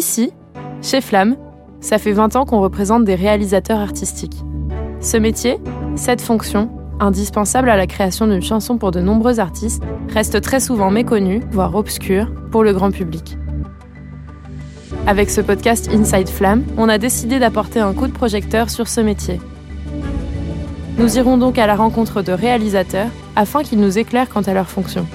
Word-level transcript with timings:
Ici, 0.00 0.32
chez 0.80 1.02
Flamme, 1.02 1.36
ça 1.82 1.98
fait 1.98 2.12
20 2.12 2.34
ans 2.34 2.46
qu'on 2.46 2.62
représente 2.62 3.04
des 3.04 3.16
réalisateurs 3.16 3.80
artistiques. 3.80 4.42
Ce 5.02 5.18
métier, 5.18 5.58
cette 5.94 6.22
fonction, 6.22 6.70
indispensable 7.00 7.68
à 7.68 7.76
la 7.76 7.86
création 7.86 8.26
d'une 8.26 8.40
chanson 8.40 8.78
pour 8.78 8.92
de 8.92 9.00
nombreux 9.00 9.40
artistes, 9.40 9.82
reste 10.08 10.40
très 10.40 10.58
souvent 10.58 10.90
méconnue, 10.90 11.42
voire 11.50 11.74
obscure, 11.74 12.32
pour 12.50 12.64
le 12.64 12.72
grand 12.72 12.90
public. 12.90 13.36
Avec 15.06 15.28
ce 15.28 15.42
podcast 15.42 15.90
Inside 15.92 16.30
Flamme, 16.30 16.64
on 16.78 16.88
a 16.88 16.96
décidé 16.96 17.38
d'apporter 17.38 17.80
un 17.80 17.92
coup 17.92 18.06
de 18.06 18.12
projecteur 18.12 18.70
sur 18.70 18.88
ce 18.88 19.02
métier. 19.02 19.38
Nous 20.96 21.18
irons 21.18 21.36
donc 21.36 21.58
à 21.58 21.66
la 21.66 21.76
rencontre 21.76 22.22
de 22.22 22.32
réalisateurs 22.32 23.10
afin 23.36 23.62
qu'ils 23.62 23.80
nous 23.80 23.98
éclairent 23.98 24.30
quant 24.30 24.40
à 24.40 24.54
leur 24.54 24.70
fonction. 24.70 25.06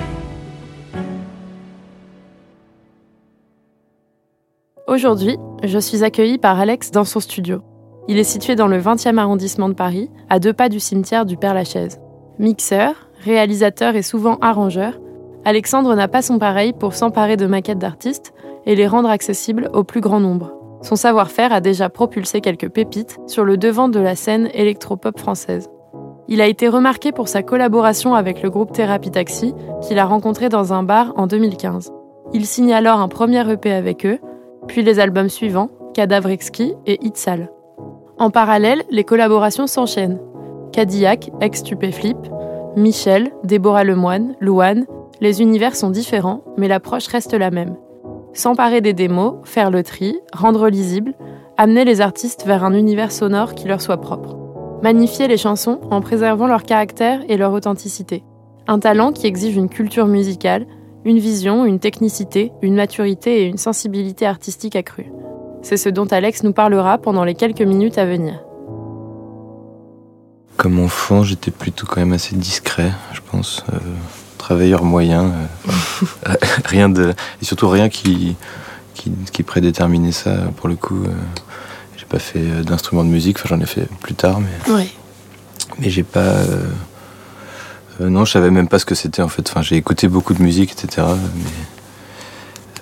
Aujourd'hui, 4.95 5.37
je 5.61 5.77
suis 5.77 6.05
accueillie 6.05 6.37
par 6.37 6.57
Alex 6.57 6.89
dans 6.89 7.03
son 7.03 7.19
studio. 7.19 7.59
Il 8.07 8.17
est 8.17 8.23
situé 8.23 8.55
dans 8.55 8.67
le 8.67 8.79
20e 8.79 9.17
arrondissement 9.17 9.67
de 9.67 9.73
Paris, 9.73 10.09
à 10.29 10.39
deux 10.39 10.53
pas 10.53 10.69
du 10.69 10.79
cimetière 10.79 11.25
du 11.25 11.35
Père-Lachaise. 11.35 11.99
Mixeur, 12.39 12.93
réalisateur 13.21 13.97
et 13.97 14.01
souvent 14.01 14.37
arrangeur, 14.39 14.97
Alexandre 15.43 15.93
n'a 15.95 16.07
pas 16.07 16.21
son 16.21 16.39
pareil 16.39 16.71
pour 16.71 16.93
s'emparer 16.93 17.35
de 17.35 17.45
maquettes 17.45 17.77
d'artistes 17.77 18.33
et 18.65 18.73
les 18.73 18.87
rendre 18.87 19.09
accessibles 19.09 19.69
au 19.73 19.83
plus 19.83 19.99
grand 19.99 20.21
nombre. 20.21 20.53
Son 20.81 20.95
savoir-faire 20.95 21.51
a 21.51 21.59
déjà 21.59 21.89
propulsé 21.89 22.39
quelques 22.39 22.69
pépites 22.69 23.17
sur 23.27 23.43
le 23.43 23.57
devant 23.57 23.89
de 23.89 23.99
la 23.99 24.15
scène 24.15 24.49
électropop 24.53 25.19
française. 25.19 25.69
Il 26.29 26.39
a 26.39 26.47
été 26.47 26.69
remarqué 26.69 27.11
pour 27.11 27.27
sa 27.27 27.43
collaboration 27.43 28.15
avec 28.15 28.41
le 28.41 28.49
groupe 28.49 28.71
Thérapie 28.71 29.11
Taxi, 29.11 29.53
qu'il 29.81 29.99
a 29.99 30.05
rencontré 30.05 30.47
dans 30.47 30.71
un 30.71 30.83
bar 30.83 31.11
en 31.17 31.27
2015. 31.27 31.91
Il 32.31 32.45
signe 32.45 32.73
alors 32.73 33.01
un 33.01 33.09
premier 33.09 33.51
EP 33.51 33.73
avec 33.73 34.05
eux, 34.05 34.19
puis 34.67 34.83
les 34.83 34.99
albums 34.99 35.29
suivants, 35.29 35.69
Cadavre 35.93 36.29
Exquis 36.29 36.73
et 36.85 37.03
Itzal. 37.05 37.49
En 38.17 38.29
parallèle, 38.29 38.83
les 38.89 39.03
collaborations 39.03 39.67
s'enchaînent. 39.67 40.19
Cadillac, 40.71 41.31
ex-Stupéflip, 41.41 42.17
Michel, 42.75 43.31
Déborah 43.43 43.83
Lemoine, 43.83 44.35
Louane, 44.41 44.85
les 45.21 45.41
univers 45.41 45.75
sont 45.75 45.89
différents, 45.89 46.43
mais 46.57 46.67
l'approche 46.67 47.07
reste 47.07 47.33
la 47.33 47.51
même. 47.51 47.77
S'emparer 48.33 48.81
des 48.81 48.93
démos, 48.93 49.35
faire 49.45 49.71
le 49.71 49.81
tri, 49.83 50.17
rendre 50.33 50.67
lisible, 50.67 51.13
amener 51.57 51.85
les 51.85 52.01
artistes 52.01 52.45
vers 52.45 52.65
un 52.65 52.73
univers 52.73 53.13
sonore 53.13 53.55
qui 53.55 53.67
leur 53.67 53.81
soit 53.81 54.01
propre. 54.01 54.35
Magnifier 54.83 55.27
les 55.29 55.37
chansons 55.37 55.79
en 55.89 56.01
préservant 56.01 56.47
leur 56.47 56.63
caractère 56.63 57.21
et 57.29 57.37
leur 57.37 57.53
authenticité. 57.53 58.23
Un 58.67 58.79
talent 58.79 59.13
qui 59.13 59.27
exige 59.27 59.55
une 59.55 59.69
culture 59.69 60.07
musicale, 60.07 60.67
une 61.05 61.19
vision, 61.19 61.65
une 61.65 61.79
technicité, 61.79 62.51
une 62.63 62.75
maturité 62.75 63.43
et 63.43 63.45
une 63.45 63.59
sensibilité 63.59 64.25
artistique 64.25 64.75
accrue. 64.75 65.11
C'est 65.61 65.77
ce 65.77 65.89
dont 65.89 66.05
Alex 66.05 66.43
nous 66.43 66.51
parlera 66.51 66.97
pendant 66.97 67.23
les 67.23 67.35
quelques 67.35 67.61
minutes 67.61 67.97
à 67.99 68.05
venir. 68.05 68.39
Comme 70.57 70.79
enfant, 70.79 71.23
j'étais 71.23 71.51
plutôt 71.51 71.85
quand 71.85 71.99
même 71.99 72.13
assez 72.13 72.35
discret, 72.35 72.91
je 73.13 73.19
pense. 73.31 73.63
Euh, 73.71 73.77
travailleur 74.39 74.83
moyen. 74.83 75.31
Euh, 75.67 76.33
rien 76.65 76.89
de, 76.89 77.13
et 77.41 77.45
surtout 77.45 77.69
rien 77.69 77.89
qui, 77.89 78.35
qui, 78.95 79.11
qui, 79.31 79.43
prédéterminait 79.43 80.11
ça 80.11 80.35
pour 80.57 80.67
le 80.67 80.75
coup. 80.75 81.03
Euh, 81.03 81.09
j'ai 81.97 82.05
pas 82.05 82.19
fait 82.19 82.63
d'instrument 82.63 83.03
de 83.03 83.09
musique, 83.09 83.37
enfin 83.37 83.55
j'en 83.55 83.61
ai 83.61 83.65
fait 83.65 83.87
plus 83.99 84.15
tard, 84.15 84.39
mais. 84.39 84.87
Mais 85.79 85.89
j'ai 85.89 86.03
pas. 86.03 86.41
Non, 87.99 88.25
je 88.25 88.31
savais 88.31 88.51
même 88.51 88.67
pas 88.67 88.79
ce 88.79 88.85
que 88.85 88.95
c'était 88.95 89.21
en 89.21 89.29
fait. 89.29 89.49
Enfin, 89.49 89.61
j'ai 89.61 89.75
écouté 89.75 90.07
beaucoup 90.07 90.33
de 90.33 90.41
musique, 90.41 90.71
etc. 90.71 91.07
Mais 91.35 91.51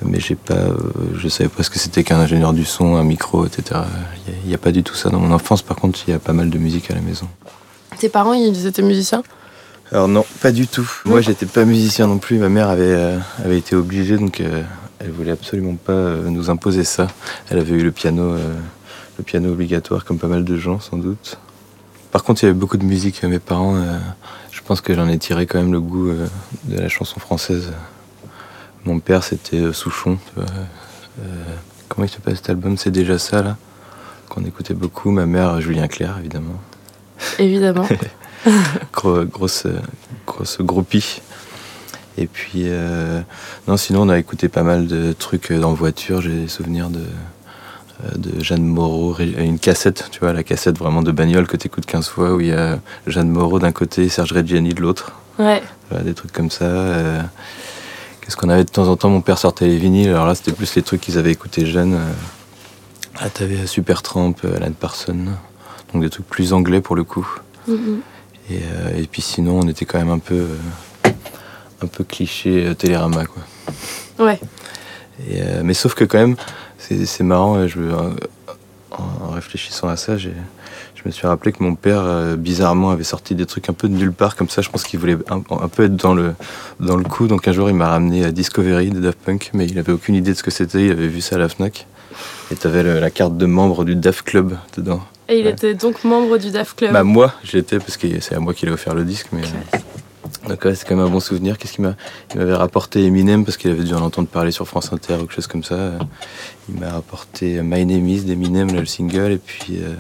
mais 0.06 0.20
j'ai 0.20 0.36
pas, 0.36 0.54
euh, 0.54 0.76
je 1.18 1.28
savais 1.28 1.50
pas 1.50 1.64
ce 1.64 1.70
que 1.70 1.80
c'était 1.80 2.04
qu'un 2.04 2.20
ingénieur 2.20 2.54
du 2.54 2.66
son, 2.66 2.96
un 2.96 3.04
micro, 3.04 3.46
etc. 3.46 3.82
Il 4.44 4.50
n'y 4.50 4.56
a, 4.56 4.58
pas 4.58 4.72
du 4.72 4.84
tout 4.84 4.96
ça 4.96 5.10
dans 5.10 5.20
mon 5.20 5.32
enfance. 5.32 5.62
Par 5.62 5.78
contre, 5.78 6.00
il 6.08 6.12
y 6.12 6.14
a 6.14 6.20
pas 6.20 6.34
mal 6.34 6.50
de 6.50 6.58
musique 6.58 6.90
à 6.92 6.96
la 6.96 7.02
maison. 7.02 7.28
Tes 7.98 8.10
parents, 8.10 8.34
ils 8.34 8.66
étaient 8.66 8.82
musiciens? 8.82 9.24
Alors 9.92 10.08
non, 10.08 10.26
pas 10.42 10.52
du 10.52 10.68
tout. 10.68 10.90
Moi, 11.06 11.22
j'étais 11.22 11.46
pas 11.46 11.66
musicien 11.66 12.08
non 12.08 12.18
plus. 12.18 12.38
Ma 12.38 12.50
mère 12.50 12.70
avait, 12.70 12.84
euh, 12.84 13.20
avait 13.44 13.58
été 13.58 13.76
obligée, 13.76 14.18
donc 14.18 14.42
euh, 14.42 14.64
elle 15.00 15.12
voulait 15.12 15.32
absolument 15.32 15.76
pas 15.76 16.16
nous 16.16 16.50
imposer 16.50 16.84
ça. 16.84 17.08
Elle 17.50 17.60
avait 17.60 17.76
eu 17.76 17.84
le 17.84 17.92
piano, 17.92 18.36
le 19.18 19.24
piano 19.24 19.52
obligatoire, 19.52 20.06
comme 20.06 20.18
pas 20.18 20.28
mal 20.28 20.44
de 20.44 20.58
gens, 20.58 20.80
sans 20.80 20.98
doute. 20.98 21.38
Par 22.12 22.24
contre, 22.24 22.44
il 22.44 22.46
y 22.46 22.50
avait 22.50 22.58
beaucoup 22.58 22.78
de 22.78 22.86
musique. 22.86 23.22
Mes 23.24 23.40
parents, 23.40 23.76
pense 24.66 24.82
que 24.82 24.94
j'en 24.94 25.08
ai 25.08 25.18
tiré 25.18 25.46
quand 25.46 25.60
même 25.60 25.74
le 25.74 25.82
goût 25.82 26.12
de 26.12 26.78
la 26.78 26.90
chanson 26.90 27.20
française. 27.20 27.72
Mon 28.86 29.00
père, 29.00 29.24
c'était 29.24 29.58
euh, 29.58 29.72
Souchon. 29.72 30.18
Euh, 30.38 30.44
comment 31.88 32.06
il 32.06 32.10
s'appelle 32.10 32.36
cet 32.36 32.50
album? 32.50 32.76
C'est 32.78 32.92
déjà 32.92 33.18
ça, 33.18 33.42
là 33.42 33.56
Qu'on 34.28 34.44
écoutait 34.44 34.74
beaucoup. 34.74 35.12
Ma 35.12 35.26
mère, 35.26 35.62
Julien 35.62 35.88
Clerc, 35.88 36.18
évidemment. 36.20 36.60
Évidemment. 37.40 37.88
grosse, 38.94 39.68
grosse 40.28 40.58
groupie. 40.60 41.22
Et 42.18 42.28
puis, 42.28 42.64
euh, 42.66 43.22
non, 43.68 43.78
sinon, 43.78 44.02
on 44.02 44.10
a 44.10 44.20
écouté 44.20 44.50
pas 44.50 44.64
mal 44.64 44.88
de 44.88 45.14
trucs 45.14 45.52
en 45.52 45.74
voiture. 45.74 46.22
J'ai 46.22 46.42
des 46.42 46.48
souvenirs 46.50 46.90
de, 46.90 47.06
de 48.16 48.44
Jeanne 48.44 48.66
Moreau, 48.66 49.16
une 49.20 49.60
cassette, 49.60 50.10
tu 50.12 50.20
vois, 50.20 50.34
la 50.34 50.44
cassette 50.44 50.78
vraiment 50.78 51.02
de 51.02 51.12
bagnole 51.12 51.48
que 51.48 51.58
tu 51.58 51.68
écoutes 51.68 51.86
15 51.86 52.08
fois, 52.08 52.34
où 52.34 52.42
il 52.42 52.48
y 52.48 52.52
a 52.52 52.80
Jeanne 53.08 53.30
Moreau 53.30 53.60
d'un 53.60 53.72
côté 53.72 54.04
et 54.04 54.10
Serge 54.10 54.34
Reggiani 54.34 54.74
de 54.74 54.82
l'autre. 54.82 55.14
Ouais. 55.40 55.62
des 56.04 56.14
trucs 56.14 56.32
comme 56.32 56.52
ça. 56.52 56.66
Qu'est-ce 58.24 58.38
qu'on 58.38 58.50
avait 58.50 58.64
de 58.64 58.70
temps 58.70 58.88
en 58.88 58.96
temps 58.96 59.10
Mon 59.10 59.22
père 59.22 59.38
sortait 59.38 59.68
les 59.68 59.78
vinyles. 59.78 60.10
Alors 60.10 60.28
là, 60.28 60.36
c'était 60.36 60.54
plus 60.54 60.76
les 60.76 60.82
trucs 60.82 61.02
qu'ils 61.02 61.18
avaient 61.18 61.32
écoutés 61.32 61.66
jeunes. 61.66 62.00
Ah, 63.20 63.30
t'avais 63.30 63.68
Supertramp, 63.68 64.36
euh, 64.46 64.56
Alan 64.56 64.72
Parsons. 64.72 65.26
Donc 65.92 66.02
des 66.02 66.10
trucs 66.10 66.28
plus 66.28 66.54
anglais 66.54 66.80
pour 66.80 66.96
le 66.96 67.04
coup. 67.04 67.28
Mm-hmm. 67.70 68.00
Euh, 68.52 68.98
et, 68.98 69.08
puis 69.08 69.22
sinon, 69.22 69.60
on 69.60 69.68
était 69.68 69.86
quand 69.86 69.98
même 69.98 70.10
un 70.10 70.20
peu, 70.20 70.48
un 71.82 71.88
peu 71.88 72.04
cliché 72.04 72.74
Télérama, 72.78 73.26
quoi. 73.26 74.26
Ouais. 74.26 74.40
mais 75.64 75.74
sauf 75.74 75.94
que 75.94 76.04
quand 76.04 76.18
même, 76.18 76.36
c'est 77.06 77.24
marrant. 77.24 77.68
Je, 77.68 77.80
en 78.92 79.32
réfléchissant 79.32 79.88
à 79.88 79.96
ça, 79.98 80.18
j'ai 80.18 80.34
je 81.04 81.10
me 81.10 81.12
suis 81.12 81.28
rappelé 81.28 81.52
que 81.52 81.62
mon 81.62 81.76
père, 81.76 82.02
euh, 82.02 82.38
bizarrement, 82.38 82.92
avait 82.92 83.04
sorti 83.04 83.36
des 83.36 83.46
trucs 83.46 83.70
un 83.70 83.74
peu 83.74 83.90
de 83.90 83.94
nulle 83.94 84.14
part, 84.14 84.38
comme 84.38 84.48
ça. 84.48 84.62
Je 84.62 84.70
pense 84.70 84.84
qu'il 84.84 85.00
voulait 85.00 85.18
un, 85.30 85.42
peu 85.42 85.84
être 85.84 85.98
dans 85.98 86.14
le, 86.14 86.34
dans 86.80 86.96
le 86.96 87.04
coup. 87.04 87.28
Donc 87.28 87.46
un 87.48 87.52
jour, 87.52 87.70
il 87.70 87.76
m'a 87.76 87.90
ramené 87.90 88.24
à 88.24 88.32
Discovery 88.32 88.90
de 88.90 89.02
Daft 89.02 89.20
Punk, 89.20 89.50
mais 89.54 89.66
il 89.66 89.78
avait 89.78 89.92
aucune 89.92 90.16
idée 90.16 90.32
de 90.32 90.38
ce 90.38 90.44
que 90.44 90.52
c'était. 90.52 90.86
Il 90.86 90.92
avait 90.92 91.10
vu 91.10 91.20
ça 91.20 91.36
à 91.36 91.40
la 91.40 91.50
Fnac. 91.50 91.88
Et 92.52 92.56
tu 92.56 92.68
avais 92.68 92.84
la 92.84 93.10
carte 93.10 93.38
de 93.38 93.46
membre 93.46 93.84
du 93.84 93.96
Daft 93.96 94.22
Club 94.22 94.56
dedans. 94.78 95.02
Et 95.28 95.40
il 95.40 95.48
était 95.48 95.74
donc 95.74 96.04
membre 96.06 96.38
du 96.38 96.52
Daft 96.52 96.78
Club 96.78 96.94
Bah, 96.94 97.04
moi, 97.04 97.34
je 97.44 97.58
l'étais, 97.58 97.80
parce 97.80 97.98
que 97.98 98.08
c'est 98.22 98.36
à 98.36 98.40
moi 98.40 98.54
qu'il 98.54 98.70
a 98.70 98.72
offert 98.72 98.94
le 98.94 99.04
disque. 99.04 99.28
Mais, 99.34 99.42
euh, 99.42 99.78
donc 100.48 100.60
c'est 100.64 100.88
quand 100.88 100.96
même 100.96 101.06
un 101.06 101.10
bon 101.10 101.20
souvenir. 101.20 101.58
Qu'est-ce 101.58 101.74
qu'il 101.74 101.84
m'avait 102.36 102.56
rapporté 102.56 103.06
Eminem 103.06 103.46
parce 103.46 103.58
qu'il 103.58 103.72
avait 103.72 103.84
dû 103.84 103.94
en 103.94 104.02
entendre 104.02 104.28
parler 104.28 104.52
sur 104.52 104.68
France 104.68 104.92
Inter 104.92 105.16
ou 105.16 105.20
quelque 105.20 105.34
chose 105.34 105.48
comme 105.48 105.64
ça. 105.64 105.94
Il 106.70 106.80
m'a 106.80 106.92
rapporté 106.92 107.62
My 107.62 107.86
Name 107.86 108.08
Is 108.08 108.22
d'Eminem, 108.22 108.74
le 108.74 108.86
single, 108.86 109.32
et 109.32 109.38
puis 109.38 109.80
euh, 109.82 109.94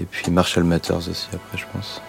et 0.00 0.04
puis 0.04 0.30
Marshall 0.30 0.64
Matters 0.64 1.08
aussi 1.08 1.28
après, 1.32 1.58
je 1.58 1.64
pense. 1.72 2.02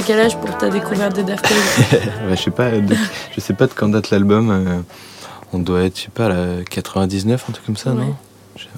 T'avais 0.00 0.06
quel 0.06 0.20
âge 0.20 0.36
pour 0.38 0.56
ta 0.56 0.70
découverte 0.70 1.14
des 1.14 1.22
Daft 1.22 1.46
Punk 1.48 2.00
Je 2.30 2.36
sais 2.36 2.50
pas, 2.50 2.70
je 3.34 3.40
sais 3.40 3.54
pas 3.54 3.66
de 3.66 3.72
quand 3.72 3.88
date 3.88 4.10
l'album. 4.10 4.50
Euh, 4.50 4.80
on 5.52 5.58
doit 5.58 5.82
être, 5.82 5.96
je 5.96 6.02
sais 6.02 6.10
pas, 6.10 6.28
là, 6.28 6.62
99, 6.68 7.44
un 7.48 7.52
truc 7.52 7.66
comme 7.66 7.76
ça, 7.76 7.90
non 7.92 8.14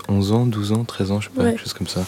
11 0.09 0.33
ans, 0.33 0.47
12 0.47 0.73
ans, 0.73 0.85
13 0.85 1.11
ans, 1.11 1.21
je 1.21 1.29
sais 1.29 1.35
pas, 1.35 1.45
quelque 1.45 1.61
chose 1.61 1.73
comme 1.73 1.89
ça. 1.89 2.05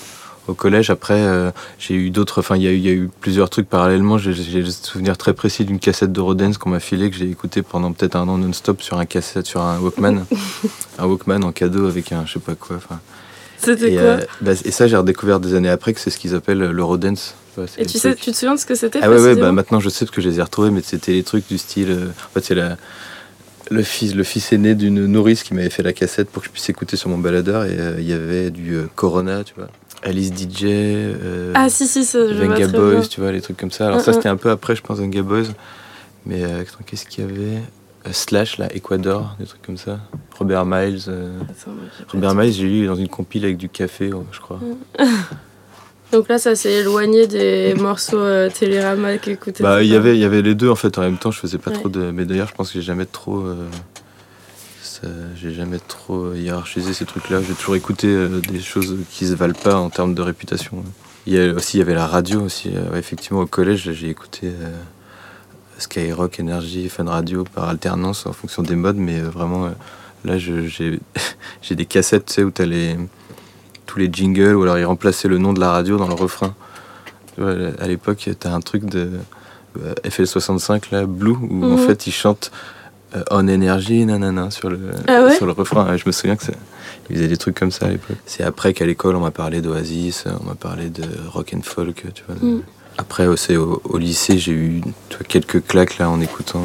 Au 0.47 0.53
collège, 0.53 0.91
après, 0.91 1.19
euh, 1.19 1.51
j'ai 1.79 1.95
eu 1.95 2.11
d'autres. 2.11 2.41
Enfin, 2.41 2.57
il 2.57 2.63
y, 2.63 2.79
y, 2.79 2.89
a 2.89 2.93
eu 2.93 3.09
plusieurs 3.21 3.49
trucs 3.49 3.67
parallèlement. 3.67 4.19
J'ai 4.19 4.61
le 4.61 4.71
souvenir 4.71 5.17
très 5.17 5.33
précis 5.33 5.65
d'une 5.65 5.79
cassette 5.79 6.13
de 6.13 6.21
Rodens 6.21 6.59
qu'on 6.59 6.69
m'a 6.69 6.81
filée, 6.81 7.11
que 7.11 7.17
j'ai 7.17 7.31
écouté 7.31 7.63
pendant 7.63 7.93
peut-être 7.93 8.15
un 8.15 8.29
an 8.29 8.37
non-stop 8.37 8.83
sur 8.83 8.99
un 8.99 9.07
cassette, 9.07 9.47
sur 9.47 9.63
un 9.63 9.79
Walkman. 9.79 10.27
un 10.99 11.07
Walkman 11.07 11.43
en 11.45 11.53
cadeau 11.53 11.87
avec 11.87 12.13
un 12.13 12.27
je 12.27 12.35
sais 12.35 12.41
pas 12.41 12.55
quoi. 12.55 12.77
C'était 13.57 13.93
quoi 13.93 14.03
euh, 14.03 14.21
bah, 14.43 14.53
Et 14.67 14.71
ça, 14.71 14.87
j'ai 14.87 14.99
redécouvert 14.99 15.41
des 15.41 15.55
années 15.55 15.71
après 15.71 15.95
que 15.95 16.01
c'est 16.01 16.11
ce 16.11 16.19
qu'ils 16.19 16.35
appellent 16.35 16.59
le 16.59 16.85
Rodens. 16.85 17.35
Et 17.79 17.87
tu, 17.87 17.99
sais, 17.99 18.15
tu 18.15 18.31
te 18.31 18.37
souviens 18.37 18.55
de 18.55 18.61
ce 18.61 18.67
que 18.67 18.75
c'était 18.75 19.01
Ah 19.03 19.11
ouais, 19.11 19.21
ouais 19.21 19.35
bah, 19.37 19.53
maintenant 19.53 19.81
je 19.81 19.89
sais 19.89 20.05
parce 20.05 20.15
que 20.15 20.21
je 20.21 20.29
les 20.29 20.39
ai 20.39 20.43
retrouvés, 20.43 20.71
mais 20.71 20.83
c'était 20.83 21.13
les 21.13 21.23
trucs 21.23 21.47
du 21.49 21.59
style. 21.59 21.91
Euh, 21.91 22.07
en 22.09 22.31
fait, 22.35 22.45
c'est 22.45 22.55
la. 22.55 22.77
le 23.71 23.83
fils, 23.83 24.15
le 24.15 24.25
fils 24.25 24.53
aîné 24.53 24.75
d'une 24.75 25.07
nourrice 25.07 25.43
qui 25.43 25.55
m'avait 25.55 25.71
fait 25.71 25.83
la 25.83 25.93
cassette 25.93 26.31
pour 26.31 26.43
que 26.43 26.49
je 26.49 26.53
puisse 26.53 26.69
écouter 26.69 26.97
sur 26.97 27.09
mon 27.09 27.19
baladeur. 27.19 27.65
Et 27.65 27.77
il 27.99 28.09
y 28.09 28.13
avait 28.13 28.51
du 28.51 28.79
Corona, 28.95 29.45
tu 29.45 29.55
vois. 29.57 29.69
Alice 30.03 30.33
DJ, 30.33 30.67
ah 31.55 31.69
si 31.71 31.87
si, 31.87 32.05
ça, 32.05 32.19
je 32.29 32.35
Venga 32.35 32.69
Boys, 32.69 33.07
tu 33.07 33.21
vois, 33.21 33.33
les 33.33 33.41
trucs 33.41 33.57
comme 33.57 33.71
ça. 33.71 33.87
Alors 33.87 34.01
ça 34.01 34.13
c'était 34.13 34.29
un 34.29 34.37
peu 34.37 34.51
après, 34.51 34.77
je 34.77 34.83
pense, 34.83 34.99
Venga 34.99 35.23
Boys. 35.23 35.45
Mais 36.27 36.43
qu'est-ce 36.87 37.07
qu'il 37.07 37.25
y 37.25 37.29
avait? 37.29 37.63
Slash, 38.13 38.59
là, 38.59 38.69
Ecuador, 38.75 39.35
des 39.39 39.47
trucs 39.47 39.63
comme 39.63 39.79
ça. 39.79 39.99
Robert 40.39 40.67
Miles. 40.67 41.01
Robert 42.13 42.35
Miles, 42.35 42.53
j'ai 42.53 42.69
lu 42.69 42.87
dans 42.87 42.97
une 42.97 43.09
compile 43.09 43.45
avec 43.47 43.57
du 43.57 43.71
café, 43.71 44.11
je 44.31 44.41
crois. 44.41 44.61
Donc 46.13 46.29
là, 46.29 46.39
ça 46.39 46.55
s'est 46.55 46.73
éloigné 46.73 47.27
des 47.27 47.75
morceaux 47.75 48.19
euh, 48.19 48.49
Télérama 48.49 49.19
qu'écoutait. 49.19 49.63
Bah, 49.63 49.83
il 49.83 49.89
y 49.89 49.97
avait, 49.97 50.15
il 50.15 50.21
y 50.21 50.25
avait 50.25 50.43
les 50.43 50.55
deux 50.55 50.69
en 50.69 50.77
fait. 50.77 50.97
En 50.99 51.03
même 51.03 51.19
temps, 51.19 51.31
je 51.31 51.41
faisais 51.41 51.59
pas 51.59 51.71
trop 51.71 51.89
de. 51.89 52.11
Mais 52.11 52.25
d'ailleurs, 52.25 52.49
je 52.49 52.55
pense 52.55 52.69
que 52.69 52.75
j'ai 52.75 52.85
jamais 52.85 53.07
trop. 53.07 53.41
Euh, 53.41 53.69
j'ai 55.37 55.53
jamais 55.53 55.81
trop 55.87 56.33
hiérarchisé 56.33 56.95
ces 56.95 57.05
trucs-là. 57.05 57.43
J'ai 57.43 57.53
toujours 57.53 57.77
écouté 57.77 58.07
euh, 58.07 58.41
des 58.41 58.61
choses 58.61 58.97
qui 59.11 59.27
se 59.27 59.35
valent 59.35 59.53
pas 59.53 59.77
en 59.77 59.91
termes 59.91 60.15
de 60.15 60.23
réputation. 60.23 60.83
Il 61.27 61.35
y 61.35 61.41
a 61.41 61.53
aussi, 61.53 61.77
il 61.77 61.81
y 61.81 61.83
avait 61.83 61.95
la 61.95 62.07
radio 62.07 62.41
aussi. 62.41 62.71
effectivement, 62.95 63.41
au 63.41 63.47
collège, 63.47 63.91
j'ai 63.93 64.09
écouté 64.09 64.53
Skyrock, 65.79 66.39
Energy, 66.41 66.89
Fun 66.89 67.05
Radio 67.05 67.45
par 67.45 67.69
alternance 67.69 68.27
en 68.27 68.33
fonction 68.33 68.63
des 68.63 68.77
modes, 68.77 68.97
mais 68.97 69.21
vraiment, 69.21 69.71
là, 70.25 70.39
j'ai 70.39 71.01
des 71.71 71.87
cassettes, 71.87 72.27
tu 72.27 72.35
sais, 72.35 72.45
où 72.45 72.51
t'as 72.51 72.67
les 72.67 72.97
tous 73.95 74.01
les 74.01 74.11
jingles, 74.13 74.57
ou 74.57 74.63
alors 74.63 74.79
ils 74.79 74.85
remplaçaient 74.85 75.29
le 75.29 75.39
nom 75.39 75.53
de 75.53 75.61
la 75.61 75.71
radio 75.71 75.97
dans 75.97 76.09
le 76.09 76.15
refrain. 76.15 76.55
À 77.39 77.87
l'époque, 77.87 78.29
tu 78.41 78.47
as 78.47 78.53
un 78.53 78.61
truc 78.61 78.85
de 78.85 79.09
euh, 79.81 79.95
FL65, 80.05 80.93
là, 80.93 81.07
Blue, 81.07 81.33
où 81.33 81.65
en 81.65 81.77
mhm. 81.77 81.79
fait 81.79 82.07
ils 82.07 82.13
chantent 82.13 82.51
euh, 83.15 83.23
On 83.31 83.49
Energy, 83.49 84.05
nanana, 84.05 84.51
sur 84.51 84.69
le, 84.71 84.79
ah 85.07 85.31
sur 85.31 85.47
le 85.47 85.53
refrain. 85.53 85.97
je 85.97 86.05
me 86.07 86.13
souviens 86.13 86.37
que 86.37 86.45
ils 87.09 87.17
faisaient 87.17 87.29
des 87.29 87.37
trucs 87.37 87.59
comme 87.59 87.71
ça 87.71 87.87
à 87.87 87.91
l'époque. 87.91 88.17
C'est 88.27 88.43
après 88.43 88.73
qu'à 88.73 88.87
l'école, 88.87 89.15
on 89.15 89.21
m'a 89.21 89.31
parlé 89.31 89.61
d'Oasis, 89.61 90.25
on 90.41 90.45
m'a 90.45 90.55
parlé 90.55 90.91
de 90.91 91.05
rock 91.29 91.53
and 91.55 91.63
folk, 91.63 92.05
tu 92.15 92.25
vois. 92.27 92.37
Mhm. 92.41 92.63
Après, 92.99 93.27
aussi, 93.27 93.57
au, 93.57 93.99
lycée, 93.99 94.39
j'ai 94.39 94.53
eu 94.53 94.81
quelques 95.29 95.65
claques 95.67 95.99
là 95.99 96.09
en 96.09 96.21
écoutant, 96.21 96.65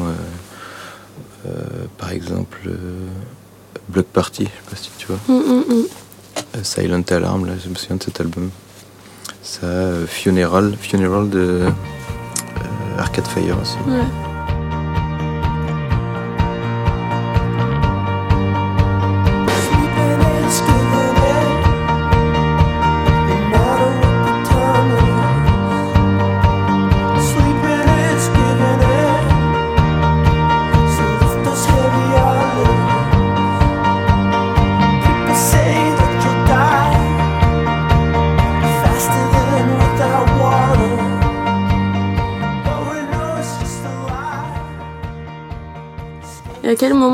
euh, 1.46 1.50
par 1.98 2.12
exemple, 2.12 2.70
Block 3.88 4.06
Party, 4.06 4.44
je 4.44 4.48
sais 4.48 4.70
pas 4.70 4.76
si 4.76 4.90
tu 4.98 5.06
vois. 5.08 5.18
Mhm, 5.28 5.64
euh, 5.70 5.82
Silent 6.62 7.02
Alarm, 7.10 7.46
là, 7.46 7.52
je 7.62 7.68
me 7.68 7.74
souviens 7.74 7.96
de 7.96 8.02
cet 8.02 8.20
album. 8.20 8.50
Ça, 9.42 9.66
euh, 9.66 10.06
Funeral, 10.06 10.76
Funeral 10.80 11.28
de 11.30 11.38
euh, 11.38 11.70
Arcade 12.98 13.26
Fire 13.26 13.58
aussi. 13.60 13.76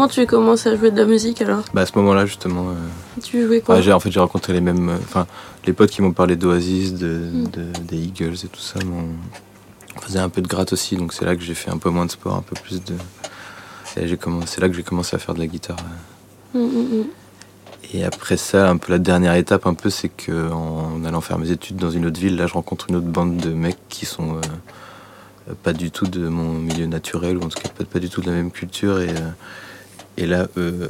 Quel 0.09 0.27
moment 0.27 0.27
tu 0.27 0.27
commences 0.27 0.67
à 0.67 0.77
jouer 0.77 0.91
de 0.91 0.99
la 0.99 1.07
musique 1.07 1.43
alors 1.43 1.65
Bah 1.75 1.83
à 1.83 1.87
ce 1.87 1.97
moment-là 1.97 2.27
justement. 2.27 2.71
Euh, 2.71 3.21
tu 3.23 3.47
jouais 3.47 3.61
quoi 3.61 3.81
j'ai, 3.81 3.93
En 3.93 4.01
fait 4.01 4.11
j'ai 4.11 4.21
rencontré 4.21 4.53
les 4.53 4.61
mêmes, 4.61 4.89
euh, 4.89 4.97
enfin 5.03 5.27
les 5.67 5.73
potes 5.73 5.91
qui 5.91 6.03
m'ont 6.03 6.13
parlé 6.13 6.37
d'Oasis, 6.37 6.93
mm. 6.93 6.97
de, 6.97 7.65
des 7.87 7.97
Eagles 7.97 8.35
et 8.45 8.49
tout 8.49 8.61
ça. 8.61 8.79
On 8.85 10.01
faisait 10.01 10.19
un 10.19 10.29
peu 10.29 10.43
de 10.43 10.49
gratte 10.49 10.73
aussi, 10.73 10.97
donc 10.97 11.13
c'est 11.13 11.25
là 11.25 11.35
que 11.35 11.43
j'ai 11.43 11.55
fait 11.55 11.71
un 11.71 11.79
peu 11.79 11.91
moins 11.91 12.07
de 12.07 12.11
sport, 12.11 12.35
un 12.35 12.43
peu 12.43 12.55
plus 12.63 12.83
de. 12.85 12.95
Et 13.99 14.17
commencé, 14.19 14.47
c'est 14.47 14.61
là 14.61 14.69
que 14.69 14.75
j'ai 14.75 14.83
commencé 14.83 15.17
à 15.17 15.19
faire 15.19 15.35
de 15.35 15.39
la 15.39 15.47
guitare. 15.47 15.79
Mm, 16.53 16.61
mm, 16.61 17.05
et 17.95 18.05
après 18.05 18.37
ça, 18.37 18.69
un 18.69 18.77
peu 18.77 18.93
la 18.93 18.99
dernière 18.99 19.35
étape, 19.35 19.67
un 19.67 19.75
peu, 19.75 19.91
c'est 19.91 20.09
qu'en 20.11 21.03
allant 21.05 21.21
faire 21.21 21.39
mes 21.39 21.51
études 21.51 21.77
dans 21.77 21.91
une 21.91 22.05
autre 22.07 22.21
ville, 22.21 22.37
là, 22.37 22.47
je 22.47 22.55
rencontre 22.55 22.87
une 22.91 22.97
autre 22.97 23.07
bande 23.07 23.37
de 23.37 23.51
mecs 23.51 23.79
qui 23.89 24.05
sont 24.05 24.37
euh, 24.37 25.55
pas 25.63 25.73
du 25.73 25.91
tout 25.91 26.07
de 26.07 26.29
mon 26.29 26.53
milieu 26.55 26.87
naturel, 26.87 27.39
ou 27.39 27.43
en 27.43 27.49
tout 27.49 27.59
cas 27.59 27.71
pas, 27.85 27.99
du 27.99 28.11
tout 28.11 28.21
de 28.21 28.27
la 28.27 28.33
même 28.33 28.51
culture. 28.51 29.01
Et, 29.01 29.09
euh, 29.09 29.31
et 30.17 30.27
là, 30.27 30.49
euh, 30.57 30.89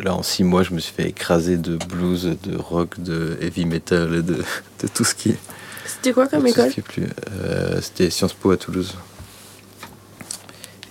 là, 0.00 0.14
en 0.14 0.22
six 0.22 0.44
mois, 0.44 0.62
je 0.62 0.72
me 0.72 0.78
suis 0.78 0.92
fait 0.92 1.08
écraser 1.08 1.56
de 1.56 1.76
blues, 1.76 2.36
de 2.42 2.56
rock, 2.56 3.00
de 3.00 3.38
heavy 3.40 3.66
metal, 3.66 4.24
de, 4.24 4.34
de 4.82 4.88
tout 4.94 5.04
ce 5.04 5.14
qui 5.14 5.34
C'était 5.84 6.12
quoi 6.12 6.26
comme 6.26 6.46
école 6.46 6.70
euh, 7.32 7.80
C'était 7.80 8.10
Sciences 8.10 8.34
Po 8.34 8.50
à 8.50 8.56
Toulouse. 8.56 8.94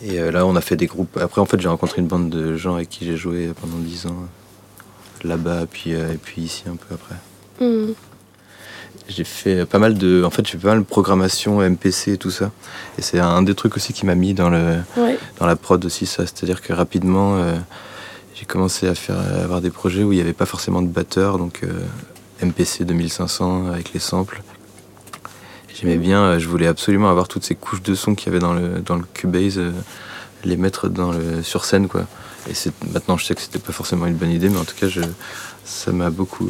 Et 0.01 0.19
là, 0.19 0.45
on 0.45 0.55
a 0.55 0.61
fait 0.61 0.75
des 0.75 0.87
groupes. 0.87 1.17
Après, 1.17 1.41
en 1.41 1.45
fait, 1.45 1.59
j'ai 1.59 1.69
rencontré 1.69 2.01
une 2.01 2.07
bande 2.07 2.29
de 2.29 2.57
gens 2.57 2.75
avec 2.75 2.89
qui 2.89 3.05
j'ai 3.05 3.17
joué 3.17 3.51
pendant 3.59 3.77
dix 3.77 4.05
ans 4.05 4.27
là-bas, 5.23 5.65
puis, 5.71 5.91
et 5.91 6.19
puis 6.21 6.43
ici 6.43 6.63
un 6.67 6.75
peu 6.75 6.93
après. 6.93 7.15
Hmm 7.65 7.93
j'ai 9.07 9.23
fait 9.23 9.65
pas 9.65 9.79
mal 9.79 9.97
de 9.97 10.23
en 10.23 10.29
fait 10.29 10.47
j'ai 10.47 10.57
pas 10.57 10.69
mal 10.69 10.79
de 10.79 10.83
programmation 10.83 11.61
MPC 11.61 12.13
et 12.13 12.17
tout 12.17 12.31
ça. 12.31 12.51
Et 12.97 13.01
c'est 13.01 13.19
un 13.19 13.41
des 13.43 13.55
trucs 13.55 13.75
aussi 13.75 13.93
qui 13.93 14.05
m'a 14.05 14.15
mis 14.15 14.33
dans 14.33 14.49
le 14.49 14.77
dans 15.39 15.45
la 15.45 15.55
prod 15.55 15.83
aussi 15.85 16.05
ça. 16.05 16.25
C'est 16.25 16.43
à 16.43 16.45
dire 16.45 16.61
que 16.61 16.73
rapidement 16.73 17.37
euh, 17.37 17.55
j'ai 18.33 18.45
commencé 18.45 18.87
à 18.87 18.95
faire 18.95 19.17
avoir 19.19 19.61
des 19.61 19.69
projets 19.69 20.03
où 20.03 20.11
il 20.11 20.15
n'y 20.15 20.21
avait 20.21 20.33
pas 20.33 20.45
forcément 20.45 20.81
de 20.81 20.87
batteur 20.87 21.37
donc 21.37 21.61
euh, 21.63 22.45
MPC 22.45 22.85
2500 22.85 23.67
avec 23.67 23.93
les 23.93 23.99
samples. 23.99 24.41
J'aimais 25.73 25.97
bien 25.97 26.21
euh, 26.21 26.39
je 26.39 26.47
voulais 26.47 26.67
absolument 26.67 27.09
avoir 27.09 27.27
toutes 27.27 27.43
ces 27.43 27.55
couches 27.55 27.83
de 27.83 27.93
son 27.93 28.15
qu'il 28.15 28.27
y 28.27 28.29
avait 28.35 28.39
dans 28.39 28.53
le 28.53 28.79
dans 28.79 28.95
le 28.95 29.05
Cubase 29.13 29.59
les 30.43 30.57
mettre 30.57 30.89
dans 30.89 31.11
le 31.11 31.43
sur 31.43 31.65
scène 31.65 31.87
quoi. 31.87 32.05
Et 32.49 32.53
c'est 32.53 32.73
maintenant 32.91 33.17
je 33.17 33.25
sais 33.25 33.35
que 33.35 33.41
c'était 33.41 33.59
pas 33.59 33.73
forcément 33.73 34.07
une 34.07 34.15
bonne 34.15 34.31
idée 34.31 34.49
mais 34.49 34.57
en 34.57 34.65
tout 34.65 34.75
cas 34.79 34.87
je 34.87 35.01
ça 35.63 35.91
m'a 35.91 36.09
beaucoup 36.09 36.49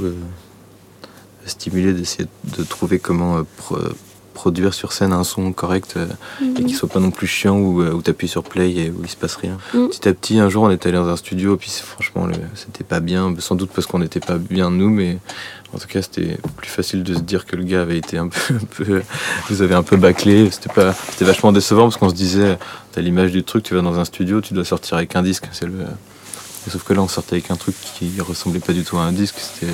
stimuler 1.45 1.93
d'essayer 1.93 2.27
de 2.57 2.63
trouver 2.63 2.99
comment 2.99 3.37
euh, 3.37 3.89
produire 4.33 4.73
sur 4.73 4.91
scène 4.91 5.13
un 5.13 5.23
son 5.23 5.53
correct 5.53 5.93
euh, 5.95 6.07
et 6.41 6.61
mhm. 6.61 6.65
qui 6.65 6.73
soit 6.73 6.89
pas 6.89 6.99
non 6.99 7.09
plus 7.09 7.25
chiant 7.25 7.57
où, 7.57 7.81
euh, 7.81 7.91
où 7.93 8.01
tu 8.01 8.09
appuies 8.11 8.27
sur 8.27 8.43
play 8.43 8.71
et 8.71 8.89
où 8.89 9.01
il 9.03 9.09
se 9.09 9.15
passe 9.15 9.35
rien. 9.35 9.57
Mhm. 9.73 9.89
Petit 9.89 10.09
à 10.09 10.13
petit, 10.13 10.39
un 10.39 10.49
jour, 10.49 10.63
on 10.63 10.69
est 10.69 10.85
allé 10.85 10.97
dans 10.97 11.07
un 11.07 11.15
studio, 11.15 11.57
puis 11.57 11.71
franchement, 11.71 12.27
c'était 12.53 12.83
pas 12.83 12.99
bien, 12.99 13.33
sans 13.39 13.55
doute 13.55 13.71
parce 13.73 13.87
qu'on 13.87 13.99
n'était 13.99 14.19
pas 14.19 14.37
bien 14.37 14.69
nous, 14.69 14.89
mais 14.89 15.17
en 15.73 15.77
tout 15.77 15.87
cas, 15.87 16.01
c'était 16.01 16.37
plus 16.57 16.69
facile 16.69 17.03
de 17.03 17.15
se 17.15 17.19
dire 17.19 17.45
que 17.45 17.55
le 17.55 17.63
gars 17.63 17.81
avait 17.81 17.97
été 17.97 18.17
un 18.17 18.27
peu, 18.29 18.53
un 18.53 18.65
peu 18.65 19.01
vous 19.49 19.61
avez 19.61 19.75
un 19.75 19.83
peu 19.83 19.97
bâclé. 19.97 20.51
C'était 20.51 20.73
pas, 20.73 20.93
c'était 21.11 21.25
vachement 21.25 21.51
décevant 21.51 21.83
parce 21.83 21.97
qu'on 21.97 22.09
se 22.09 22.15
disait, 22.15 22.57
t'as 22.91 23.01
l'image 23.01 23.31
du 23.31 23.43
truc, 23.43 23.63
tu 23.63 23.73
vas 23.73 23.81
dans 23.81 23.99
un 23.99 24.05
studio, 24.05 24.41
tu 24.41 24.53
dois 24.53 24.65
sortir 24.65 24.97
avec 24.97 25.15
un 25.15 25.23
disque, 25.23 25.45
c'est 25.51 25.65
le. 25.65 25.85
Sauf 26.69 26.83
que 26.83 26.93
là, 26.93 27.01
on 27.01 27.07
sortait 27.07 27.33
avec 27.33 27.51
un 27.51 27.55
truc 27.55 27.75
qui 27.95 28.19
ressemblait 28.19 28.59
pas 28.59 28.73
du 28.73 28.83
tout 28.83 28.97
à 28.97 29.03
un 29.03 29.11
disque. 29.11 29.35
C'était 29.37 29.71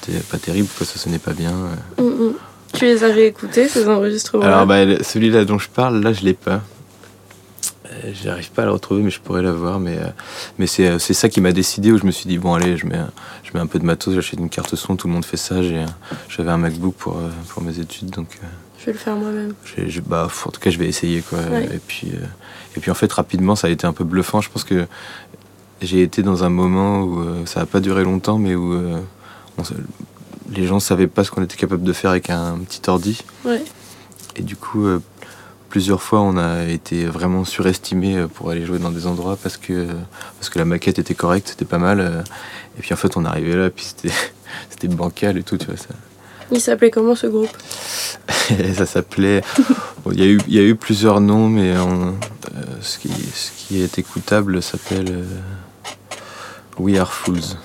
c'était 0.00 0.18
pas 0.20 0.38
terrible, 0.38 0.68
ça 0.78 0.84
sonnait 0.84 1.18
pas 1.18 1.32
bien. 1.32 1.52
Mm, 1.98 2.02
mm. 2.02 2.34
Tu 2.72 2.84
les 2.84 3.04
as 3.04 3.08
réécoutés, 3.12 3.68
ces 3.68 3.88
enregistrements 3.88 4.44
Alors, 4.44 4.66
bah, 4.66 5.02
celui-là 5.02 5.44
dont 5.44 5.58
je 5.58 5.68
parle, 5.68 6.00
là, 6.00 6.12
je 6.12 6.22
l'ai 6.22 6.34
pas. 6.34 6.62
Euh, 8.04 8.12
j'arrive 8.22 8.50
pas 8.52 8.62
à 8.62 8.64
le 8.66 8.72
retrouver, 8.72 9.02
mais 9.02 9.10
je 9.10 9.20
pourrais 9.20 9.42
l'avoir. 9.42 9.80
Mais, 9.80 9.98
euh, 9.98 10.06
mais 10.58 10.66
euh, 10.80 10.98
c'est 10.98 11.14
ça 11.14 11.28
qui 11.28 11.40
m'a 11.40 11.52
décidé, 11.52 11.92
où 11.92 11.98
je 11.98 12.06
me 12.06 12.10
suis 12.10 12.28
dit, 12.28 12.38
bon, 12.38 12.54
allez, 12.54 12.76
je 12.76 12.86
mets, 12.86 13.00
je 13.42 13.50
mets 13.54 13.60
un 13.60 13.66
peu 13.66 13.78
de 13.78 13.84
matos, 13.84 14.14
j'achète 14.14 14.38
une 14.38 14.48
carte 14.48 14.76
son, 14.76 14.96
tout 14.96 15.08
le 15.08 15.14
monde 15.14 15.24
fait 15.24 15.36
ça. 15.36 15.56
J'avais 15.62 16.50
un 16.50 16.58
MacBook 16.58 16.94
pour, 16.94 17.18
pour 17.48 17.62
mes 17.62 17.78
études, 17.78 18.10
donc. 18.10 18.28
Je 18.78 18.86
vais 18.86 18.92
le 18.92 18.98
faire 18.98 19.16
moi-même. 19.16 19.52
Bah, 20.06 20.28
en 20.46 20.50
tout 20.50 20.60
cas, 20.60 20.70
je 20.70 20.78
vais 20.78 20.86
essayer. 20.86 21.20
Quoi. 21.20 21.38
Et, 21.60 21.80
puis, 21.86 22.12
et 22.76 22.80
puis, 22.80 22.90
en 22.90 22.94
fait, 22.94 23.12
rapidement, 23.12 23.56
ça 23.56 23.66
a 23.66 23.70
été 23.70 23.86
un 23.86 23.92
peu 23.92 24.04
bluffant. 24.04 24.40
Je 24.40 24.48
pense 24.48 24.64
que 24.64 24.86
j'ai 25.82 26.02
été 26.02 26.22
dans 26.22 26.44
un 26.44 26.48
moment 26.48 27.02
où 27.02 27.46
ça 27.46 27.60
n'a 27.60 27.66
pas 27.66 27.80
duré 27.80 28.04
longtemps, 28.04 28.38
mais 28.38 28.54
où 28.54 28.74
les 30.54 30.66
gens 30.66 30.80
savaient 30.80 31.06
pas 31.06 31.24
ce 31.24 31.30
qu'on 31.30 31.42
était 31.42 31.56
capable 31.56 31.82
de 31.82 31.92
faire 31.92 32.10
avec 32.10 32.30
un 32.30 32.58
petit 32.58 32.82
ordi. 32.88 33.22
Et 34.36 34.42
du 34.42 34.56
coup, 34.56 34.86
euh, 34.86 35.00
plusieurs 35.68 36.02
fois, 36.02 36.20
on 36.20 36.36
a 36.36 36.64
été 36.64 37.06
vraiment 37.06 37.44
surestimé 37.44 38.16
euh, 38.16 38.26
pour 38.26 38.50
aller 38.50 38.64
jouer 38.64 38.78
dans 38.78 38.90
des 38.90 39.06
endroits 39.06 39.36
parce 39.40 39.56
que, 39.56 39.88
parce 40.38 40.50
que 40.50 40.58
la 40.58 40.64
maquette 40.64 40.98
était 40.98 41.14
correcte, 41.14 41.48
c'était 41.48 41.64
pas 41.64 41.78
mal. 41.78 42.00
Euh. 42.00 42.22
et 42.78 42.82
puis 42.82 42.92
en 42.92 42.96
fait, 42.96 43.16
on 43.16 43.24
arrivait 43.24 43.56
là, 43.56 43.70
puis 43.70 43.84
c'était 43.84 44.88
bancal 44.88 45.38
et 45.38 45.42
tout, 45.42 45.58
tu 45.58 45.66
vois. 45.66 45.76
Ça. 45.76 45.88
Il 46.52 46.60
s'appelait 46.60 46.90
comment 46.90 47.14
ce 47.14 47.28
groupe? 47.28 47.56
Ça 48.74 48.86
s'appelait. 48.86 49.42
Il 50.12 50.20
y, 50.20 50.54
y, 50.54 50.58
a 50.58 50.62
eu 50.62 50.74
plusieurs 50.74 51.20
noms, 51.20 51.48
mais 51.48 51.74
ce, 52.80 52.98
qui, 52.98 53.08
ce 53.08 53.52
qui 53.52 53.80
est 53.80 53.98
écoutable 54.00 54.60
s'appelle 54.60 55.24
We 56.76 56.98
Are 56.98 57.12
Fools. 57.12 57.56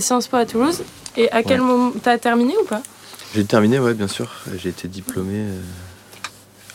Sciences 0.00 0.28
Po 0.28 0.36
à 0.36 0.46
Toulouse. 0.46 0.82
Et 1.16 1.30
à 1.32 1.42
quel 1.42 1.60
moment 1.60 1.92
T'as 2.02 2.18
terminé 2.18 2.54
ou 2.60 2.64
pas? 2.64 2.82
J'ai 3.34 3.44
terminé, 3.44 3.78
ouais, 3.78 3.94
bien 3.94 4.08
sûr. 4.08 4.30
J'ai 4.56 4.68
été 4.68 4.88
diplômé 4.88 5.34
euh, 5.34 5.60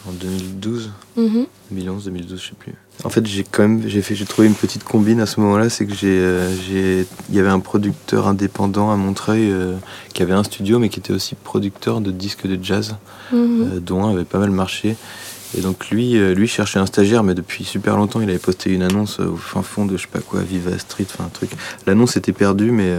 en 0.08 0.12
2012, 0.12 0.92
2011, 1.16 2.06
2012, 2.06 2.42
je 2.42 2.48
sais 2.48 2.54
plus. 2.58 2.74
En 3.04 3.10
fait, 3.10 3.26
j'ai 3.26 3.44
quand 3.44 3.64
même, 3.64 3.88
j'ai 3.88 4.02
fait, 4.02 4.16
j'ai 4.16 4.26
trouvé 4.26 4.48
une 4.48 4.56
petite 4.56 4.84
combine 4.84 5.20
à 5.22 5.26
ce 5.26 5.40
moment-là, 5.40 5.70
c'est 5.70 5.86
que 5.86 5.94
j'ai, 5.94 6.20
euh, 6.20 6.54
j'ai, 6.56 7.08
il 7.30 7.36
y 7.36 7.40
avait 7.40 7.50
un 7.50 7.60
producteur 7.60 8.28
indépendant 8.28 8.92
à 8.92 8.96
Montreuil 8.96 9.50
euh, 9.52 9.76
qui 10.14 10.22
avait 10.22 10.34
un 10.34 10.44
studio, 10.44 10.78
mais 10.78 10.90
qui 10.90 11.00
était 11.00 11.14
aussi 11.14 11.36
producteur 11.36 12.02
de 12.02 12.12
disques 12.12 12.46
de 12.46 12.64
jazz, 12.64 12.96
mhm. 13.32 13.80
dont 13.80 14.04
un 14.06 14.12
avait 14.14 14.24
pas 14.24 14.40
mal 14.40 14.52
marché. 14.52 14.96
Et 15.58 15.62
donc 15.62 15.90
lui, 15.90 16.18
lui 16.34 16.48
cherchait 16.48 16.80
un 16.80 16.86
stagiaire, 16.86 17.24
mais 17.24 17.34
depuis 17.34 17.64
super 17.66 17.98
longtemps, 17.98 18.22
il 18.22 18.30
avait 18.30 18.40
posté 18.40 18.72
une 18.72 18.84
annonce 18.84 19.20
au 19.20 19.36
fin 19.36 19.62
fond 19.62 19.86
de 19.86 19.98
je 19.98 20.04
sais 20.04 20.08
pas 20.08 20.22
quoi, 20.22 20.42
Viva 20.42 20.78
Street, 20.78 21.06
enfin 21.14 21.26
un 21.26 21.30
truc. 21.30 21.52
L'annonce 21.86 22.16
était 22.16 22.32
perdue, 22.32 22.72
mais 22.72 22.90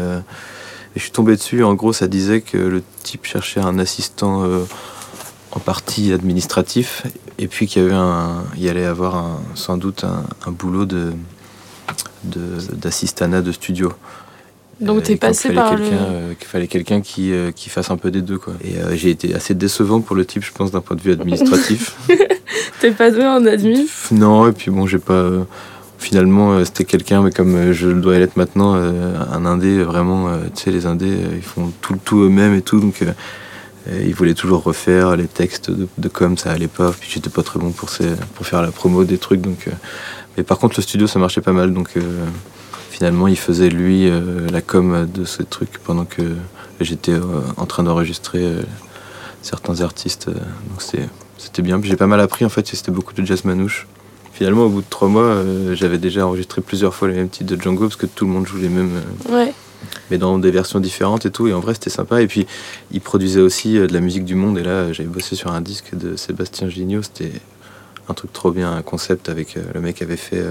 je 0.95 1.01
suis 1.01 1.13
tombé 1.13 1.35
dessus. 1.35 1.65
En 1.65 1.75
gros, 1.75 1.93
ça 1.93 2.09
disait 2.09 2.43
que 2.43 2.59
le 2.59 2.83
type 3.03 3.25
cherchait 3.25 3.61
un 3.61 3.79
assistant 3.79 4.47
en 5.53 5.61
partie 5.61 6.13
administratif, 6.13 7.05
et 7.39 7.47
puis 7.47 7.67
qu'il 7.67 7.83
y 7.83 7.85
avait 7.85 7.95
un, 7.95 8.45
il 8.57 8.69
allait 8.69 8.87
avoir 8.87 9.39
sans 9.55 9.77
doute 9.77 10.05
un, 10.05 10.51
boulot 10.51 10.87
de 10.87 11.13
de, 12.25 13.53
studio. 13.53 13.93
Donc 14.83 15.05
tu 15.05 15.13
es 15.13 15.17
passé 15.17 15.51
par 15.51 15.77
le... 15.77 15.83
Euh, 15.85 16.35
qu'il 16.35 16.49
fallait 16.49 16.67
quelqu'un 16.67 17.01
qui, 17.01 17.33
euh, 17.33 17.53
qui 17.53 17.71
fasse 17.71 17.91
un 17.91 17.97
peu 17.97 18.11
des 18.11 18.21
deux 18.21 18.39
quoi. 18.39 18.55
Et 18.65 18.79
euh, 18.79 18.95
j'ai 18.95 19.11
été 19.11 19.35
assez 19.35 19.55
décevant 19.55 20.01
pour 20.01 20.17
le 20.17 20.25
type, 20.25 20.45
je 20.45 20.53
pense, 20.53 20.71
d'un 20.71 20.81
point 20.81 20.97
de 20.97 21.03
vue 21.03 21.13
administratif. 21.13 21.97
T'es 22.81 22.91
pas 22.91 23.11
doué 23.11 23.27
en 23.27 23.47
admin? 23.47 23.85
Non, 24.11 24.49
et 24.49 24.53
puis 24.53 24.71
bon, 24.71 24.87
j'ai 24.87 24.99
pas. 24.99 25.31
finalement, 25.99 26.65
c'était 26.65 26.85
quelqu'un, 26.85 27.23
mais 27.23 27.31
comme 27.31 27.73
je 27.73 27.89
le 27.89 28.01
dois 28.01 28.19
l'être 28.19 28.37
maintenant, 28.37 28.75
un 28.75 29.47
indé 29.47 29.83
vraiment. 29.83 30.37
tu 30.55 30.65
sais, 30.65 30.71
les 30.73 30.87
indés, 30.87 31.17
ils 31.37 31.43
font 31.43 31.73
tout, 31.81 31.97
tout 32.05 32.23
eux-mêmes 32.23 32.55
et 32.55 32.63
tout, 32.63 32.81
donc 32.81 33.05
il 33.91 34.15
voulait 34.15 34.35
toujours 34.35 34.63
refaire 34.63 35.17
les 35.17 35.27
textes 35.27 35.71
de, 35.71 35.89
de 35.99 36.09
com, 36.09 36.37
ça 36.37 36.53
allait 36.53 36.69
pas. 36.69 36.93
Puis 36.99 37.11
j'étais 37.13 37.31
pas 37.31 37.43
très 37.43 37.59
bon 37.59 37.71
pour, 37.71 37.91
pour 38.35 38.47
faire 38.47 38.63
la 38.63 38.71
promo 38.71 39.05
des 39.05 39.19
trucs. 39.19 39.41
Donc, 39.41 39.67
euh, 39.67 39.73
mais 40.37 40.43
par 40.43 40.59
contre, 40.59 40.75
le 40.79 40.83
studio, 40.83 41.07
ça 41.07 41.19
marchait 41.19 41.41
pas 41.41 41.53
mal. 41.53 41.73
Donc 41.73 41.91
euh, 41.97 42.27
finalement, 42.93 43.27
il 43.27 43.39
faisait 43.39 43.69
lui 43.69 44.09
euh, 44.09 44.49
la 44.51 44.61
com 44.61 45.09
de 45.13 45.25
ce 45.25 45.43
truc 45.43 45.71
pendant 45.85 46.05
que 46.05 46.23
j'étais 46.81 47.15
en 47.57 47.67
train 47.67 47.83
d'enregistrer 47.83 48.45
certains 49.41 49.81
artistes. 49.81 50.29
donc 50.29 50.83
c'était 51.39 51.63
bien. 51.63 51.81
J'ai 51.83 51.97
pas 51.97 52.07
mal 52.07 52.21
appris 52.21 52.45
en 52.45 52.49
fait, 52.49 52.67
c'était 52.67 52.91
beaucoup 52.91 53.15
de 53.15 53.25
jazz 53.25 53.45
manouche. 53.45 53.87
Finalement, 54.33 54.65
au 54.65 54.69
bout 54.69 54.81
de 54.81 54.87
trois 54.91 55.09
mois, 55.09 55.37
j'avais 55.75 55.99
déjà 55.99 56.27
enregistré 56.27 56.61
plusieurs 56.61 56.95
fois 56.95 57.07
les 57.09 57.15
mêmes 57.15 57.29
titres 57.29 57.55
de 57.55 57.61
Django 57.61 57.85
parce 57.85 57.97
que 57.97 58.07
tout 58.07 58.25
le 58.25 58.33
monde 58.33 58.47
joue 58.47 58.59
les 58.59 58.69
mêmes. 58.69 59.01
Ouais 59.31 59.53
mais 60.11 60.19
dans 60.19 60.39
des 60.39 60.51
versions 60.51 60.81
différentes 60.81 61.27
et 61.27 61.31
tout. 61.31 61.49
Et 61.49 61.53
en 61.53 61.61
vrai, 61.61 61.75
c'était 61.75 61.91
sympa. 61.91 62.23
Et 62.23 62.27
puis, 62.27 62.47
il 62.91 63.01
produisait 63.01 63.41
aussi 63.41 63.79
euh, 63.79 63.87
de 63.87 63.93
la 63.93 64.01
musique 64.01 64.25
du 64.25 64.35
monde. 64.35 64.59
Et 64.59 64.63
là, 64.63 64.93
j'avais 64.93 65.09
bossé 65.09 65.37
sur 65.37 65.53
un 65.53 65.61
disque 65.61 65.95
de 65.97 66.17
Sébastien 66.17 66.69
Gignot. 66.69 67.03
C'était 67.03 67.33
un 68.09 68.15
truc 68.15 68.33
trop 68.33 68.51
bien, 68.51 68.73
un 68.73 68.83
concept 68.83 69.29
avec 69.29 69.57
euh, 69.57 69.63
le 69.75 69.81
mec 69.81 70.03
avait 70.03 70.17
fait 70.17 70.43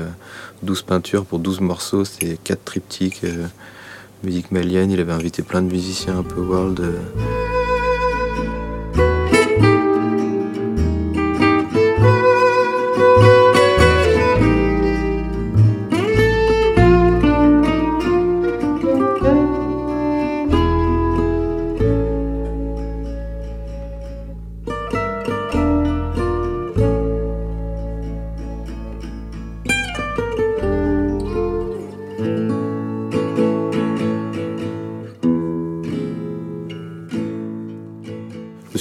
12 0.63 0.79
euh, 0.79 0.83
peintures 0.85 1.25
pour 1.25 1.39
12 1.39 1.61
morceaux. 1.61 2.05
C'était 2.05 2.37
4 2.43 2.63
triptyques, 2.63 3.25
musique 4.23 4.51
malienne. 4.51 4.91
Il 4.91 4.99
avait 4.99 5.13
invité 5.13 5.43
plein 5.43 5.61
de 5.61 5.71
musiciens 5.71 6.19
un 6.19 6.23
peu 6.23 6.41
world. 6.41 6.81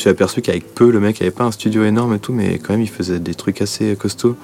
Suis 0.00 0.10
aperçu 0.10 0.42
qu'avec 0.42 0.74
peu, 0.74 0.90
le 0.90 1.00
mec 1.00 1.20
avait 1.20 1.30
pas 1.30 1.44
un 1.44 1.52
studio 1.52 1.84
énorme 1.84 2.14
et 2.14 2.18
tout, 2.18 2.32
mais 2.32 2.58
quand 2.58 2.72
même 2.72 2.82
il 2.82 2.88
faisait 2.88 3.18
des 3.20 3.34
trucs 3.34 3.62
assez 3.62 3.96
costauds. 3.96 4.36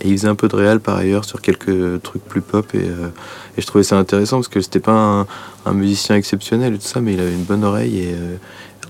Et 0.00 0.08
il 0.08 0.18
faisait 0.18 0.28
un 0.28 0.34
peu 0.34 0.48
de 0.48 0.56
réal 0.56 0.80
par 0.80 0.96
ailleurs 0.96 1.24
sur 1.24 1.40
quelques 1.40 2.02
trucs 2.02 2.24
plus 2.24 2.40
pop. 2.40 2.66
Et, 2.74 2.78
euh, 2.78 3.08
je 3.56 3.66
trouvais 3.66 3.84
ça 3.84 3.96
intéressant 3.98 4.38
parce 4.38 4.48
que 4.48 4.60
c'était 4.60 4.80
pas 4.80 5.26
un, 5.64 5.72
musicien 5.72 6.16
exceptionnel 6.16 6.74
et 6.74 6.78
tout 6.78 6.86
ça, 6.86 7.00
mais 7.00 7.14
il 7.14 7.20
avait 7.20 7.32
une 7.32 7.44
bonne 7.44 7.62
oreille. 7.62 7.98
Et 8.00 8.14
euh, 8.14 8.36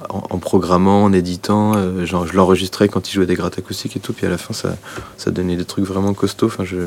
en, 0.09 0.38
programmant, 0.38 1.05
en 1.05 1.12
éditant, 1.12 1.75
euh, 1.76 2.07
genre 2.07 2.26
je 2.26 2.35
l'enregistrais 2.35 2.88
quand 2.88 3.11
il 3.11 3.12
jouait 3.12 3.26
des 3.26 3.35
grattes 3.35 3.59
acoustiques 3.59 3.97
et 3.97 4.00
tout. 4.00 4.12
Puis 4.14 4.26
à 4.26 4.31
la 4.31 4.38
fin, 4.38 4.55
ça, 4.55 4.76
ça 5.19 5.31
donnait 5.31 5.57
des 5.57 5.67
trucs 5.67 5.85
vraiment 5.85 6.14
costauds. 6.14 6.47
Enfin, 6.47 6.64
je, 6.64 6.79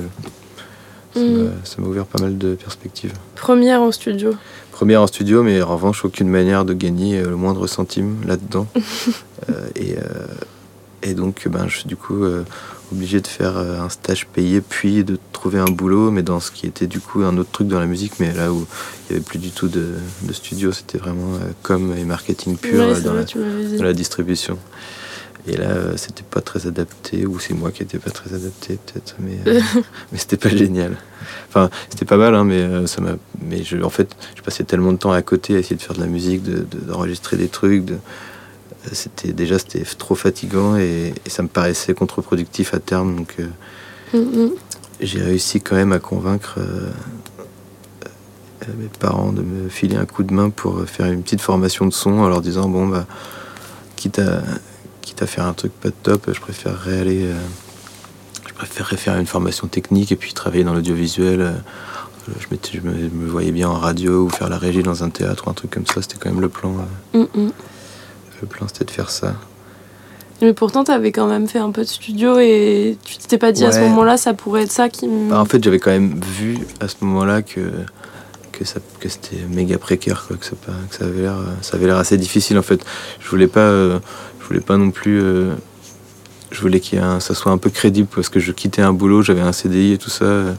mm. 1.20 1.51
ça 1.63 1.75
m'a 1.80 1.88
ouvert 1.88 2.06
pas 2.06 2.22
mal 2.22 2.38
de 2.38 2.56
perspectives. 2.56 3.13
Première 3.36 3.82
en 3.82 3.92
studio 3.92 4.32
Première 4.75 5.01
en 5.01 5.08
studio, 5.08 5.41
mais 5.41 5.62
en 5.62 5.74
revanche, 5.74 6.03
aucune 6.03 6.27
manière 6.27 6.65
de 6.65 6.74
gagner 6.74 7.22
le 7.22 7.38
moindre 7.38 7.65
centime 7.65 8.17
là-dedans. 8.27 8.67
Euh, 9.50 9.67
et, 9.75 9.96
euh, 9.98 10.25
et, 11.03 11.13
donc, 11.13 11.48
ben, 11.48 11.67
je 11.67 11.79
suis 11.79 11.88
du 11.88 11.96
coup 11.96 12.24
euh, 12.24 12.44
obligé 12.91 13.20
de 13.20 13.27
faire 13.27 13.58
un 13.58 13.89
stage 13.89 14.25
payé, 14.25 14.60
puis 14.62 15.03
de 15.03 15.20
trouver 15.34 15.60
un 15.60 15.65
boulot, 15.65 16.10
mais 16.10 16.24
dans 16.24 16.39
ce 16.39 16.50
qui 16.50 16.65
était 16.65 16.88
du 16.88 17.00
coup 17.00 17.22
un 17.22 17.38
autre 17.38 17.51
truc 17.51 17.67
dans 17.67 17.79
la 17.79 17.86
musique, 17.86 18.13
mais 18.20 18.34
là 18.34 18.51
où 18.51 18.65
il 18.65 19.13
n'y 19.13 19.17
avait 19.17 19.25
plus 19.25 19.38
du 19.38 19.51
tout 19.51 19.67
de, 19.67 19.89
de 20.24 20.34
studio, 20.34 20.72
c'était 20.72 20.98
vraiment 20.98 21.38
com 21.62 21.94
et 21.96 22.05
marketing 22.05 22.58
pur 22.58 23.00
dans, 23.03 23.13
la, 23.84 23.94
distribution. 23.94 24.58
Et 25.48 25.58
là, 25.58 25.96
c'était 25.96 26.24
pas 26.24 26.42
très 26.42 26.66
adapté, 26.66 27.25
ou 27.25 27.40
c'est 27.40 27.54
moi 27.54 27.72
qui 27.72 27.84
n'étais 27.84 28.00
pas 28.00 28.10
très 28.10 28.34
adapté, 28.34 28.80
peut-être, 28.86 29.16
mais, 29.20 29.38
mais 30.12 30.18
c'était 30.18 30.38
pas 30.38 30.50
génial. 30.50 30.98
Enfin, 31.50 31.70
c'était 31.90 32.06
pas 32.06 32.18
mal, 32.18 32.34
hein, 32.34 32.44
mais 32.44 32.88
ça 32.88 33.02
m'a. 33.02 33.16
Mais 33.42 33.64
je, 33.64 33.78
en 33.78 33.92
fait, 33.92 34.16
je 34.36 34.42
passais 34.42 34.64
tellement 34.64 34.92
de 34.92 34.98
temps 34.98 35.12
à 35.12 35.22
côté 35.22 35.56
à 35.56 35.60
essayer 35.60 35.75
de 35.75 35.82
faire 35.82 35.96
de 35.96 36.02
la 36.02 36.08
musique, 36.08 36.42
d'enregistrer 36.44 37.38
de, 37.38 37.44
des 37.44 37.48
trucs, 37.48 37.86
de, 37.86 37.98
c'était 38.92 39.34
déjà 39.34 39.60
c'était 39.60 39.84
trop 39.98 40.16
fatigant 40.16 40.75
et, 40.78 41.14
ça 41.28 41.44
me 41.44 41.48
paraissait 41.48 41.94
contre-productif 41.94 42.74
à 42.74 42.80
terme. 42.80 43.16
Donc 43.16 43.36
euh, 43.40 43.48
mm-hmm. 44.14 44.52
j'ai 45.02 45.22
réussi 45.22 45.62
quand 45.62 45.75
même 45.75 45.92
à 45.92 46.00
convaincre 46.00 46.56
euh, 46.58 46.90
euh, 48.64 48.72
mes 48.78 48.88
parents 49.00 49.32
de 49.32 49.42
me 49.42 49.70
filer 49.70 49.98
un 49.98 50.06
coup 50.06 50.24
de 50.24 50.34
main 50.34 50.50
pour 50.50 50.84
faire 50.86 51.08
une 51.08 51.24
petite 51.24 51.42
formation 51.42 51.86
de 51.86 51.94
son 51.94 52.12
en 52.20 52.30
leur 52.30 52.42
disant 52.42 52.70
bon 52.70 52.88
bah 52.88 53.06
quitte 53.96 54.20
à 54.20 54.44
quitte 55.05 55.21
à 55.21 55.27
faire 55.27 55.45
un 55.45 55.53
truc 55.53 55.71
pas 55.71 55.89
de 55.89 55.95
top, 56.03 56.29
je 56.33 56.39
préférerais 56.41 57.00
aller 57.00 57.29
je 58.47 58.53
préférerais 58.53 58.97
faire 58.97 59.17
une 59.17 59.25
formation 59.25 59.67
technique 59.67 60.12
et 60.12 60.15
puis 60.15 60.33
travailler 60.33 60.63
dans 60.63 60.74
l'audiovisuel. 60.74 61.55
Je, 62.39 62.79
me, 62.79 63.27
voyais 63.27 63.51
bien 63.51 63.69
en 63.69 63.75
radio 63.75 64.25
ou 64.25 64.29
faire 64.29 64.50
la 64.50 64.57
régie 64.57 64.81
dans 64.81 65.03
un 65.03 65.09
théâtre 65.09 65.45
ou 65.45 65.50
un 65.50 65.53
truc 65.53 65.71
comme 65.71 65.85
ça, 65.85 66.01
c'était 66.01 66.15
quand 66.17 66.29
même 66.29 66.41
le 66.41 66.50
plan. 66.50 66.74
Mm-hmm. 67.13 67.51
Le 68.41 68.47
plan, 68.47 68.67
c'était 68.67 68.85
de 68.85 68.91
faire 68.91 69.12
ça. 69.12 69.35
Mais 70.41 70.53
pourtant, 70.53 70.83
tu 70.83 70.91
avais 70.91 71.12
quand 71.12 71.27
même 71.27 71.47
fait 71.47 71.59
un 71.59 71.71
peu 71.71 71.81
de 71.81 71.88
studio 71.88 72.39
et 72.39 72.97
tu 73.05 73.17
t'es 73.17 73.38
pas 73.38 73.51
dit 73.51 73.63
à 73.63 73.71
ce 73.71 73.79
moment-là, 73.79 74.17
ça 74.17 74.33
pourrait 74.33 74.63
être 74.63 74.71
ça 74.71 74.89
qui 74.89 75.07
bah, 75.07 75.39
en 75.39 75.45
fait, 75.45 75.63
j'avais 75.63 75.79
quand 75.79 75.91
même 75.91 76.19
vu 76.19 76.57
à 76.79 76.88
ce 76.88 76.95
moment-là 77.01 77.41
que, 77.41 77.62
que, 78.57 78.65
ça, 78.65 78.79
que 79.00 79.09
c'était 79.09 79.38
méga 79.50 79.77
précaire, 79.77 80.25
quoi, 80.27 80.38
que, 80.38 80.45
ça, 80.45 80.55
que 80.89 80.95
ça 80.95 81.05
avait 81.05 81.21
l'air 81.21 81.38
ça 81.62 81.77
avait 81.77 81.85
l'air 81.85 81.97
assez 81.97 82.17
difficile. 82.17 82.57
En 82.57 82.63
fait, 82.63 82.83
je 83.19 83.29
voulais 83.29 83.47
pas, 83.47 83.59
euh, 83.59 84.00
je 84.41 84.47
voulais 84.47 84.62
pas 84.62 84.77
non 84.77 84.91
plus. 84.91 85.21
Euh, 85.21 85.53
je 86.51 86.62
voulais 86.62 86.79
que 86.79 87.19
ça 87.19 87.33
soit 87.33 87.51
un 87.51 87.57
peu 87.57 87.69
crédible 87.69 88.07
parce 88.13 88.29
que 88.29 88.39
je 88.39 88.51
quittais 88.51 88.81
un 88.81 88.93
boulot, 88.93 89.21
j'avais 89.21 89.41
un 89.41 89.51
CDI 89.51 89.93
et 89.93 89.97
tout 89.97 90.09
ça. 90.09 90.25
Euh, 90.25 90.53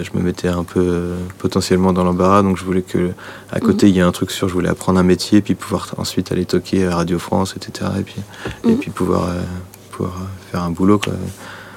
je 0.00 0.10
me 0.18 0.22
mettais 0.22 0.48
un 0.48 0.64
peu 0.64 1.10
potentiellement 1.38 1.92
dans 1.92 2.04
l'embarras, 2.04 2.42
donc 2.42 2.56
je 2.56 2.64
voulais 2.64 2.82
que 2.82 3.10
à 3.52 3.60
côté 3.60 3.88
il 3.88 3.94
y 3.94 3.98
ait 3.98 4.02
un 4.02 4.12
truc 4.12 4.30
sûr, 4.30 4.48
je 4.48 4.54
voulais 4.54 4.70
apprendre 4.70 4.98
un 4.98 5.04
métier, 5.04 5.42
puis 5.42 5.54
pouvoir 5.54 5.94
ensuite 5.98 6.32
aller 6.32 6.46
toquer 6.46 6.86
à 6.86 6.96
Radio 6.96 7.18
France, 7.18 7.54
etc. 7.56 7.90
Et 8.00 8.02
puis, 8.02 8.16
et 8.64 8.68
mhm. 8.68 8.78
puis 8.78 8.90
pouvoir, 8.90 9.28
pouvoir 9.92 10.14
faire 10.50 10.62
un 10.62 10.70
boulot. 10.70 10.98
Quoi. 10.98 11.12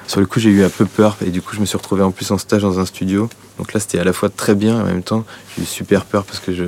Sur 0.08 0.20
le 0.20 0.26
coup, 0.26 0.40
j'ai 0.40 0.48
eu 0.50 0.64
un 0.64 0.70
peu 0.70 0.86
peur 0.86 1.16
et 1.24 1.30
du 1.30 1.42
coup, 1.42 1.54
je 1.54 1.60
me 1.60 1.66
suis 1.66 1.76
retrouvé 1.76 2.02
en 2.02 2.10
plus 2.10 2.30
en 2.32 2.38
stage 2.38 2.62
dans 2.62 2.80
un 2.80 2.86
studio. 2.86 3.28
Donc 3.58 3.72
là, 3.74 3.78
c'était 3.80 3.98
à 3.98 4.04
la 4.04 4.12
fois 4.12 4.30
très 4.30 4.54
bien 4.54 4.78
et 4.78 4.82
en 4.82 4.86
même 4.86 5.02
temps, 5.02 5.24
j'ai 5.56 5.62
eu 5.62 5.66
super 5.66 6.04
peur 6.06 6.24
parce 6.24 6.40
que 6.40 6.52
je, 6.54 6.64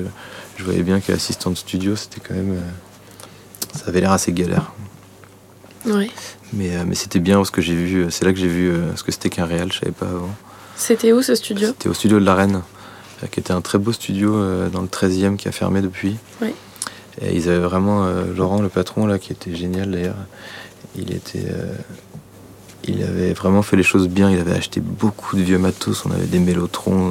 je 0.59 0.64
voyais 0.64 0.82
bien 0.82 1.00
qu'assistant 1.00 1.50
de 1.50 1.56
studio, 1.56 1.97
c'était 1.97 2.20
quand 2.20 2.35
même. 2.35 2.52
euh, 2.52 3.75
ça 3.75 3.87
avait 3.88 4.00
l'air 4.00 4.12
assez 4.12 4.32
galère. 4.32 4.73
Ouais. 5.87 6.11
Mais, 6.52 6.76
euh, 6.76 6.85
mais 6.87 6.94
c'était 6.94 7.18
bien 7.18 7.37
parce 7.37 7.50
que 7.50 7.62
j'ai 7.62 7.75
vu. 7.75 8.06
C'est 8.11 8.25
là 8.26 8.32
que 8.32 8.38
j'ai 8.38 8.47
vu 8.49 8.68
euh, 8.68 8.94
ce 8.94 9.02
que 9.02 9.11
c'était 9.12 9.30
qu'un 9.30 9.47
réel, 9.47 9.73
je 9.73 9.78
savais 9.78 9.92
pas 9.92 10.06
avant. 10.06 10.28
C'était 10.76 11.12
où 11.12 11.23
ce 11.23 11.35
studio? 11.35 11.68
C'était 11.68 11.88
au 11.88 11.94
studio 11.94 12.20
de 12.20 12.25
la 12.26 12.35
Reine, 12.35 12.62
qui 13.30 13.40
était 13.40 13.52
un 13.52 13.61
très 13.62 13.78
beau 13.78 13.92
studio 13.92 14.32
dans 14.70 14.80
le 14.80 14.88
13e 14.88 15.37
qui 15.37 15.47
a 15.49 15.52
fermé 15.52 15.80
depuis. 15.82 16.16
Oui. 16.40 16.54
Et 17.23 17.37
ils 17.37 17.49
avaient 17.49 17.59
vraiment. 17.59 18.06
Laurent, 18.35 18.62
le 18.62 18.70
patron, 18.70 19.06
là, 19.06 19.18
qui 19.18 19.32
était 19.32 19.54
génial 19.54 19.90
d'ailleurs, 19.90 20.16
il 20.97 21.12
était. 21.14 21.44
Euh, 22.88 22.92
il 22.92 23.02
avait 23.02 23.32
vraiment 23.32 23.62
fait 23.62 23.76
les 23.76 23.82
choses 23.82 24.08
bien. 24.08 24.30
Il 24.30 24.38
avait 24.38 24.52
acheté 24.54 24.80
beaucoup 24.80 25.37
de 25.37 25.42
vieux 25.42 25.58
matos. 25.58 26.04
On 26.06 26.10
avait 26.10 26.26
des 26.26 26.38
mélotrons, 26.38 27.10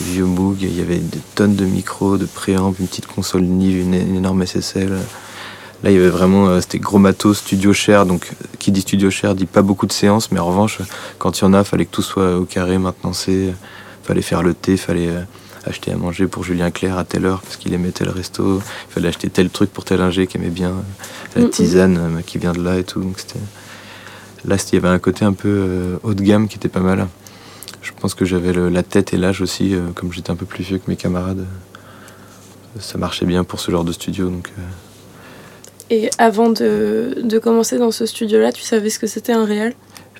des 0.00 0.10
vieux 0.12 0.24
Moog. 0.24 0.58
Il 0.62 0.76
y 0.76 0.80
avait 0.80 0.98
des 0.98 1.20
tonnes 1.34 1.54
de 1.56 1.64
micros, 1.64 2.16
de 2.18 2.26
préamps, 2.26 2.74
une 2.78 2.86
petite 2.86 3.06
console 3.06 3.42
Nive, 3.42 3.80
une, 3.80 3.94
une 3.94 4.16
énorme 4.16 4.44
SSL. 4.46 4.90
Là, 5.82 5.90
il 5.90 5.94
y 5.94 5.98
avait 5.98 6.08
vraiment. 6.10 6.48
euh, 6.48 6.60
C'était 6.60 6.78
gros 6.78 6.98
matos, 6.98 7.38
studio 7.38 7.72
cher. 7.72 8.06
Donc, 8.06 8.28
euh, 8.32 8.46
qui 8.58 8.70
dit 8.72 8.80
studio 8.82 9.10
cher 9.10 9.34
dit 9.34 9.46
pas 9.46 9.62
beaucoup 9.62 9.86
de 9.86 9.92
séances. 9.92 10.30
Mais 10.30 10.40
en 10.40 10.46
revanche, 10.46 10.78
quand 11.18 11.38
il 11.38 11.42
y 11.42 11.44
en 11.46 11.54
a, 11.54 11.64
fallait 11.64 11.84
que 11.86 11.90
tout 11.90 12.02
soit 12.02 12.36
au 12.38 12.44
carré, 12.44 12.78
maintenancé. 12.78 13.52
Fallait 14.04 14.22
faire 14.22 14.42
le 14.42 14.54
thé, 14.54 14.76
fallait. 14.76 15.08
euh, 15.08 15.22
acheter 15.64 15.92
à 15.92 15.96
manger 15.96 16.26
pour 16.26 16.42
Julien 16.42 16.72
Clerc 16.72 16.98
à 16.98 17.04
telle 17.04 17.24
heure 17.24 17.40
parce 17.40 17.56
qu'il 17.56 17.72
aimait 17.72 17.92
tel 17.92 18.08
resto. 18.08 18.56
Il 18.58 18.92
fallait 18.94 19.06
acheter 19.06 19.30
tel 19.30 19.48
truc 19.48 19.72
pour 19.72 19.84
tel 19.84 20.00
ingé 20.00 20.26
qui 20.26 20.36
aimait 20.36 20.48
bien. 20.50 20.70
euh, 20.70 21.36
La 21.36 21.42
Mhm. 21.42 21.50
tisane 21.50 21.98
euh, 21.98 22.20
qui 22.26 22.38
vient 22.38 22.50
de 22.52 22.60
là 22.60 22.78
et 22.78 22.82
tout. 22.82 23.00
Donc 23.00 23.14
c'était... 23.20 23.38
Là, 24.46 24.56
il 24.56 24.74
y 24.74 24.78
avait 24.78 24.88
un 24.88 24.98
côté 24.98 25.24
un 25.24 25.32
peu 25.32 25.48
euh, 25.48 25.96
haut 26.02 26.14
de 26.14 26.22
gamme 26.22 26.48
qui 26.48 26.56
était 26.56 26.68
pas 26.68 26.80
mal. 26.80 27.06
Je 27.80 27.92
pense 28.00 28.14
que 28.14 28.24
j'avais 28.24 28.52
la 28.52 28.82
tête 28.82 29.12
et 29.14 29.16
l'âge 29.16 29.40
aussi, 29.40 29.74
euh, 29.74 29.80
comme 29.94 30.12
j'étais 30.12 30.30
un 30.30 30.36
peu 30.36 30.46
plus 30.46 30.64
vieux 30.64 30.78
que 30.78 30.88
mes 30.90 30.96
camarades. 30.96 31.40
euh, 31.40 32.80
ça 32.80 32.98
marchait 32.98 33.26
bien 33.26 33.44
pour 33.44 33.60
ce 33.60 33.70
genre 33.70 33.84
de 33.84 33.92
studio. 33.92 34.28
Donc, 34.28 34.50
Et 35.90 36.10
avant 36.18 36.48
de, 36.50 37.18
de 37.22 37.38
commencer 37.38 37.78
dans 37.78 37.90
ce 37.90 38.06
studio-là, 38.06 38.50
tu 38.52 38.62
savais 38.62 38.90
ce 38.90 38.98
que 38.98 39.06
c'était 39.06 39.32
un 39.32 39.44
réel? 39.44 39.74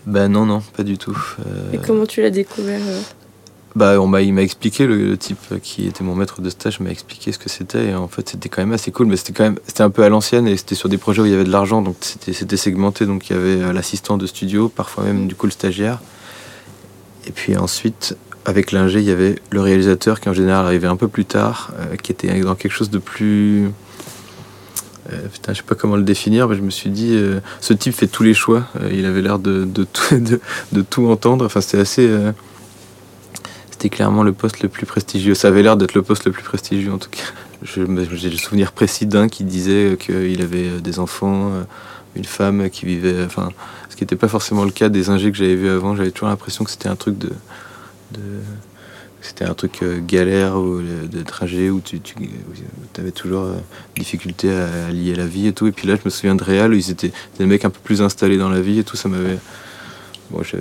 Bah 0.06 0.28
non, 0.28 0.46
non, 0.46 0.62
pas 0.76 0.82
du 0.82 0.98
tout. 0.98 1.16
Et 1.72 1.78
comment 1.78 2.06
tu 2.06 2.22
l'as 2.22 2.30
découvert 2.30 2.80
Bah, 3.74 3.98
on 4.00 4.06
m'a, 4.06 4.20
il 4.20 4.34
m'a 4.34 4.42
expliqué, 4.42 4.86
le, 4.86 5.16
type 5.16 5.38
qui 5.62 5.86
était 5.86 6.04
mon 6.04 6.14
maître 6.14 6.42
de 6.42 6.50
stage 6.50 6.80
m'a 6.80 6.90
expliqué 6.90 7.32
ce 7.32 7.38
que 7.38 7.48
c'était. 7.48 7.86
Et 7.86 7.94
en 7.94 8.08
fait, 8.08 8.28
c'était 8.28 8.48
quand 8.48 8.62
même 8.62 8.72
assez 8.72 8.90
cool, 8.90 9.06
mais 9.06 9.16
c'était 9.16 9.32
quand 9.32 9.44
même 9.44 9.58
c'était 9.66 9.82
un 9.82 9.90
peu 9.90 10.04
à 10.04 10.08
l'ancienne 10.08 10.46
et 10.46 10.56
c'était 10.56 10.74
sur 10.74 10.88
des 10.88 10.98
projets 10.98 11.22
où 11.22 11.26
il 11.26 11.32
y 11.32 11.34
avait 11.34 11.44
de 11.44 11.50
l'argent, 11.50 11.80
donc 11.80 11.96
c'était, 12.00 12.32
c'était 12.34 12.58
segmenté. 12.58 13.06
Donc 13.06 13.30
il 13.30 13.36
y 13.36 13.38
avait 13.38 13.62
euh, 13.62 13.72
l'assistant 13.72 14.18
de 14.18 14.26
studio, 14.26 14.68
parfois 14.68 15.04
même 15.04 15.26
du 15.26 15.34
coup 15.34 15.46
le 15.46 15.52
stagiaire. 15.52 16.00
Et 17.26 17.30
puis 17.30 17.56
ensuite, 17.56 18.16
avec 18.44 18.72
l'ingé, 18.72 18.98
il 18.98 19.04
y 19.04 19.10
avait 19.10 19.36
le 19.50 19.60
réalisateur 19.60 20.20
qui 20.20 20.28
en 20.28 20.32
général 20.32 20.66
arrivait 20.66 20.88
un 20.88 20.96
peu 20.96 21.08
plus 21.08 21.24
tard, 21.24 21.70
euh, 21.78 21.96
qui 21.96 22.12
était 22.12 22.40
dans 22.40 22.54
quelque 22.54 22.72
chose 22.72 22.90
de 22.90 22.98
plus. 22.98 23.70
Euh, 25.12 25.28
putain, 25.32 25.52
je 25.52 25.58
sais 25.58 25.64
pas 25.64 25.74
comment 25.74 25.96
le 25.96 26.02
définir, 26.02 26.48
mais 26.48 26.56
je 26.56 26.62
me 26.62 26.70
suis 26.70 26.90
dit, 26.90 27.14
euh, 27.14 27.40
ce 27.60 27.72
type 27.72 27.94
fait 27.94 28.06
tous 28.06 28.22
les 28.22 28.34
choix. 28.34 28.66
Il 28.92 29.06
avait 29.06 29.22
l'air 29.22 29.38
de, 29.38 29.64
de 29.64 30.82
tout 30.82 31.06
entendre. 31.08 31.46
Enfin, 31.46 31.60
c'était 31.60 31.78
assez. 31.78 32.10
Euh, 33.82 33.88
c'était 33.88 33.96
clairement 33.96 34.22
le 34.22 34.32
poste 34.32 34.62
le 34.62 34.68
plus 34.68 34.86
prestigieux. 34.86 35.34
Ça 35.34 35.48
avait 35.48 35.62
l'air 35.62 35.76
d'être 35.76 35.94
le 35.94 36.02
poste 36.02 36.26
le 36.26 36.32
plus 36.32 36.42
prestigieux 36.44 36.92
en 36.92 36.98
tout 36.98 37.10
cas. 37.10 37.22
J'ai 37.64 37.84
le 37.86 38.36
souvenir 38.36 38.72
précis 38.72 39.06
d'un 39.06 39.28
qui 39.28 39.44
disait 39.44 39.96
qu'il 39.98 40.42
avait 40.42 40.68
euh, 40.68 40.80
des 40.80 40.98
enfants, 40.98 41.50
euh, 41.52 41.62
une 42.16 42.24
femme 42.24 42.70
qui 42.70 42.86
vivait. 42.86 43.24
Enfin, 43.24 43.50
ce 43.88 43.96
qui 43.96 44.02
n'était 44.02 44.16
pas 44.16 44.28
forcément 44.28 44.64
le 44.64 44.70
cas 44.70 44.88
des 44.88 45.10
ingés 45.10 45.30
que 45.30 45.36
j'avais 45.36 45.54
vus 45.54 45.68
avant. 45.68 45.94
J'avais 45.96 46.10
toujours 46.10 46.28
l'impression 46.28 46.64
que 46.64 46.70
c'était 46.70 46.88
un 46.88 46.96
truc 46.96 47.18
de. 47.18 47.30
c'était 49.20 49.44
un 49.44 49.54
truc 49.54 49.82
euh, 49.82 50.00
galère 50.00 50.56
ou 50.56 50.78
euh, 50.78 51.06
de 51.06 51.22
trajet 51.22 51.70
où 51.70 51.80
tu, 51.80 52.00
avais 52.98 53.12
toujours 53.12 53.44
euh, 53.44 53.56
difficulté 53.96 54.50
à, 54.52 54.90
lier 54.90 55.14
la 55.14 55.26
vie 55.26 55.46
et 55.46 55.52
tout. 55.52 55.66
Et 55.66 55.72
puis 55.72 55.86
là, 55.86 55.94
je 55.96 56.02
me 56.04 56.10
souviens 56.10 56.34
de 56.34 56.42
Réal 56.42 56.72
où 56.72 56.74
ils 56.74 56.90
étaient 56.90 57.12
des 57.38 57.46
mecs 57.46 57.64
un 57.64 57.70
peu 57.70 57.80
plus 57.82 58.02
installés 58.02 58.38
dans 58.38 58.48
la 58.48 58.60
vie 58.60 58.78
et 58.80 58.84
tout. 58.84 58.96
Ça 58.96 59.08
m'avait. 59.08 59.38
Bon, 60.30 60.42
ça 60.42 60.56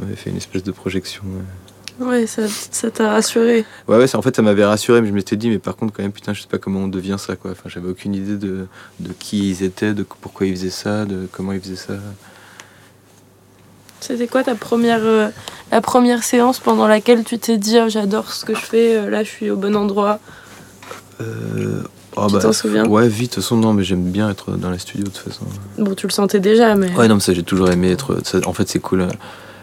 m'avait 0.00 0.16
fait 0.16 0.30
une 0.30 0.36
espèce 0.36 0.62
de 0.62 0.72
projection. 0.72 1.22
euh, 1.24 1.69
Ouais, 2.00 2.26
ça 2.26 2.42
ça 2.48 2.90
t'a 2.90 3.10
rassuré. 3.10 3.64
Ouais, 3.86 3.98
ouais, 3.98 4.06
ça- 4.06 4.16
en 4.18 4.22
fait, 4.22 4.34
ça 4.34 4.40
m'avait 4.42 4.64
rassuré, 4.64 5.00
mais 5.02 5.08
je 5.08 5.12
m'étais 5.12 5.36
dit, 5.36 5.50
mais 5.50 5.58
par 5.58 5.76
contre, 5.76 5.92
quand 5.94 6.02
même, 6.02 6.12
putain, 6.12 6.32
je 6.32 6.40
sais 6.40 6.48
pas 6.48 6.56
comment 6.58 6.80
on 6.80 6.88
devient 6.88 7.16
ça, 7.18 7.36
quoi. 7.36 7.50
Enfin, 7.50 7.68
j'avais 7.68 7.88
aucune 7.90 8.14
idée 8.14 8.36
de, 8.36 8.66
de 9.00 9.12
qui 9.18 9.50
ils 9.50 9.62
étaient, 9.62 9.92
de 9.92 10.02
pourquoi 10.02 10.46
ils 10.46 10.56
faisaient 10.56 10.70
ça, 10.70 11.04
de 11.04 11.28
comment 11.30 11.52
ils 11.52 11.60
faisaient 11.60 11.76
ça. 11.76 11.94
C'était 14.00 14.28
quoi 14.28 14.42
ta 14.42 14.54
première, 14.54 15.00
euh, 15.04 15.28
la 15.70 15.82
première 15.82 16.22
séance 16.22 16.58
pendant 16.58 16.86
laquelle 16.86 17.22
tu 17.22 17.38
t'es 17.38 17.58
dit 17.58 17.76
oh, 17.84 17.88
j'adore 17.90 18.32
ce 18.32 18.46
que 18.46 18.54
je 18.54 18.60
fais, 18.60 18.96
euh, 18.96 19.10
là 19.10 19.22
je 19.22 19.28
suis 19.28 19.50
au 19.50 19.56
bon 19.56 19.76
endroit? 19.76 20.20
Euh, 21.20 21.82
oh, 22.16 22.28
Tu 22.30 22.38
t'en 22.38 22.52
souviens? 22.54 22.86
Ouais, 22.86 23.08
vite, 23.08 23.32
de 23.32 23.34
toute 23.34 23.42
façon, 23.44 23.56
non, 23.58 23.74
mais 23.74 23.84
j'aime 23.84 24.10
bien 24.10 24.30
être 24.30 24.52
dans 24.52 24.70
les 24.70 24.78
studios, 24.78 25.04
de 25.04 25.10
toute 25.10 25.18
façon. 25.30 25.44
Bon, 25.76 25.94
tu 25.94 26.06
le 26.06 26.12
sentais 26.12 26.40
déjà, 26.40 26.74
mais. 26.76 26.90
Ouais, 26.96 27.08
non, 27.08 27.16
mais 27.16 27.20
ça, 27.20 27.34
j'ai 27.34 27.42
toujours 27.42 27.70
aimé 27.70 27.90
être. 27.90 28.16
ça- 28.24 28.38
en 28.46 28.54
fait, 28.54 28.66
c'est 28.70 28.78
cool, 28.80 29.02
euh, 29.02 29.08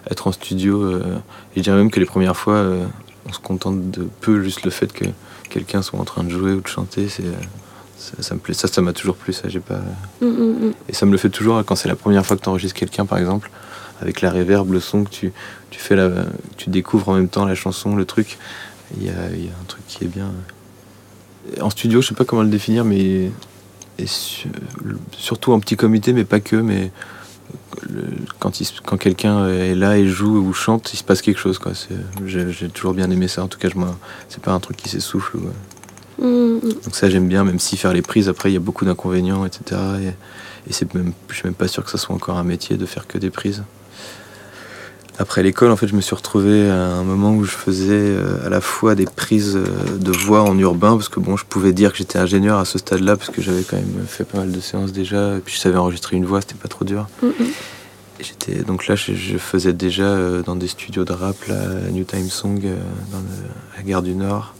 être 0.10 0.28
en 0.28 0.32
studio. 0.32 0.84
euh, 0.84 1.18
et 1.56 1.60
je 1.60 1.64
dirais 1.64 1.78
même 1.78 1.92
que 1.92 2.00
les 2.00 2.06
premières 2.06 2.36
fois, 2.38 2.56
euh, 2.56 2.86
on 3.28 3.34
se 3.34 3.40
contente 3.40 3.92
de 3.92 4.08
peu, 4.22 4.42
juste 4.42 4.64
le 4.64 4.72
fait 4.72 4.92
que 4.92 5.06
quelqu'un 5.50 5.82
soit 5.82 6.00
en 6.00 6.06
train 6.06 6.24
de 6.24 6.30
jouer 6.30 6.54
ou 6.54 6.62
de 6.62 6.68
chanter, 6.68 7.10
c'est. 7.10 7.26
euh, 7.26 7.32
ça, 7.98 8.22
ça 8.22 8.36
me 8.36 8.40
plaît, 8.40 8.54
ça, 8.54 8.68
ça 8.68 8.80
m'a 8.82 8.94
toujours 8.94 9.16
plu, 9.16 9.34
ça, 9.34 9.50
j'ai 9.50 9.60
pas. 9.60 9.82
Mm, 10.22 10.26
mm, 10.28 10.68
mm. 10.68 10.74
Et 10.90 10.94
ça 10.94 11.06
me 11.08 11.12
le 11.12 11.18
fait 11.18 11.32
toujours 11.32 11.64
quand 11.66 11.76
c'est 11.76 11.88
la 11.90 11.96
première 11.96 12.24
fois 12.26 12.38
que 12.38 12.44
tu 12.44 12.50
enregistres 12.50 12.78
quelqu'un, 12.78 13.08
par 13.08 13.18
exemple, 13.18 13.50
avec 14.02 14.22
la 14.22 14.30
réverb, 14.30 14.72
le 14.72 14.80
son 14.80 15.04
que 15.04 15.10
tu, 15.10 15.34
tu 15.72 15.80
fais, 15.80 15.96
la, 15.96 16.12
tu 16.58 16.70
découvres 16.70 17.10
en 17.10 17.16
même 17.16 17.28
temps 17.28 17.44
la 17.46 17.56
chanson, 17.56 17.96
le 17.96 18.06
truc. 18.06 18.38
Il 18.98 19.04
y 19.06 19.10
a, 19.10 19.14
il 19.34 19.46
y 19.46 19.48
a 19.48 19.52
un 19.52 19.66
truc 19.68 19.82
qui 19.88 20.06
est 20.06 20.08
bien. 20.08 20.32
En 21.60 21.72
studio, 21.72 22.02
je 22.02 22.10
sais 22.10 22.14
pas 22.16 22.24
comment 22.24 22.44
le 22.44 22.50
définir, 22.50 22.86
mais 22.86 23.32
et 24.00 24.06
surtout 25.14 25.54
en 25.54 25.60
petit 25.60 25.76
comité, 25.76 26.14
mais 26.14 26.24
pas 26.24 26.40
que. 26.40 26.56
Mais 26.56 26.92
le- 27.90 28.04
quand, 28.40 28.60
il 28.62 28.68
quand 28.86 28.98
quelqu'un 28.98 29.48
est 29.48 29.76
là 29.76 29.98
et 29.98 30.08
joue 30.08 30.38
ou 30.38 30.54
chante, 30.54 30.94
il 30.94 30.98
se 30.98 31.04
passe 31.04 31.22
quelque 31.22 31.40
chose. 31.40 31.58
Quoi. 31.60 31.74
J'ai, 32.26 32.52
j'ai 32.52 32.70
toujours 32.70 32.94
bien 32.94 33.10
aimé 33.12 33.28
ça. 33.28 33.44
En 33.44 33.48
tout 33.48 33.60
cas, 33.60 33.70
je, 33.70 33.76
c'est 34.30 34.42
pas 34.42 34.52
un 34.52 34.60
truc 34.60 34.78
qui 34.78 34.90
s'essouffle. 34.90 35.38
ou- 35.38 36.24
mm. 36.26 36.60
donc 36.62 36.96
ça 36.96 37.10
j'aime 37.10 37.28
bien, 37.28 37.44
même 37.44 37.60
si 37.60 37.78
faire 37.78 37.94
les 37.94 38.02
prises 38.02 38.30
après 38.30 38.50
il 38.50 38.54
y 38.54 38.58
a 38.58 38.62
beaucoup 38.62 38.86
d'inconvénients, 38.86 39.46
etc. 39.46 39.82
Et, 40.02 40.08
et 40.70 40.74
c'est 40.74 40.94
même, 40.94 41.14
je 41.30 41.36
suis 41.36 41.44
même 41.46 41.54
pas 41.54 41.68
sûr 41.68 41.84
que 41.84 41.92
ça 41.92 41.98
soit 41.98 42.16
encore 42.16 42.38
un 42.38 42.44
métier 42.44 42.78
de 42.78 42.86
faire 42.86 43.08
que 43.08 43.18
des 43.18 43.30
prises. 43.30 43.64
Après 45.20 45.42
l'école, 45.42 45.72
en 45.72 45.76
fait, 45.76 45.88
je 45.88 45.96
me 45.96 46.02
suis 46.02 46.16
retrouvé 46.16 46.70
à 46.70 46.76
un 46.94 47.04
moment 47.04 47.34
où 47.34 47.44
je 47.44 47.50
faisais 47.52 47.88
euh, 47.92 48.46
à 48.46 48.50
la 48.50 48.62
fois 48.62 48.94
des 48.94 49.06
prises 49.06 49.56
euh, 49.56 49.98
de 49.98 50.12
voix 50.12 50.44
en 50.44 50.58
urbain, 50.60 50.92
parce 50.96 51.10
que 51.10 51.20
bon, 51.20 51.36
je 51.36 51.44
pouvais 51.46 51.74
dire 51.74 51.92
que 51.92 51.98
j'étais 51.98 52.20
ingénieur 52.20 52.60
à 52.60 52.66
ce 52.66 52.78
stade-là, 52.78 53.18
parce 53.18 53.32
que 53.32 53.42
j'avais 53.42 53.64
quand 53.64 53.78
même 53.78 54.06
fait 54.08 54.26
pas 54.26 54.38
mal 54.40 54.52
de 54.52 54.60
séances 54.60 54.92
déjà, 54.94 55.38
et 55.38 55.40
puis 55.40 55.56
je 55.56 55.60
savais 55.60 55.78
enregistrer 55.78 56.18
une 56.18 56.26
voix, 56.26 56.42
c'était 56.42 56.54
pas 56.56 56.68
trop 56.68 56.86
dur. 56.86 57.08
Mm, 57.24 57.28
J'étais 58.20 58.64
donc 58.64 58.88
là, 58.88 58.96
je, 58.96 59.14
je 59.14 59.38
faisais 59.38 59.74
déjà 59.74 60.04
euh, 60.04 60.42
dans 60.44 60.56
des 60.56 60.68
studios 60.68 61.04
de 61.06 61.14
rap, 61.14 61.36
là, 61.48 61.56
New 61.92 62.04
Time 62.04 62.30
Song, 62.30 62.60
dans 62.60 63.18
le- 63.20 63.80
à 63.80 63.84
gare 63.84 64.02
du 64.04 64.14
Nord. 64.16 64.54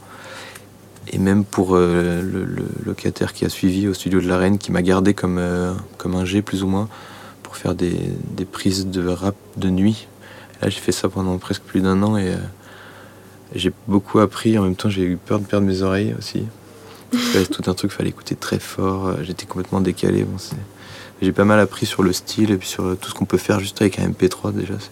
Et 1.12 1.18
même 1.20 1.44
pour 1.46 1.76
euh, 1.76 2.22
le, 2.22 2.44
le 2.44 2.64
locataire 2.86 3.32
qui 3.34 3.46
a 3.46 3.50
suivi 3.50 3.88
au 3.88 3.94
studio 3.94 4.22
de 4.22 4.28
la 4.28 4.38
Reine, 4.38 4.58
qui 4.58 4.72
m'a 4.72 4.82
gardé 4.82 5.14
comme, 5.14 5.38
euh, 5.40 5.74
comme 5.98 6.16
un 6.16 6.26
G 6.26 6.42
plus 6.42 6.64
ou 6.64 6.68
moins, 6.68 6.88
pour 7.44 7.56
faire 7.58 7.76
des, 7.76 7.96
des 8.36 8.46
prises 8.46 8.88
de 8.88 9.08
rap 9.08 9.36
de 9.56 9.70
nuit. 9.70 10.08
Et 10.62 10.66
là, 10.66 10.70
j'ai 10.70 10.80
fait 10.80 10.92
ça 10.92 11.10
pendant 11.10 11.38
presque 11.38 11.62
plus 11.64 11.82
d'un 11.82 12.02
an 12.04 12.18
et 12.18 12.30
euh, 12.34 12.38
j'ai 13.56 13.72
beaucoup 13.88 14.20
appris. 14.20 14.58
En 14.58 14.64
même 14.64 14.76
temps, 14.76 14.90
j'ai 14.90 15.04
eu 15.04 15.18
peur 15.18 15.40
de 15.40 15.46
perdre 15.46 15.66
mes 15.68 15.82
oreilles 15.82 16.16
aussi. 16.18 16.44
Là, 17.14 17.46
tout 17.50 17.70
un 17.70 17.74
truc, 17.74 17.92
fallait 17.92 18.10
écouter 18.10 18.36
très 18.36 18.60
fort. 18.60 19.08
euh, 19.08 19.14
J'étais 19.24 19.46
complètement 19.46 19.80
décalé. 19.82 20.24
Bon, 20.24 20.38
c'est- 20.38 20.56
j'ai 21.22 21.32
pas 21.32 21.46
mal 21.46 21.60
appris 21.60 21.86
sur 21.86 22.04
le 22.04 22.12
style 22.14 22.52
et 22.52 22.58
puis 22.58 22.68
sur 22.68 22.98
tout 23.00 23.10
ce 23.10 23.14
qu'on 23.16 23.26
peut 23.26 23.38
faire 23.38 23.60
juste 23.60 23.82
avec 23.82 24.00
un 24.00 24.04
MP3 24.10 24.52
déjà. 24.52 24.74
c'est- 24.80 24.92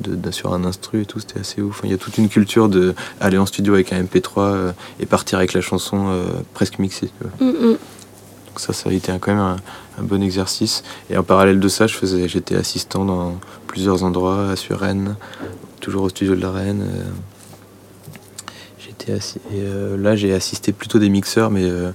De, 0.00 0.30
sur 0.32 0.52
un 0.52 0.64
instru 0.64 1.02
et 1.02 1.06
tout, 1.06 1.20
c'était 1.20 1.38
assez 1.38 1.62
ouf. 1.62 1.80
Il 1.84 1.90
y 1.90 1.94
a 1.94 1.96
toute 1.98 2.18
une 2.18 2.28
culture 2.28 2.68
de 2.68 2.96
aller 3.20 3.38
en 3.38 3.46
studio 3.46 3.74
avec 3.74 3.92
un 3.92 4.00
MP3 4.02 4.42
euh, 4.42 4.72
et 4.98 5.06
partir 5.06 5.38
avec 5.38 5.52
la 5.52 5.60
chanson 5.60 6.08
euh, 6.08 6.24
presque 6.52 6.80
mixée. 6.80 7.06
tu 7.06 7.28
vois. 7.28 7.52
Mm, 7.52 7.52
mm. 7.54 7.70
Donc 7.70 7.78
ça, 8.60 8.72
ça 8.72 8.90
a 8.90 8.92
été 8.92 9.12
quand 9.20 9.28
même 9.32 9.38
un, 9.38 9.56
un 9.98 10.02
bon 10.02 10.22
exercice. 10.22 10.82
Et 11.10 11.16
en 11.16 11.22
parallèle 11.22 11.60
de 11.60 11.68
ça, 11.68 11.86
je 11.86 11.94
faisais, 11.96 12.28
j'étais 12.28 12.56
assistant 12.56 13.04
dans 13.04 13.38
plusieurs 13.66 14.02
endroits, 14.04 14.50
à 14.50 14.56
Suresnes, 14.56 15.16
toujours 15.80 16.02
au 16.04 16.08
studio 16.08 16.34
de 16.34 16.40
la 16.40 16.50
Reine. 16.50 16.82
euh, 16.82 17.02
j'étais 18.78 19.12
assi- 19.12 19.38
et 19.52 19.60
euh, 19.62 19.96
là, 19.96 20.16
j'ai 20.16 20.32
assisté 20.34 20.72
plutôt 20.72 20.98
des 20.98 21.08
mixeurs, 21.08 21.50
mais 21.50 21.64
euh, 21.64 21.90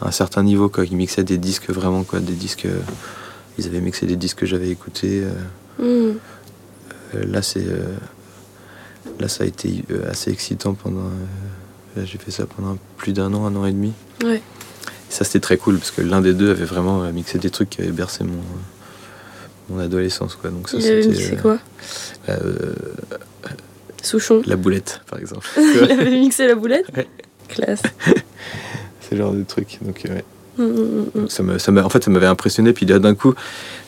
à 0.00 0.08
un 0.08 0.10
certain 0.10 0.42
niveau, 0.42 0.68
quoi. 0.68 0.84
Ils 0.84 0.96
mixaient 0.96 1.24
des 1.24 1.38
disques 1.38 1.70
vraiment, 1.70 2.02
quoi, 2.04 2.20
des 2.20 2.32
disques. 2.34 2.66
euh, 2.66 2.80
ils 3.58 3.66
avaient 3.66 3.80
mixé 3.80 4.06
des 4.06 4.16
disques 4.16 4.38
que 4.38 4.46
j'avais 4.46 4.68
écoutés. 4.70 5.22
Mm. 5.78 6.12
là, 7.14 7.40
c'est, 7.40 7.64
là, 9.20 9.28
ça 9.28 9.44
a 9.44 9.46
été 9.46 9.84
assez 10.10 10.32
excitant 10.32 10.74
pendant. 10.74 11.08
là, 11.96 12.04
j'ai 12.04 12.18
fait 12.18 12.32
ça 12.32 12.46
pendant 12.46 12.76
plus 12.96 13.12
d'un 13.12 13.32
an, 13.32 13.46
un 13.46 13.54
an 13.54 13.64
et 13.64 13.70
demi. 13.72 13.92
Ouais. 14.24 14.42
Ça, 15.14 15.22
c'était 15.22 15.38
très 15.38 15.58
cool 15.58 15.78
parce 15.78 15.92
que 15.92 16.00
l'un 16.00 16.20
des 16.20 16.34
deux 16.34 16.50
avait 16.50 16.64
vraiment 16.64 17.04
euh, 17.04 17.12
mixé 17.12 17.38
des 17.38 17.48
trucs 17.48 17.70
qui 17.70 17.80
avaient 17.82 17.92
bercé 17.92 18.24
mon, 18.24 18.42
mon 19.68 19.78
adolescence. 19.78 20.34
Quoi. 20.34 20.50
Donc 20.50 20.68
ça, 20.68 20.76
Il 20.76 20.84
avait 20.88 21.02
c'était, 21.02 21.14
mixé 21.14 21.34
euh, 21.34 21.40
quoi 21.40 21.58
euh, 22.30 22.74
Souchon. 24.02 24.42
La 24.44 24.56
boulette, 24.56 25.02
par 25.08 25.20
exemple. 25.20 25.46
Il 25.56 25.92
avait 25.92 26.10
mixé 26.18 26.48
la 26.48 26.56
boulette 26.56 26.86
Ouais. 26.96 27.06
Classe. 27.46 27.84
C'est 29.02 29.12
le 29.12 29.18
genre 29.18 29.34
de 29.34 29.44
truc. 29.44 29.78
Donc, 29.82 30.02
ouais. 30.04 30.24
Mm, 30.58 30.62
mm, 30.62 30.66
mm. 31.14 31.20
Donc 31.20 31.32
ça 31.32 31.42
me, 31.42 31.58
ça 31.58 31.72
m'a- 31.72 31.84
en 31.84 31.88
fait, 31.88 32.04
ça 32.04 32.10
m'avait 32.10 32.26
impressionné. 32.26 32.72
Puis 32.72 32.86
d'un 32.86 33.14
coup, 33.14 33.34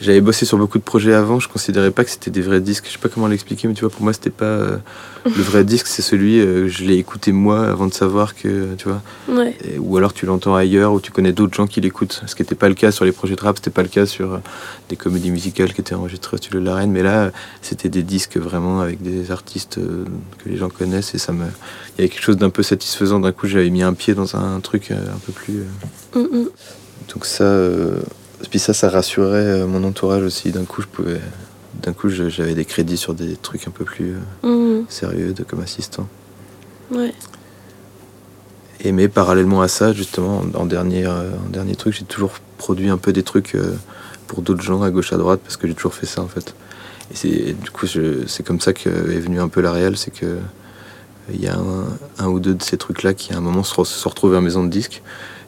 j'avais 0.01 0.21
bossé 0.21 0.45
sur 0.47 0.59
beaucoup 0.59 0.79
de 0.79 0.83
projets 0.83 1.15
avant. 1.15 1.39
Je 1.41 1.49
considérais 1.49 1.91
pas 1.91 2.05
que 2.05 2.11
c'était 2.11 2.31
des 2.31 2.41
vrais 2.43 2.61
disques. 2.61 2.85
Je 2.87 2.93
sais 2.93 2.99
pas 2.99 3.09
comment 3.09 3.29
l'expliquer, 3.29 3.69
mais 3.69 3.75
tu 3.75 3.81
vois, 3.83 3.91
pour 3.91 4.03
moi, 4.03 4.13
c'était 4.13 4.31
pas 4.31 4.45
euh, 4.45 4.77
le 5.25 5.43
vrai 5.43 5.65
disque. 5.65 5.87
C'est 5.87 6.03
celui 6.03 6.41
euh, 6.41 6.69
je 6.69 6.85
l'ai 6.85 6.97
écouté 6.97 7.33
moi 7.33 7.67
avant 7.67 7.87
de 7.87 7.95
savoir 7.95 8.35
que, 8.35 8.75
tu 8.77 8.89
vois. 8.89 9.01
Ouais. 9.29 9.57
Et- 9.65 9.79
ou 9.79 9.97
alors 9.97 10.13
tu 10.13 10.27
l'entends 10.27 10.55
ailleurs, 10.57 10.93
ou 10.93 11.01
tu 11.01 11.13
connais 11.13 11.33
d'autres 11.33 11.55
gens 11.55 11.67
qui 11.67 11.81
l'écoutent. 11.81 12.23
Ce 12.27 12.35
qui 12.35 12.43
n'était 12.43 12.55
pas 12.55 12.69
le 12.69 12.75
cas 12.75 12.91
sur 12.91 13.05
les 13.05 13.13
projets 13.13 13.37
de 13.37 13.41
rap, 13.43 13.57
c'était 13.57 13.71
pas 13.71 13.83
le 13.83 13.89
cas 13.89 14.07
sur 14.07 14.35
euh, 14.35 14.39
des 14.89 14.97
comédies 14.97 15.31
musicales 15.31 15.73
qui 15.73 15.81
étaient 15.81 15.95
enregistrées 15.95 16.37
de 16.51 16.59
la 16.59 16.75
Reine. 16.75 16.91
Mais 16.91 17.03
là, 17.03 17.31
c'était 17.63 17.89
des 17.89 18.03
disques 18.03 18.37
vraiment 18.37 18.81
avec 18.81 19.03
des 19.03 19.31
artistes 19.31 19.79
euh, 19.79 20.05
que 20.43 20.49
les 20.49 20.57
gens 20.57 20.69
connaissent. 20.69 21.15
Et 21.15 21.19
ça 21.19 21.33
me, 21.33 21.45
il 21.45 21.99
y 21.99 22.01
avait 22.03 22.09
quelque 22.09 22.23
chose 22.25 22.37
d'un 22.37 22.51
peu 22.51 22.63
satisfaisant. 22.63 23.21
D'un 23.21 23.33
coup, 23.33 23.47
j'avais 23.47 23.71
mis 23.71 23.83
un 23.83 23.95
pied 23.95 24.15
dans 24.15 24.37
un 24.37 24.61
truc 24.61 24.91
un 24.91 25.19
peu 25.25 25.33
plus. 25.33 25.63
Mm, 26.17 26.21
mm. 26.39 26.49
donc 27.15 27.27
ça, 27.27 27.45
euh, 27.45 28.01
puis 28.51 28.59
ça, 28.59 28.73
ça 28.75 28.89
rassurait 28.91 29.39
euh, 29.39 29.67
mon 29.67 29.85
entourage 29.85 30.23
aussi. 30.23 30.51
D'un 30.51 30.65
coup, 30.65 30.83
je 30.83 30.87
pouvais, 30.87 31.21
d'un 31.83 31.93
coup, 31.93 32.09
j'avais 32.09 32.55
des 32.55 32.65
crédits 32.65 32.97
sur 32.97 33.15
des 33.15 33.37
trucs 33.37 33.67
un 33.69 33.71
peu 33.71 33.85
plus 33.85 34.17
euh, 34.45 34.81
Mm, 34.81 34.87
sérieux 34.89 35.33
de 35.33 35.43
comme 35.43 35.61
assistant. 35.61 36.09
Ouais. 36.91 37.13
Et 38.81 38.93
mais 38.93 39.09
parallèlement 39.09 39.63
à 39.63 39.69
ça, 39.69 39.93
justement, 39.93 40.43
en, 40.55 40.61
en 40.63 40.67
dernier, 40.67 41.07
euh, 41.07 41.31
en 41.47 41.51
dernier 41.51 41.77
truc, 41.77 41.95
j'ai 41.95 42.05
toujours 42.05 42.33
produit 42.59 42.89
un 42.89 42.99
peu 42.99 43.13
des 43.13 43.23
trucs 43.23 43.57
pour 44.27 44.43
d'autres 44.43 44.63
gens 44.63 44.83
à 44.83 44.91
gauche 44.91 45.13
à 45.13 45.17
droite 45.19 45.41
parce 45.43 45.57
que 45.57 45.69
j'ai 45.69 45.75
toujours 45.75 45.95
fait 45.95 46.07
ça 46.07 46.23
en 46.23 46.27
fait. 46.29 46.55
Et 47.13 47.15
c'est 47.17 47.53
du 47.53 47.71
coup, 47.71 47.87
c'est 47.87 48.43
comme 48.45 48.61
ça 48.61 48.73
que 48.73 48.89
est 48.89 49.21
venu 49.21 49.41
un 49.41 49.49
peu 49.49 49.61
la 49.61 49.71
réelle, 49.73 49.97
c'est 49.97 50.11
que 50.11 50.39
il 51.33 51.41
y 51.41 51.49
a 51.49 51.57
un, 51.57 51.85
un 52.19 52.29
ou 52.29 52.39
deux 52.41 52.55
de 52.55 52.63
ces 52.63 52.77
trucs-là 52.77 53.13
qui 53.15 53.33
à 53.33 53.37
un 53.37 53.41
moment 53.41 53.63
se, 53.65 53.75
re- 53.75 53.85
se 53.85 54.09
retrouvés 54.09 54.37
en 54.37 54.41
maison 54.41 54.63
de 54.65 54.69
disque. 54.71 55.03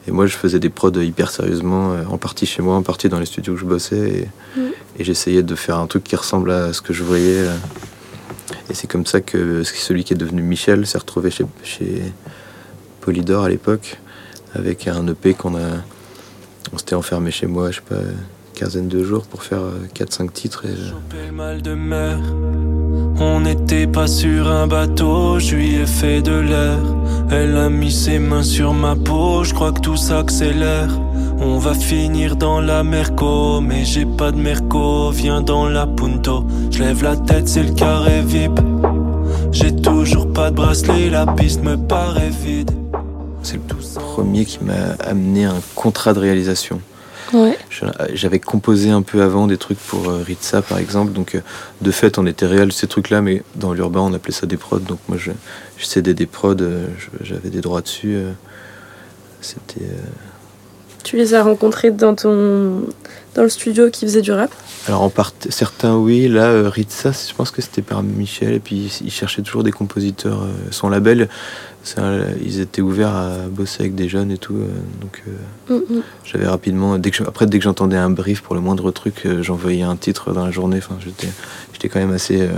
Et 0.07 0.11
moi, 0.11 0.25
je 0.27 0.35
faisais 0.35 0.59
des 0.59 0.69
prods 0.69 0.91
hyper 1.01 1.29
sérieusement, 1.29 1.91
euh, 1.91 2.03
en 2.09 2.17
partie 2.17 2.45
chez 2.45 2.61
moi, 2.61 2.75
en 2.75 2.81
partie 2.83 3.09
dans 3.09 3.19
les 3.19 3.25
studios 3.25 3.53
où 3.53 3.57
je 3.57 3.65
bossais. 3.65 4.09
Et, 4.55 4.59
Mm. 4.59 4.61
et 4.97 5.03
j'essayais 5.03 5.43
de 5.43 5.55
faire 5.55 5.77
un 5.77 5.85
truc 5.87 6.03
qui 6.03 6.15
ressemble 6.15 6.49
à 6.51 6.73
ce 6.73 6.81
que 6.81 6.93
je 6.93 7.03
voyais. 7.03 7.39
euh. 7.39 7.53
Et 8.69 8.73
c'est 8.73 8.87
comme 8.87 9.05
ça 9.05 9.21
que 9.21 9.63
celui 9.63 10.03
qui 10.03 10.13
est 10.13 10.17
devenu 10.17 10.41
Michel 10.41 10.87
s'est 10.87 10.97
retrouvé 10.97 11.29
chez, 11.29 11.45
chez 11.63 12.01
Polydor 13.01 13.43
à 13.43 13.49
l'époque, 13.49 13.99
avec 14.55 14.87
un 14.87 15.05
EP 15.07 15.33
qu'on 15.35 15.55
a. 15.55 15.83
On 16.73 16.77
s'était 16.77 16.95
enfermé 16.95 17.29
chez 17.31 17.45
moi, 17.47 17.69
je 17.71 17.77
sais 17.77 17.83
pas, 17.87 17.95
une 17.95 18.13
quinzaine 18.55 18.87
de 18.87 19.03
jours 19.03 19.25
pour 19.27 19.43
faire 19.43 19.61
4-5 19.93 20.31
titres. 20.31 20.65
Et, 20.65 20.69
euh, 20.69 21.27
le 21.27 21.31
mal 21.31 21.61
de 21.61 21.73
mer. 21.75 22.19
On 23.21 23.41
n'était 23.41 23.85
pas 23.85 24.07
sur 24.07 24.47
un 24.47 24.65
bateau, 24.65 25.39
je 25.39 25.55
lui 25.55 25.75
ai 25.75 25.85
fait 25.85 26.21
de 26.21 26.39
l'air. 26.39 26.77
Elle 27.29 27.57
a 27.57 27.69
mis 27.69 27.91
ses 27.91 28.17
mains 28.17 28.43
sur 28.43 28.73
ma 28.73 28.95
peau, 28.95 29.43
je 29.43 29.53
crois 29.53 29.73
que 29.73 29.81
tout 29.81 29.97
s'accélère. 29.97 30.89
On 31.41 31.57
va 31.57 31.73
finir 31.73 32.37
dans 32.37 32.61
la 32.61 32.83
Merco, 32.83 33.59
mais 33.59 33.83
j'ai 33.83 34.05
pas 34.05 34.31
de 34.31 34.37
Merco, 34.37 35.11
viens 35.11 35.41
dans 35.41 35.67
la 35.67 35.85
Punto. 35.85 36.45
Je 36.71 36.79
lève 36.79 37.03
la 37.03 37.17
tête, 37.17 37.49
c'est 37.49 37.63
le 37.63 37.73
carré 37.73 38.21
VIP. 38.21 38.59
J'ai 39.51 39.75
toujours 39.75 40.31
pas 40.31 40.49
de 40.49 40.55
bracelet, 40.55 41.09
la 41.09 41.25
piste 41.25 41.61
me 41.61 41.75
paraît 41.75 42.29
vide. 42.29 42.71
c'est 43.43 43.55
le 43.55 43.61
premier 44.13 44.45
qui 44.45 44.59
m'a 44.63 44.95
amené 45.05 45.43
un 45.43 45.59
contrat 45.75 46.13
de 46.13 46.19
réalisation. 46.19 46.79
Je- 47.69 47.85
J'avais 48.13 48.39
composé 48.39 48.89
un 48.89 49.01
peu 49.01 49.21
avant 49.21 49.47
des 49.47 49.57
trucs 49.57 49.77
pour 49.79 50.09
euh, 50.09 50.23
Ritza 50.23 50.61
par 50.61 50.77
exemple, 50.79 51.11
donc 51.13 51.35
euh, 51.35 51.41
de 51.81 51.91
fait 51.91 52.17
on 52.17 52.25
était 52.25 52.45
réel 52.47 52.71
ces 52.71 52.87
trucs-là, 52.87 53.21
mais 53.21 53.43
dans 53.55 53.73
l'urbain 53.73 54.01
on 54.01 54.13
appelait 54.13 54.33
ça 54.33 54.45
des 54.47 54.57
prods, 54.57 54.79
donc 54.79 54.99
moi 55.07 55.17
je, 55.17 55.31
je 55.77 55.85
cédais 55.85 56.13
des 56.13 56.25
prods, 56.25 56.55
euh, 56.61 56.87
j'avais 57.21 57.49
des 57.49 57.61
droits 57.61 57.81
dessus. 57.81 58.15
euh, 58.15 58.31
C'était. 59.41 59.81
Tu 61.03 61.15
les 61.17 61.33
as 61.33 61.43
rencontrés 61.43 61.91
dans 61.91 62.13
ton 62.15 62.83
dans 63.35 63.43
le 63.43 63.49
studio 63.49 63.89
qui 63.89 64.05
faisait 64.05 64.21
du 64.21 64.31
rap 64.31 64.51
Alors 64.87 65.03
en 65.03 65.09
part... 65.09 65.33
certains 65.49 65.95
oui, 65.95 66.27
là 66.27 66.45
euh, 66.47 66.67
Ritza, 66.67 67.11
je 67.11 67.33
pense 67.33 67.51
que 67.51 67.61
c'était 67.61 67.81
par 67.83 68.01
Michel, 68.03 68.53
et 68.53 68.59
puis 68.59 68.91
il 69.03 69.11
cherchait 69.11 69.41
toujours 69.43 69.63
des 69.63 69.71
compositeurs. 69.71 70.41
euh, 70.41 70.47
son 70.71 70.89
label, 70.89 71.29
un- 71.97 72.21
ils 72.43 72.59
étaient 72.59 72.81
ouverts 72.81 73.15
à 73.15 73.37
bosser 73.49 73.81
avec 73.83 73.95
des 73.95 74.09
jeunes 74.09 74.31
et 74.31 74.37
tout, 74.37 74.55
euh, 74.55 74.67
donc. 74.99 75.23
euh, 75.27 75.77
Mm, 75.77 75.97
mm. 75.99 76.01
J'avais 76.25 76.47
rapidement, 76.47 76.97
dès 76.97 77.11
que 77.11 77.17
je- 77.17 77.23
après 77.23 77.45
dès 77.45 77.59
que 77.59 77.63
j'entendais 77.63 77.97
un 77.97 78.09
brief 78.09 78.41
pour 78.41 78.55
le 78.55 78.61
moindre 78.61 78.89
truc, 78.91 79.27
j'envoyais 79.41 79.83
un 79.83 79.95
titre 79.95 80.33
dans 80.33 80.43
la 80.45 80.51
journée. 80.51 80.77
Enfin, 80.79 80.97
j'étais, 80.99 81.29
j'étais 81.73 81.87
quand 81.89 81.99
même 81.99 82.11
assez, 82.13 82.49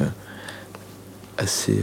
assez 1.38 1.78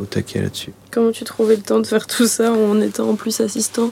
au 0.00 0.04
taquet 0.04 0.40
là-dessus. 0.42 0.72
Comment 0.90 1.10
tu 1.10 1.24
trouvais 1.24 1.56
le 1.56 1.62
temps 1.62 1.80
de 1.80 1.86
faire 1.86 2.06
tout 2.06 2.26
ça 2.26 2.52
en 2.52 2.80
étant 2.80 3.08
en 3.10 3.14
plus 3.16 3.40
assistant? 3.40 3.90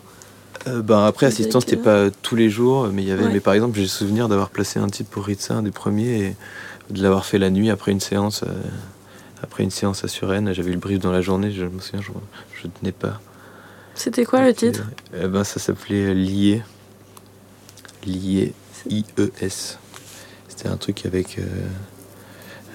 Euh, 0.67 0.83
ben 0.83 1.05
après, 1.05 1.27
assistant, 1.27 1.61
c'était 1.61 1.77
pas 1.77 2.11
tous 2.11 2.37
les 2.37 2.51
jours, 2.51 2.89
mais 2.93 3.03
il 3.03 3.09
y 3.09 3.13
avait, 3.13 3.25
Ouais. 3.25 3.33
mais 3.33 3.41
par 3.41 3.55
exemple, 3.55 3.79
j'ai 3.79 3.87
souvenir 3.87 4.29
d'avoir 4.29 4.51
placé 4.51 4.79
un 4.79 4.89
titre 4.89 5.11
pour 5.11 5.25
Ritza, 5.27 5.55
un 5.55 5.63
des 5.63 5.71
premiers, 5.71 6.25
et 6.27 6.37
de 6.91 7.03
l'avoir 7.03 7.25
fait 7.25 7.39
la 7.39 7.51
nuit 7.51 7.71
après 7.71 7.93
une 7.93 8.01
séance, 8.01 8.43
euh, 8.43 8.53
après 9.43 9.63
une 9.63 9.71
séance 9.71 10.05
à 10.05 10.09
Suresnes. 10.09 10.53
J'avais 10.53 10.71
eu 10.71 10.75
le 10.75 10.81
brief 10.81 10.99
dans 10.99 11.13
la 11.13 11.21
journée, 11.21 11.53
je 11.53 11.65
me 11.65 11.79
souviens, 11.81 12.03
je, 12.03 12.11
je 12.63 12.67
tenais 12.69 12.93
pas. 12.93 13.21
C'était 13.95 14.25
quoi 14.25 14.43
le 14.43 14.53
titre 14.55 14.85
euh, 15.15 15.23
eh 15.25 15.29
ben, 15.29 15.45
ça 15.45 15.61
s'appelait 15.61 16.15
Lié. 16.15 16.63
Lié, 18.07 18.53
I-E-S. 18.89 19.79
C'était 20.49 20.69
un 20.69 20.77
truc 20.77 21.05
avec, 21.07 21.39
euh, 21.39 21.43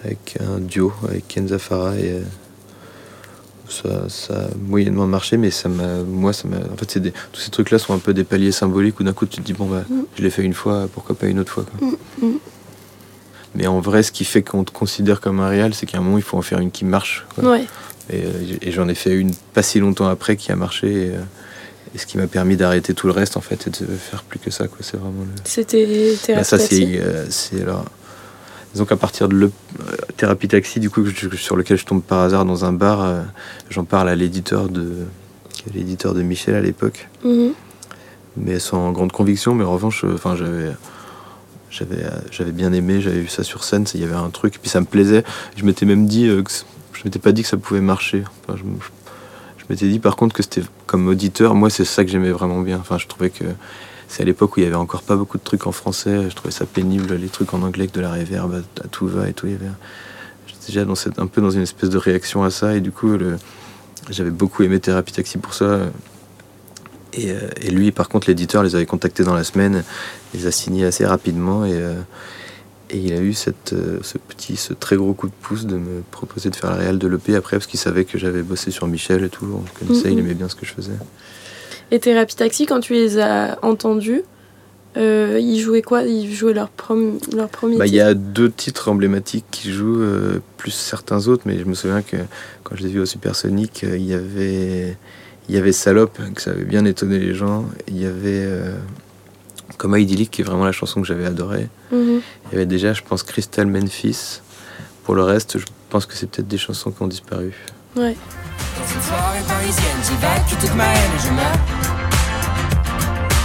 avec 0.04 0.38
un 0.42 0.60
duo, 0.60 0.94
avec 1.08 1.28
Kenza 1.28 1.60
Farah 1.60 1.96
et. 1.98 2.22
Ça, 3.70 4.10
ça 4.10 4.34
a 4.34 4.48
moyennement 4.68 5.08
marché, 5.08 5.38
mais 5.38 5.50
ça 5.52 5.70
m'a, 5.70 6.04
moi, 6.06 6.34
ça 6.34 6.48
m'a. 6.48 6.58
En 6.58 6.78
fait, 6.78 6.98
des, 7.00 7.12
tous 7.32 7.40
ces 7.42 7.50
trucs-là 7.52 7.80
sont 7.80 7.94
un 7.94 8.00
peu 8.00 8.14
des 8.14 8.24
paliers 8.24 8.52
symboliques 8.52 9.00
où 9.00 9.04
d'un 9.04 9.14
coup 9.14 9.26
tu 9.26 9.38
te 9.38 9.42
dis 9.46 9.54
bon 9.54 9.66
bah, 9.66 9.84
Mm. 9.90 10.02
je 10.18 10.24
l'ai 10.24 10.30
fait 10.30 10.44
une 10.44 10.54
fois, 10.54 10.88
pourquoi 10.94 11.16
pas 11.16 11.28
une 11.28 11.40
autre 11.40 11.52
fois. 11.52 11.66
quoi. 11.80 11.88
Mm, 11.88 12.26
mm. 12.28 12.38
Mais 13.56 13.68
en 13.68 13.80
vrai, 13.80 14.02
ce 14.04 14.12
qui 14.12 14.26
fait 14.26 14.42
qu'on 14.42 14.64
te 14.64 14.72
considère 14.72 15.22
comme 15.22 15.40
un 15.40 15.48
réel, 15.48 15.74
c'est 15.74 15.86
qu'à 15.86 16.00
un 16.00 16.02
moment 16.02 16.18
il 16.18 16.24
faut 16.24 16.38
en 16.38 16.42
faire 16.42 16.60
une 16.60 16.72
qui 16.72 16.86
marche. 16.86 17.26
quoi. 17.36 17.52
Ouais. 17.52 17.66
Et, 18.10 18.24
euh, 18.26 18.58
et 18.62 18.72
j'en 18.72 18.88
ai 18.90 18.96
fait 18.96 19.14
une 19.14 19.32
pas 19.54 19.62
si 19.64 19.80
longtemps 19.80 20.08
après 20.08 20.36
qui 20.36 20.52
a 20.52 20.56
marché. 20.56 20.88
Et, 20.92 21.10
euh, 21.12 21.22
et 21.96 22.00
ce 22.00 22.08
qui 22.08 22.18
m'a 22.18 22.26
permis 22.26 22.58
d'arrêter 22.58 22.96
tout 22.96 23.06
le 23.06 23.14
reste 23.14 23.38
en 23.38 23.42
fait 23.42 23.68
et 23.68 23.70
de 23.70 23.86
faire 23.96 24.24
plus 24.24 24.40
que 24.40 24.50
ça. 24.50 24.68
quoi. 24.68 24.80
C'est 24.82 24.98
vraiment 24.98 25.22
le. 25.22 25.42
C'était 25.46 25.86
Bah, 25.86 26.18
thérapie 26.26 26.46
ça 26.50 26.58
taxi. 26.58 26.88
c'est 26.94 27.00
euh, 27.02 27.26
c'est 27.30 27.62
alors. 27.62 27.86
Disons 28.74 28.86
qu'à 28.86 28.96
partir 28.98 29.28
de 29.30 29.36
le 29.36 29.46
euh, 29.82 29.96
thérapie 30.18 30.48
taxi, 30.48 30.80
du 30.80 30.90
coup, 30.90 31.06
je- 31.06 31.36
sur 31.36 31.56
lequel 31.56 31.78
je 31.78 31.86
tombe 31.86 32.02
par 32.02 32.20
hasard 32.22 32.44
dans 32.46 32.66
un 32.66 32.74
bar, 32.74 33.02
euh, 33.04 33.22
j'en 33.70 33.84
parle 33.84 34.10
à 34.10 34.16
l'éditeur 34.16 34.68
de 34.70 35.06
l'éditeur 35.74 36.14
de 36.14 36.22
Michel 36.24 36.56
à 36.56 36.62
l'époque, 36.62 37.08
Mhm. 37.24 37.52
mais 38.38 38.60
sans 38.60 38.92
grande 38.92 39.12
conviction. 39.12 39.54
Mais 39.54 39.64
en 39.64 39.72
revanche, 39.74 40.04
euh, 40.04 40.14
enfin, 40.16 40.36
j'avais 40.36 40.72
j'avais 41.70 42.04
j'avais 42.32 42.52
bien 42.52 42.72
aimé, 42.74 43.00
j'avais 43.02 43.20
vu 43.22 43.28
ça 43.28 43.44
sur 43.44 43.64
scène, 43.64 43.86
il 43.94 44.02
y 44.02 44.04
avait 44.04 44.14
un 44.16 44.30
truc, 44.30 44.60
puis 44.62 44.70
ça 44.70 44.80
me 44.80 44.86
plaisait. 44.86 45.24
Je 45.56 45.66
m'étais 45.66 45.86
même 45.86 46.06
dit 46.08 46.26
que 46.44 46.52
je 46.94 47.02
m'étais 47.06 47.20
pas 47.20 47.32
dit 47.32 47.44
que 47.44 47.48
ça 47.48 47.58
pouvait 47.58 47.82
marcher. 47.82 48.24
Enfin, 48.48 48.58
je- 48.58 48.64
je 49.60 49.66
m'étais 49.70 49.88
dit 49.88 50.00
par 50.00 50.16
contre 50.16 50.36
que 50.36 50.44
c'était 50.44 50.64
comme 50.88 51.08
auditeur, 51.08 51.54
moi 51.56 51.70
c'est 51.70 51.86
ça 51.86 52.04
que 52.04 52.10
j'aimais 52.12 52.32
vraiment 52.32 52.60
bien. 52.62 52.78
Enfin, 52.80 52.98
je 52.98 53.08
trouvais 53.08 53.30
que 53.30 53.46
c'est 54.14 54.22
à 54.22 54.26
l'époque 54.28 54.56
où 54.56 54.60
il 54.60 54.64
y 54.64 54.68
avait 54.68 54.76
encore 54.76 55.02
pas 55.02 55.16
beaucoup 55.16 55.40
de 55.40 55.44
trucs 55.44 55.66
en 55.66 55.72
français. 55.72 56.30
Je 56.30 56.36
trouvais 56.36 56.52
ça 56.54 56.66
pénible, 56.68 57.16
les 57.16 57.30
trucs 57.30 57.52
en 57.56 57.64
anglais 57.64 57.84
avec 57.86 57.96
de 57.96 58.02
la 58.02 58.12
réverb 58.12 58.62
à, 58.84 58.88
tout 58.88 59.08
va 59.08 59.28
et 59.28 59.34
tout. 59.34 59.48
Il 59.48 59.54
y 59.54 59.56
avait, 59.56 59.66
j'étais 60.46 60.68
déjà 60.68 60.86
dans 60.86 60.94
cette, 60.94 61.18
un 61.18 61.26
peu 61.26 61.42
dans 61.42 61.50
une 61.50 61.64
espèce 61.64 61.90
de 61.90 61.98
réaction 61.98 62.44
à 62.44 62.52
ça 62.52 62.76
et 62.76 62.80
du 62.82 62.92
coup 62.92 63.18
le- 63.18 63.38
j'avais 64.12 64.30
beaucoup 64.30 64.62
aimé 64.62 64.80
Thérapie 64.80 65.14
Taxi 65.14 65.40
pour 65.40 65.56
ça. 65.56 65.80
Et, 67.14 67.32
euh, 67.32 67.50
et 67.62 67.72
lui, 67.72 67.92
par 67.92 68.08
contre, 68.10 68.28
l'éditeur 68.28 68.62
les 68.64 68.76
avait 68.76 68.86
contactés 68.86 69.24
dans 69.24 69.34
la 69.36 69.44
semaine, 69.44 69.84
les 70.34 70.46
a 70.48 70.52
signés 70.52 70.86
assez 70.86 71.06
rapidement 71.06 71.66
et, 71.66 71.74
euh, 71.74 71.96
et 72.92 72.98
il 72.98 73.14
a 73.14 73.20
eu 73.20 73.34
cette, 73.34 73.74
euh, 73.74 73.98
ce 74.04 74.18
petit, 74.20 74.58
ce 74.58 74.74
très 74.74 74.96
gros 74.96 75.14
coup 75.14 75.28
de 75.28 75.34
pouce 75.42 75.66
de 75.66 75.78
me 75.78 76.02
proposer 76.12 76.50
de 76.52 76.56
faire 76.56 76.70
la 76.70 76.76
réal 76.76 77.00
de 77.00 77.08
l'EP 77.08 77.36
après 77.36 77.58
parce 77.58 77.66
qu'il 77.68 77.80
savait 77.80 78.06
que 78.06 78.18
j'avais 78.20 78.44
bossé 78.44 78.70
sur 78.70 78.86
Michel 78.88 79.24
et 79.24 79.30
tout. 79.30 79.48
On 79.52 79.80
connaissait, 79.86 80.10
Mhm. 80.10 80.14
il 80.14 80.20
aimait 80.20 80.34
bien 80.36 80.50
ce 80.50 80.56
que 80.56 80.66
je 80.68 80.74
faisais. 80.74 80.92
Et 81.92 82.00
Thérapie 82.00 82.36
Taxi, 82.36 82.66
quand 82.66 82.80
tu 82.80 82.94
les 82.94 83.20
as 83.20 83.58
entendus, 83.62 84.22
euh, 84.98 85.40
ils 85.42 85.60
jouaient 85.60 85.82
quoi? 85.82 86.04
Ils 86.04 86.34
jouaient 86.34 86.54
leur, 86.54 86.70
prom- 86.70 87.20
leur 87.36 87.50
premier 87.50 87.78
Bah, 87.78 87.86
il 87.88 87.90
y 87.94 87.98
titre? 87.98 88.06
a 88.06 88.14
deux 88.14 88.52
titres 88.52 88.90
emblématiques 88.90 89.46
qui 89.52 89.72
jouent, 89.72 90.02
euh, 90.02 90.40
plus 90.58 90.72
certains 90.72 91.28
autres, 91.28 91.44
mais 91.46 91.60
je 91.60 91.66
me 91.66 91.74
souviens 91.74 92.02
que 92.02 92.18
quand 92.64 92.76
je 92.76 92.84
les 92.84 92.90
ai 92.90 92.94
vus 92.94 93.00
au 93.02 93.06
Supersonic, 93.06 93.84
euh, 93.84 93.98
il 93.98 94.06
y 94.06 94.14
avait, 94.14 94.98
il 95.50 95.56
y 95.56 95.58
avait 95.58 95.72
Salope, 95.72 96.20
que 96.36 96.42
ça 96.42 96.52
avait 96.52 96.64
bien 96.66 96.86
étonné 96.86 97.20
les 97.20 97.34
gens. 97.34 97.66
Il 97.88 98.00
y 98.02 98.06
avait 98.06 98.48
Coma 99.78 100.00
idyllique, 100.00 100.32
qui 100.32 100.42
est 100.42 100.46
vraiment 100.46 100.66
la 100.66 100.72
chanson 100.72 101.02
que 101.02 101.08
j'avais 101.08 101.26
adorée. 101.26 101.68
Mhm. 101.92 102.22
Il 102.48 102.54
y 102.54 102.56
avait 102.56 102.66
déjà, 102.68 102.94
je 102.94 103.02
pense, 103.02 103.24
Crystal 103.24 103.66
Memphis. 103.68 104.42
Pour 105.04 105.16
le 105.16 105.24
reste, 105.24 105.58
je 105.58 105.66
pense 105.90 106.06
que 106.06 106.14
c'est 106.14 106.30
peut-être 106.30 106.48
des 106.48 106.58
chansons 106.58 106.92
qui 106.92 107.02
ont 107.02 107.08
disparu. 107.08 107.54
Ouais. 107.96 108.16
Dans 108.76 108.94
une 108.96 109.02
soirée 109.04 109.44
parisienne, 109.48 110.00
j'évacue 110.02 110.56
toute 110.60 110.76
ma 110.76 110.86
haine 110.86 111.12
et 111.16 111.22
je 111.22 111.32
meurs. 111.32 111.60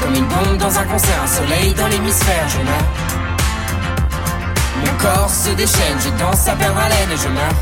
Comme 0.02 0.14
une 0.14 0.24
bombe 0.24 0.56
dans 0.58 0.78
un 0.78 0.84
concert, 0.84 1.22
un 1.22 1.26
soleil 1.26 1.74
dans 1.74 1.86
l'hémisphère, 1.86 2.48
je 2.48 2.58
meurs. 2.58 2.88
Mon 4.80 5.02
corps 5.02 5.30
se 5.30 5.50
déchaîne, 5.50 5.98
je 6.00 6.08
danse 6.18 6.48
à 6.48 6.56
perdre 6.56 6.78
haleine 6.78 7.10
et 7.12 7.16
je 7.16 7.28
meurs. 7.28 7.58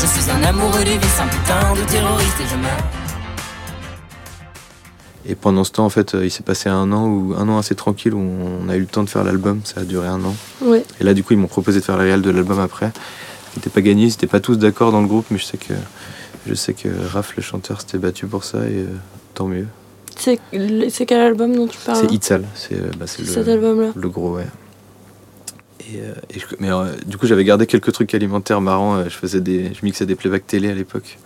Je 0.00 0.06
suis 0.06 0.28
un 0.28 0.42
amoureux 0.42 0.82
du 0.82 0.98
vice, 0.98 1.20
un 1.20 1.28
putain 1.28 1.74
de 1.80 1.88
terroriste 1.88 2.40
et 2.40 2.48
je 2.50 2.56
meurs. 2.56 2.84
Et 5.28 5.34
pendant 5.36 5.62
ce 5.62 5.70
temps, 5.72 5.84
en 5.84 5.90
fait, 5.90 6.14
euh, 6.14 6.24
il 6.24 6.30
s'est 6.30 6.42
passé 6.42 6.68
un 6.68 6.92
an 6.92 7.06
ou 7.06 7.34
un 7.36 7.48
an 7.48 7.58
assez 7.58 7.74
tranquille 7.74 8.14
où 8.14 8.20
on 8.20 8.68
a 8.68 8.76
eu 8.76 8.80
le 8.80 8.86
temps 8.86 9.02
de 9.02 9.08
faire 9.08 9.24
l'album. 9.24 9.60
Ça 9.64 9.80
a 9.80 9.84
duré 9.84 10.06
un 10.06 10.24
an. 10.24 10.34
Ouais. 10.62 10.84
Et 11.00 11.04
là, 11.04 11.14
du 11.14 11.24
coup, 11.24 11.32
ils 11.32 11.38
m'ont 11.38 11.48
proposé 11.48 11.80
de 11.80 11.84
faire 11.84 11.96
la 11.96 12.04
réal 12.04 12.22
de 12.22 12.30
l'album 12.30 12.60
après. 12.60 12.92
C'était 13.56 13.70
pas 13.70 13.80
gagné, 13.80 14.02
ils 14.04 14.08
n'étaient 14.08 14.26
pas 14.26 14.40
tous 14.40 14.56
d'accord 14.56 14.92
dans 14.92 15.00
le 15.00 15.06
groupe, 15.06 15.24
mais 15.30 15.38
je 15.38 15.44
sais 15.44 15.56
que 15.56 15.72
je 16.46 16.52
sais 16.52 16.74
que 16.74 16.88
Raph, 17.10 17.34
le 17.36 17.42
chanteur, 17.42 17.80
s'était 17.80 17.96
battu 17.96 18.26
pour 18.26 18.44
ça 18.44 18.58
et 18.68 18.80
euh, 18.80 18.86
tant 19.32 19.46
mieux. 19.46 19.66
C'est 20.18 20.38
quel 21.06 21.20
album 21.20 21.56
dont 21.56 21.66
tu 21.66 21.78
parles? 21.78 21.96
C'est 22.06 22.12
Itzal, 22.14 22.44
c'est 22.54 22.74
euh, 22.74 22.90
bah, 22.98 23.06
le, 23.18 23.24
le 23.96 24.08
gros, 24.10 24.36
ouais. 24.36 24.46
Et, 25.80 26.00
euh, 26.00 26.12
et 26.34 26.38
je- 26.38 26.44
mais 26.60 26.70
euh, 26.70 26.92
du 27.06 27.16
coup, 27.16 27.26
j'avais 27.26 27.44
gardé 27.44 27.66
quelques 27.66 27.92
trucs 27.92 28.14
alimentaires 28.14 28.60
marrants. 28.60 28.96
euh, 28.96 29.04
Je 29.08 29.16
faisais 29.16 29.40
des, 29.40 29.72
je 29.72 29.80
mixais 29.84 30.04
des 30.04 30.16
playbacks 30.16 30.46
télé 30.46 30.70
à 30.70 30.74
l'époque 30.74 31.18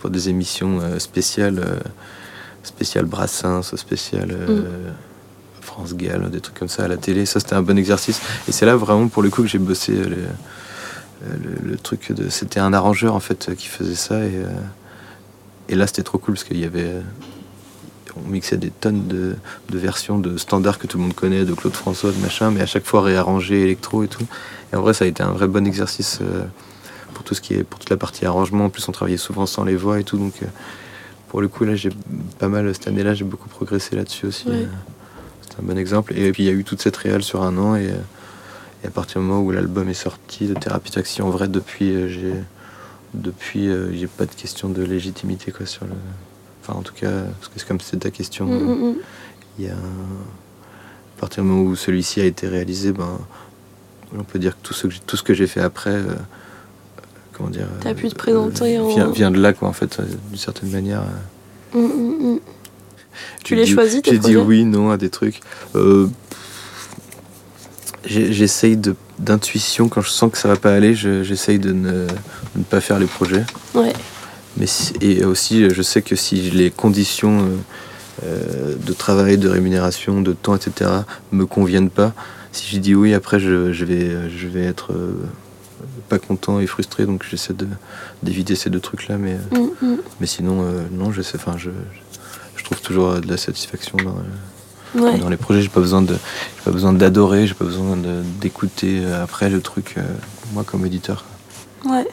pour 0.00 0.08
des 0.08 0.30
émissions 0.30 0.80
spéciales, 0.98 1.62
spéciales 2.62 3.04
Brassens, 3.04 3.76
spéciales 3.76 4.30
euh, 4.32 4.90
France 5.60 5.94
Gall, 5.94 6.30
des 6.30 6.40
trucs 6.40 6.58
comme 6.58 6.68
ça 6.68 6.84
à 6.84 6.88
la 6.88 6.96
télé. 6.96 7.26
Ça, 7.26 7.38
c'était 7.40 7.54
un 7.54 7.62
bon 7.62 7.76
exercice. 7.76 8.20
Et 8.48 8.52
c'est 8.52 8.64
là 8.64 8.76
vraiment 8.76 9.08
pour 9.08 9.22
le 9.22 9.28
coup 9.28 9.42
que 9.42 9.48
j'ai 9.48 9.58
bossé 9.58 9.92
le, 11.22 11.28
euh, 11.50 11.54
le- 11.64 11.76
truc 11.76 12.12
de. 12.12 12.28
C'était 12.28 12.60
un 12.60 12.72
arrangeur 12.72 13.14
en 13.14 13.20
fait 13.20 13.54
qui 13.56 13.68
faisait 13.68 13.94
ça 13.94 14.24
et, 14.24 14.36
euh, 14.36 14.48
et 15.68 15.74
là, 15.74 15.86
c'était 15.86 16.02
trop 16.02 16.18
cool 16.18 16.34
parce 16.34 16.44
qu'il 16.44 16.58
y 16.58 16.64
avait. 16.64 16.84
euh, 16.84 17.00
on 18.24 18.28
mixait 18.30 18.56
des 18.56 18.70
tonnes 18.70 19.06
de, 19.08 19.34
de 19.68 19.78
versions 19.78 20.18
de 20.18 20.38
standards 20.38 20.78
que 20.78 20.86
tout 20.86 20.96
le 20.96 21.02
monde 21.04 21.14
connaît, 21.14 21.44
de 21.44 21.52
Claude 21.52 21.74
François, 21.74 22.12
de 22.12 22.18
machin, 22.18 22.50
mais 22.50 22.62
à 22.62 22.66
chaque 22.66 22.86
fois 22.86 23.02
réarrangé 23.02 23.60
électro 23.60 24.04
et 24.04 24.08
tout. 24.08 24.24
Et 24.72 24.76
en 24.76 24.80
vrai, 24.80 24.94
ça 24.94 25.04
a 25.04 25.08
été 25.08 25.22
un 25.22 25.32
vrai 25.32 25.46
bon 25.48 25.66
exercice 25.66 26.20
pour 27.12 27.24
tout 27.24 27.34
ce 27.34 27.42
qui 27.42 27.52
est 27.52 27.62
pour 27.62 27.78
toute 27.78 27.90
la 27.90 27.98
partie 27.98 28.24
arrangement. 28.24 28.64
En 28.66 28.70
plus, 28.70 28.88
on 28.88 28.92
travaillait 28.92 29.18
souvent 29.18 29.44
sans 29.44 29.64
les 29.64 29.76
voix 29.76 30.00
et 30.00 30.04
tout, 30.04 30.16
donc 30.16 30.32
pour 31.28 31.42
le 31.42 31.48
coup, 31.48 31.64
là, 31.64 31.74
j'ai 31.74 31.90
pas 32.38 32.48
mal 32.48 32.72
cette 32.74 32.88
année-là, 32.88 33.12
j'ai 33.12 33.24
beaucoup 33.24 33.50
progressé 33.50 33.96
là-dessus 33.96 34.24
aussi. 34.26 34.48
Ouais. 34.48 34.66
C'est 35.42 35.60
un 35.62 35.66
bon 35.66 35.76
exemple. 35.76 36.14
Et 36.16 36.32
puis, 36.32 36.44
il 36.44 36.46
y 36.46 36.48
a 36.50 36.52
eu 36.52 36.64
toute 36.64 36.80
cette 36.80 36.96
réale 36.96 37.22
sur 37.22 37.42
un 37.42 37.58
an, 37.58 37.76
et, 37.76 37.90
et 38.86 38.88
à 38.88 38.90
partir 38.92 39.20
du 39.20 39.26
moment 39.26 39.42
où 39.42 39.50
l'album 39.50 39.88
est 39.88 39.94
sorti 39.94 40.46
de 40.46 40.54
Thérapie 40.54 40.92
Taxi, 40.92 41.20
en 41.20 41.30
vrai, 41.30 41.48
depuis, 41.48 41.90
euh, 41.90 42.08
j'ai 42.08 42.34
depuis, 43.14 43.68
euh, 43.68 43.92
j'ai 43.96 44.06
pas 44.06 44.26
de 44.26 44.32
question 44.34 44.68
de 44.68 44.80
légitimité 44.84 45.50
quoi 45.50 45.66
sur 45.66 45.86
le. 45.86 45.92
Enfin, 46.62 46.78
en 46.78 46.82
tout 46.82 46.94
cas, 46.94 47.10
parce 47.40 47.48
que 47.48 47.54
c'est 47.58 47.66
comme 47.66 47.80
c'est 47.80 47.96
ta 47.96 48.10
question. 48.10 48.46
Mm, 48.46 48.62
mm, 48.62 48.88
mm. 48.90 48.94
Il 49.58 49.64
y 49.64 49.68
a 49.68 49.72
à 49.72 51.20
partir 51.20 51.42
du 51.42 51.48
moment 51.48 51.62
où 51.68 51.74
celui-ci 51.74 52.20
a 52.20 52.26
été 52.26 52.46
réalisé, 52.46 52.92
ben, 52.92 53.18
on 54.16 54.22
peut 54.22 54.38
dire 54.38 54.52
que 54.52 54.62
tout 54.62 54.72
ce 54.74 54.84
que 54.86 54.90
j'ai, 54.90 55.00
tout 55.00 55.16
ce 55.16 55.22
que 55.24 55.34
j'ai 55.34 55.46
fait 55.48 55.62
après, 55.62 55.90
euh, 55.94 56.04
comment 57.32 57.48
dire, 57.50 57.66
T'as 57.80 57.90
euh, 57.90 57.94
pu 57.94 58.08
te 58.08 58.14
présenter 58.14 58.78
en- 58.78 58.88
vient, 58.88 59.10
vient 59.10 59.30
de 59.32 59.40
là 59.40 59.52
quoi 59.52 59.68
en 59.68 59.72
fait, 59.72 59.98
d'une 60.28 60.38
certaine 60.38 60.70
manière. 60.70 61.02
euh. 61.74 61.78
Mm, 61.80 61.86
mm, 61.86 62.34
mm. 62.34 62.40
Tu 63.42 63.66
choisis, 63.66 64.02
tes 64.02 64.10
J'ai 64.12 64.18
dit 64.18 64.36
oui, 64.36 64.64
non 64.64 64.90
à 64.90 64.96
des 64.98 65.08
trucs. 65.08 65.40
J'ai- 68.06 68.32
J'essaye 68.32 68.76
de- 68.76 68.94
d'intuition 69.18 69.88
quand 69.88 70.00
je 70.00 70.10
sens 70.10 70.30
que 70.30 70.38
ça 70.38 70.48
va 70.48 70.56
pas 70.56 70.72
aller, 70.74 70.94
je- 70.94 71.22
j'essaye 71.22 71.58
de 71.58 71.72
ne, 71.72 71.90
de 71.92 72.06
ne 72.56 72.62
pas 72.64 72.80
faire 72.80 72.98
les 72.98 73.06
projets. 73.06 73.44
Ouais. 73.74 73.92
Mais 74.56 74.66
si- 74.66 74.94
et 75.00 75.24
aussi, 75.24 75.68
je 75.70 75.82
sais 75.82 76.02
que 76.02 76.16
si 76.16 76.36
les 76.50 76.70
conditions 76.70 77.40
euh, 77.40 77.56
euh, 78.24 78.74
de 78.76 78.92
travail, 78.92 79.36
de 79.38 79.48
rémunération, 79.48 80.20
de 80.22 80.32
temps, 80.32 80.54
etc., 80.56 80.90
me 81.32 81.44
conviennent 81.46 81.90
pas, 81.90 82.14
si 82.52 82.74
je 82.74 82.78
dis 82.80 82.94
oui, 82.94 83.12
après, 83.12 83.38
je, 83.40 83.72
je 83.72 83.84
vais, 83.84 84.30
je 84.34 84.46
vais 84.46 84.64
être 84.64 84.92
euh, 84.92 85.12
pas 86.08 86.18
content 86.18 86.58
et 86.60 86.66
frustré. 86.66 87.04
Donc, 87.04 87.24
j'essaie 87.28 87.52
de- 87.52 87.66
d'éviter 88.22 88.54
ces 88.54 88.70
deux 88.70 88.80
trucs-là. 88.80 89.18
Mais, 89.18 89.36
euh, 89.52 89.58
Mm, 89.82 89.86
mm. 89.86 89.96
mais 90.20 90.26
sinon, 90.26 90.62
euh, 90.62 90.82
non, 90.92 91.12
je 91.12 91.20
sais. 91.22 91.36
Enfin, 91.36 91.56
je, 91.58 91.70
je 92.56 92.64
trouve 92.64 92.80
toujours 92.80 93.20
de 93.20 93.28
la 93.28 93.36
satisfaction 93.36 93.98
dans, 93.98 94.16
Ouais. 94.96 95.18
dans 95.18 95.28
les 95.28 95.36
projets. 95.36 95.62
J'ai 95.62 95.68
pas 95.68 95.80
besoin 95.80 96.02
de, 96.02 96.16
pas 96.64 96.70
besoin 96.70 96.92
d'adorer. 96.92 97.46
J'ai 97.46 97.54
pas 97.54 97.64
besoin 97.64 97.96
d'écouter 98.40 99.00
euh, 99.04 99.22
après 99.22 99.48
le 99.50 99.60
truc. 99.60 99.94
euh, 99.98 100.02
moi, 100.52 100.64
comme 100.64 100.84
éditeur. 100.86 101.24
Ouais. 101.84 102.06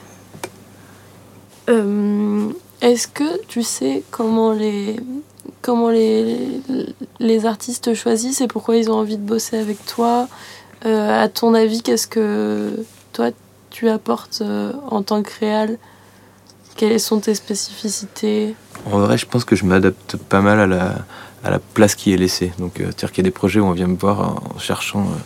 Euh, 1.69 2.49
Est-ce 2.81 3.07
que 3.07 3.41
tu 3.47 3.63
sais 3.63 4.03
comment 4.11 4.51
les 4.51 4.97
comment 5.61 5.89
les, 5.89 6.61
les 7.19 7.45
artistes 7.45 7.85
te 7.85 7.93
choisissent 7.93 8.41
et 8.41 8.47
pourquoi 8.47 8.75
ils 8.75 8.89
ont 8.91 8.95
envie 8.95 9.17
de 9.17 9.25
bosser 9.25 9.57
avec 9.57 9.85
toi? 9.85 10.27
Euh, 10.85 11.23
À 11.23 11.29
ton 11.29 11.53
avis, 11.53 11.81
qu'est-ce 11.81 12.07
que 12.07 12.71
toi 13.13 13.29
tu 13.69 13.89
apportes 13.89 14.43
en 14.91 15.01
tant 15.03 15.23
que 15.23 15.31
réal? 15.39 15.77
Quelles 16.75 16.99
sont 16.99 17.19
tes 17.19 17.35
spécificités? 17.35 18.55
En 18.91 18.99
vrai, 18.99 19.17
je 19.17 19.25
pense 19.25 19.45
que 19.45 19.55
je 19.55 19.63
m'adapte 19.63 20.17
pas 20.17 20.41
mal 20.41 20.59
à 20.59 20.67
la, 20.67 20.95
à 21.43 21.49
la 21.49 21.59
place 21.59 21.95
qui 21.95 22.13
est 22.13 22.17
laissée. 22.17 22.53
Donc, 22.59 22.79
euh, 22.79 22.85
c'est-à-dire 22.85 23.11
qu'il 23.11 23.23
y 23.23 23.27
a 23.27 23.29
des 23.29 23.31
projets 23.31 23.59
où 23.59 23.65
on 23.65 23.73
vient 23.73 23.87
me 23.87 23.97
voir 23.97 24.37
en 24.55 24.59
cherchant 24.59 25.01
euh, 25.01 25.17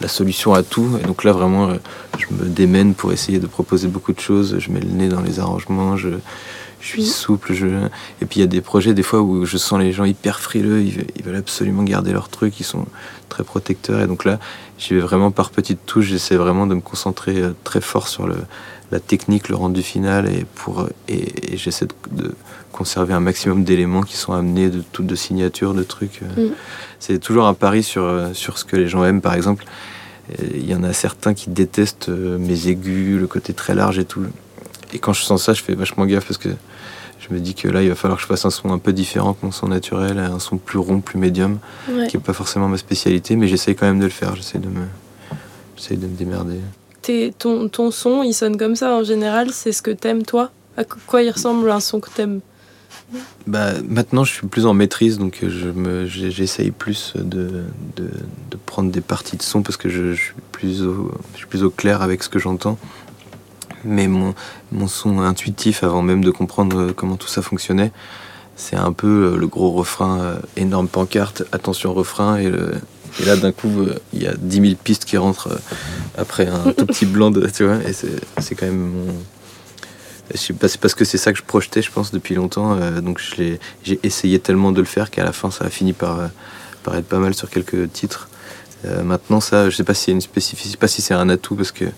la 0.00 0.08
solution 0.08 0.52
à 0.52 0.62
tout. 0.62 0.98
Et 1.02 1.06
donc 1.06 1.24
là, 1.24 1.32
vraiment, 1.32 1.68
euh, 1.68 1.76
je 2.18 2.26
me 2.34 2.48
démène 2.48 2.94
pour 2.94 3.12
essayer 3.12 3.38
de 3.38 3.46
proposer 3.46 3.88
beaucoup 3.88 4.12
de 4.12 4.20
choses. 4.20 4.58
Je 4.58 4.70
mets 4.70 4.80
le 4.80 4.90
nez 4.90 5.08
dans 5.08 5.22
les 5.22 5.40
arrangements. 5.40 5.96
Je, 5.96 6.10
je 6.80 6.86
suis 6.86 7.06
souple. 7.06 7.54
Je... 7.54 7.66
Et 8.20 8.26
puis, 8.26 8.40
il 8.40 8.40
y 8.40 8.44
a 8.44 8.46
des 8.46 8.60
projets, 8.60 8.92
des 8.92 9.02
fois, 9.02 9.22
où 9.22 9.46
je 9.46 9.56
sens 9.56 9.80
les 9.80 9.92
gens 9.92 10.04
hyper 10.04 10.40
frileux. 10.40 10.82
Ils, 10.82 10.98
ve- 10.98 11.06
ils 11.16 11.22
veulent 11.22 11.36
absolument 11.36 11.82
garder 11.82 12.12
leur 12.12 12.28
truc. 12.28 12.60
Ils 12.60 12.64
sont 12.64 12.84
très 13.30 13.42
protecteurs. 13.42 14.00
Et 14.02 14.06
donc 14.06 14.24
là, 14.24 14.38
j'y 14.78 14.94
vais 14.94 15.00
vraiment 15.00 15.30
par 15.30 15.50
petites 15.50 15.86
touches. 15.86 16.06
J'essaie 16.06 16.36
vraiment 16.36 16.66
de 16.66 16.74
me 16.74 16.82
concentrer 16.82 17.42
très 17.62 17.80
fort 17.80 18.08
sur 18.08 18.26
le, 18.26 18.36
la 18.92 19.00
technique, 19.00 19.48
le 19.48 19.56
rendu 19.56 19.82
final. 19.82 20.26
Et, 20.28 20.44
pour, 20.54 20.88
et, 21.08 21.52
et 21.54 21.56
j'essaie 21.56 21.86
de- 21.86 22.22
de 22.24 22.34
conserver 22.72 23.14
un 23.14 23.20
maximum 23.20 23.62
d'éléments 23.64 24.02
qui 24.02 24.16
sont 24.16 24.32
amenés 24.32 24.68
de 24.68 24.82
toutes 24.92 25.06
de 25.06 25.14
signatures, 25.14 25.74
de 25.74 25.82
trucs. 25.84 26.20
euh. 26.22 26.48
Mm. 26.48 26.52
C'est 26.98 27.18
toujours 27.18 27.46
un 27.46 27.54
pari 27.54 27.82
sur, 27.82 28.02
euh, 28.02 28.32
sur 28.34 28.58
ce 28.58 28.64
que 28.64 28.76
les 28.76 28.88
gens 28.88 29.04
aiment, 29.04 29.20
par 29.20 29.34
exemple. 29.34 29.64
Il 30.54 30.66
y 30.68 30.74
en 30.74 30.82
a 30.84 30.92
certains 30.94 31.34
qui 31.34 31.50
détestent 31.50 32.08
euh, 32.08 32.38
mes 32.38 32.68
aigus, 32.68 33.20
le 33.20 33.26
côté 33.26 33.52
très 33.52 33.74
large 33.74 33.98
et 33.98 34.04
tout. 34.06 34.22
Et 34.94 34.98
quand 34.98 35.12
je 35.12 35.22
sens 35.22 35.42
ça, 35.44 35.52
je 35.52 35.62
fais 35.62 35.74
vachement 35.74 36.06
gaffe 36.06 36.26
parce 36.26 36.38
que 36.38 36.48
je 37.20 37.34
me 37.34 37.40
dis 37.40 37.54
que 37.54 37.68
là, 37.68 37.82
il 37.82 37.88
va 37.90 37.94
falloir 37.94 38.16
que 38.16 38.22
je 38.22 38.26
fasse 38.26 38.44
un 38.46 38.50
son 38.50 38.72
un 38.72 38.78
peu 38.78 38.92
différent 38.94 39.34
que 39.34 39.44
mon 39.44 39.52
son 39.52 39.68
naturel, 39.68 40.18
un 40.18 40.38
son 40.38 40.56
plus 40.56 40.78
rond, 40.78 41.00
plus 41.00 41.18
médium, 41.18 41.58
Ouais. 41.90 42.06
qui 42.06 42.16
n'est 42.16 42.22
pas 42.22 42.32
forcément 42.32 42.68
ma 42.68 42.78
spécialité, 42.78 43.36
mais 43.36 43.48
j'essaye 43.48 43.74
quand 43.76 43.86
même 43.86 43.98
de 44.00 44.04
le 44.04 44.10
faire. 44.10 44.34
J'essaie 44.34 44.58
de 44.58 44.68
me, 44.68 44.80
j'essaye 45.76 45.98
de 45.98 46.06
me 46.06 46.16
démerder. 46.16 46.56
Ton, 47.38 47.68
ton 47.68 47.90
son, 47.90 48.22
il 48.22 48.32
sonne 48.32 48.56
comme 48.56 48.76
ça 48.76 48.94
en 48.94 49.04
général, 49.04 49.50
c'est 49.52 49.72
ce 49.72 49.82
que 49.82 49.90
t'aimes 49.90 50.22
toi 50.22 50.50
À 50.76 50.84
quoi 50.84 51.22
il 51.22 51.30
ressemble 51.30 51.70
un 51.70 51.80
son 51.80 52.00
que 52.00 52.08
t'aimes? 52.10 52.40
Bah, 53.46 53.72
maintenant, 53.86 54.24
je 54.24 54.32
suis 54.32 54.46
plus 54.46 54.64
en 54.64 54.72
maîtrise, 54.72 55.18
donc 55.18 55.40
euh, 55.42 55.50
je 55.50 55.68
me, 55.68 56.06
j'essaye 56.06 56.70
plus 56.70 57.12
de, 57.16 57.64
de, 57.96 58.08
prendre 58.64 58.90
des 58.90 59.02
parties 59.02 59.36
de 59.36 59.42
son 59.42 59.62
parce 59.62 59.76
que 59.76 59.88
je, 59.90 60.14
suis, 60.14 60.32
plus 60.52 60.82
au, 60.82 61.12
je 61.34 61.38
suis 61.38 61.46
plus 61.46 61.62
au 61.62 61.70
clair 61.70 62.00
avec 62.00 62.22
ce 62.22 62.28
que 62.30 62.38
j'entends. 62.38 62.78
Mais 63.84 64.08
mon, 64.08 64.34
mon 64.72 64.88
son 64.88 65.18
intuitif, 65.18 65.84
avant 65.84 66.00
même 66.00 66.24
de 66.24 66.30
comprendre 66.30 66.78
euh, 66.78 66.92
comment 66.94 67.16
tout 67.16 67.28
ça 67.28 67.42
fonctionnait, 67.42 67.92
c'est 68.56 68.76
un 68.76 68.92
peu 68.92 69.32
euh, 69.34 69.36
le 69.36 69.46
gros 69.46 69.72
refrain, 69.72 70.36
énorme 70.56 70.88
pancarte, 70.88 71.42
attention 71.52 71.92
refrain, 71.92 72.36
et, 72.38 72.48
le- 72.48 72.72
et 73.20 73.24
là 73.26 73.36
d'un 73.36 73.52
coup, 73.52 73.86
il 74.12 74.22
y 74.22 74.26
a 74.26 74.34
10 74.36 74.60
000 74.60 74.74
pistes 74.82 75.04
qui 75.04 75.16
rentrent 75.16 75.48
euh, 75.52 75.58
après 76.18 76.46
un 76.46 76.72
tout 76.72 76.86
petit 76.86 77.06
blanc, 77.06 77.30
de, 77.30 77.46
tu 77.48 77.64
vois, 77.64 77.78
et 77.86 77.92
c'est 77.92 78.08
c'est 78.40 78.54
quand 78.54 78.66
même 78.66 78.90
mon, 78.90 79.14
je 80.32 80.38
sais 80.38 80.52
pas, 80.54 80.68
c'est 80.68 80.80
parce 80.80 80.94
que 80.94 81.04
c'est 81.04 81.18
ça 81.18 81.32
que 81.32 81.38
je 81.38 81.44
projetais, 81.44 81.82
je 81.82 81.90
pense, 81.90 82.10
depuis 82.10 82.34
longtemps. 82.34 82.76
euh, 82.80 83.00
donc 83.00 83.20
j'ai 83.20 83.58
essayé 84.02 84.38
tellement 84.38 84.72
de 84.72 84.80
le 84.80 84.86
faire 84.86 85.10
qu'à 85.10 85.24
la 85.24 85.32
fin, 85.32 85.50
ça 85.50 85.64
a 85.66 85.70
fini 85.70 85.92
par, 85.92 86.18
euh, 86.20 86.26
par 86.82 86.96
être 86.96 87.06
pas 87.06 87.18
mal 87.18 87.34
sur 87.34 87.50
quelques 87.50 87.92
titres. 87.92 88.28
Euh, 88.86 89.02
maintenant, 89.02 89.40
ça, 89.40 89.70
je 89.70 89.76
sais 89.76 89.84
pas 89.84 89.92
y 90.06 90.10
a 90.10 90.12
une 90.12 90.20
spécificité, 90.20 90.76
pas 90.76 90.88
si 90.88 91.00
c'est 91.02 91.14
un 91.14 91.28
atout 91.28 91.54
parce 91.56 91.72
que 91.72 91.84
euh, 91.84 91.90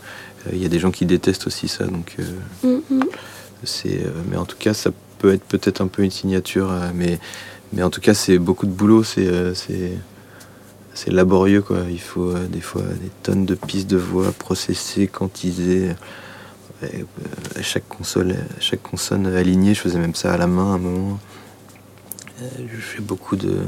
il 0.53 0.63
y 0.63 0.65
a 0.65 0.69
des 0.69 0.79
gens 0.79 0.91
qui 0.91 1.07
détestent 1.07 1.47
aussi 1.47 1.69
ça. 1.69 1.85
Donc 1.85 2.15
euh, 2.19 2.23
Mm, 2.63 2.95
mm. 2.95 3.05
c'est, 3.65 4.01
mais 4.31 4.37
en 4.37 4.45
tout 4.45 4.57
cas, 4.59 4.75
ça 4.75 4.91
peut 5.19 5.33
être 5.33 5.45
peut-être 5.45 5.81
un 5.81 5.89
peu 5.89 6.03
une 6.03 6.11
signature, 6.11 6.71
mais 6.95 7.19
mais 7.73 7.83
en 7.83 7.91
tout 7.91 8.01
cas, 8.01 8.15
c'est 8.15 8.39
beaucoup 8.39 8.67
de 8.67 8.71
boulot. 8.71 9.03
C'est 9.03 9.55
c'est 9.55 9.93
c'est 10.97 11.13
laborieux 11.13 11.63
quoi. 11.63 11.79
Il 11.91 12.01
faut 12.01 12.31
euh, 12.31 12.47
des 12.49 12.61
fois 12.61 12.83
des 12.83 13.11
tonnes 13.23 13.45
de 13.47 13.55
pistes 13.55 13.89
de 13.89 13.97
voix 13.99 14.33
processées, 14.33 15.07
quantisées. 15.07 15.91
Et, 16.83 16.87
euh, 16.87 17.05
chaque 17.63 17.89
console, 17.89 18.35
chaque 18.61 18.83
consonne 18.83 19.27
alignée, 19.27 19.75
je 19.75 19.81
faisais 19.81 19.99
même 19.99 20.15
ça 20.15 20.33
à 20.33 20.37
la 20.37 20.47
main 20.47 20.73
à 20.73 20.75
un 20.75 20.79
moment. 20.79 21.19
Euh, 22.43 22.47
je 22.71 22.81
fais 22.81 23.01
beaucoup 23.03 23.37
de, 23.37 23.59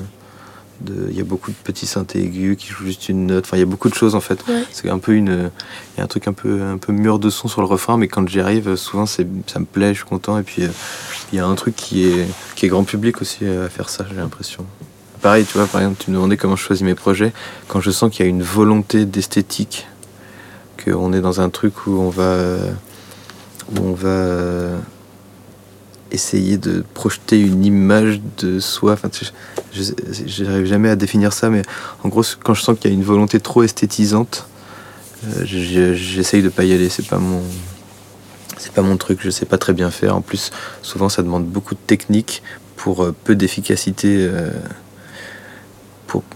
de- 0.82 1.08
il 1.10 1.16
y 1.16 1.20
a 1.20 1.24
beaucoup 1.24 1.50
de 1.50 1.56
petits 1.64 1.86
synthés 1.86 2.22
aigus 2.22 2.56
qui 2.58 2.68
jouent 2.68 2.84
juste 2.86 3.08
une 3.08 3.26
note. 3.26 3.44
Enfin, 3.46 3.56
il 3.56 3.60
y 3.60 3.62
a 3.62 3.66
beaucoup 3.66 3.88
de 3.88 3.94
choses 3.94 4.14
en 4.14 4.20
fait. 4.20 4.46
Ouais. 4.46 4.62
C'est 4.72 4.88
un 4.90 4.98
peu 4.98 5.12
une, 5.14 5.50
il 5.94 5.98
y 5.98 6.00
a 6.00 6.04
un 6.04 6.06
truc 6.06 6.28
un 6.28 6.34
peu, 6.34 6.62
un 6.62 6.76
peu 6.78 6.92
mûr 6.92 7.18
de 7.18 7.30
son 7.30 7.48
sur 7.48 7.60
le 7.62 7.66
refrain, 7.66 7.96
mais 7.98 8.08
quand 8.08 8.26
j'y 8.28 8.40
arrive, 8.40 8.76
souvent 8.76 9.06
c'est, 9.06 9.26
ça 9.46 9.58
me 9.58 9.64
plaît, 9.66 9.94
je 9.94 10.00
suis 10.00 10.08
content. 10.08 10.38
Et 10.38 10.42
puis 10.42 10.64
euh, 10.64 10.68
il 11.32 11.36
y 11.36 11.40
a 11.40 11.46
un 11.46 11.54
truc 11.54 11.76
qui 11.76 12.04
est, 12.06 12.26
qui 12.56 12.66
est 12.66 12.68
grand 12.68 12.84
public 12.84 13.20
aussi 13.22 13.38
euh, 13.42 13.66
à 13.66 13.68
faire 13.70 13.88
ça, 13.90 14.04
j'ai 14.08 14.16
l'impression. 14.16 14.64
Pareil, 15.20 15.44
tu 15.44 15.58
vois, 15.58 15.66
par 15.66 15.80
exemple, 15.80 16.02
tu 16.02 16.10
me 16.10 16.16
demandais 16.16 16.36
comment 16.36 16.56
je 16.56 16.62
choisis 16.62 16.84
mes 16.84 16.94
projets. 16.94 17.32
Quand 17.68 17.80
je 17.80 17.90
sens 17.90 18.10
qu'il 18.10 18.24
y 18.24 18.28
a 18.28 18.30
une 18.30 18.42
volonté 18.42 19.04
d'esthétique, 19.04 19.86
qu'on 20.84 21.12
est 21.12 21.20
dans 21.20 21.40
un 21.40 21.50
truc 21.50 21.86
où 21.86 21.98
on 21.98 22.10
va, 22.10 22.36
où 23.72 23.80
on 23.82 23.92
va 23.92 24.78
essayer 26.10 26.58
de 26.58 26.84
projeter 26.94 27.40
une 27.40 27.64
image 27.64 28.20
de 28.38 28.60
soi. 28.60 28.92
Enfin, 28.92 29.10
je 29.72 30.44
n'arrive 30.44 30.66
jamais 30.66 30.88
à 30.88 30.96
définir 30.96 31.32
ça, 31.32 31.50
mais 31.50 31.62
en 32.04 32.08
gros, 32.08 32.22
quand 32.42 32.54
je 32.54 32.62
sens 32.62 32.78
qu'il 32.78 32.90
y 32.90 32.94
a 32.94 32.96
une 32.96 33.04
volonté 33.04 33.40
trop 33.40 33.62
esthétisante, 33.62 34.46
euh, 35.26 35.44
j'essaye 35.44 36.42
de 36.42 36.48
pas 36.48 36.64
y 36.64 36.72
aller. 36.72 36.88
C'est 36.88 37.06
pas 37.06 37.18
mon, 37.18 37.42
c'est 38.56 38.72
pas 38.72 38.82
mon 38.82 38.96
truc. 38.96 39.18
Je 39.22 39.30
sais 39.30 39.46
pas 39.46 39.58
très 39.58 39.72
bien 39.72 39.90
faire. 39.90 40.16
En 40.16 40.20
plus, 40.20 40.50
souvent, 40.82 41.08
ça 41.08 41.22
demande 41.22 41.46
beaucoup 41.46 41.74
de 41.74 41.80
technique 41.86 42.42
pour 42.76 43.04
euh, 43.04 43.14
peu 43.24 43.34
d'efficacité. 43.34 44.16
Euh, 44.18 44.50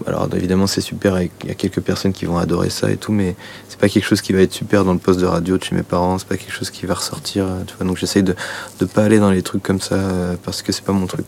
alors 0.07 0.27
évidemment 0.35 0.67
c'est 0.67 0.81
super, 0.81 1.21
il 1.21 1.29
y 1.45 1.51
a 1.51 1.55
quelques 1.55 1.81
personnes 1.81 2.13
qui 2.13 2.25
vont 2.25 2.37
adorer 2.37 2.69
ça 2.69 2.91
et 2.91 2.97
tout, 2.97 3.11
mais 3.11 3.35
c'est 3.67 3.79
pas 3.79 3.89
quelque 3.89 4.05
chose 4.05 4.21
qui 4.21 4.33
va 4.33 4.41
être 4.41 4.53
super 4.53 4.85
dans 4.85 4.93
le 4.93 4.99
poste 4.99 5.19
de 5.19 5.25
radio 5.25 5.57
de 5.57 5.63
chez 5.63 5.75
mes 5.75 5.83
parents, 5.83 6.17
c'est 6.17 6.27
pas 6.27 6.37
quelque 6.37 6.53
chose 6.53 6.69
qui 6.69 6.85
va 6.85 6.95
ressortir, 6.95 7.45
euh, 7.45 7.63
tu 7.65 7.75
vois, 7.75 7.87
donc 7.87 7.97
j'essaye 7.97 8.23
de 8.23 8.35
ne 8.81 8.85
pas 8.85 9.03
aller 9.03 9.19
dans 9.19 9.31
les 9.31 9.41
trucs 9.41 9.63
comme 9.63 9.81
ça 9.81 9.95
euh, 9.95 10.35
parce 10.43 10.61
que 10.61 10.71
c'est 10.71 10.83
pas 10.83 10.93
mon 10.93 11.07
truc. 11.07 11.25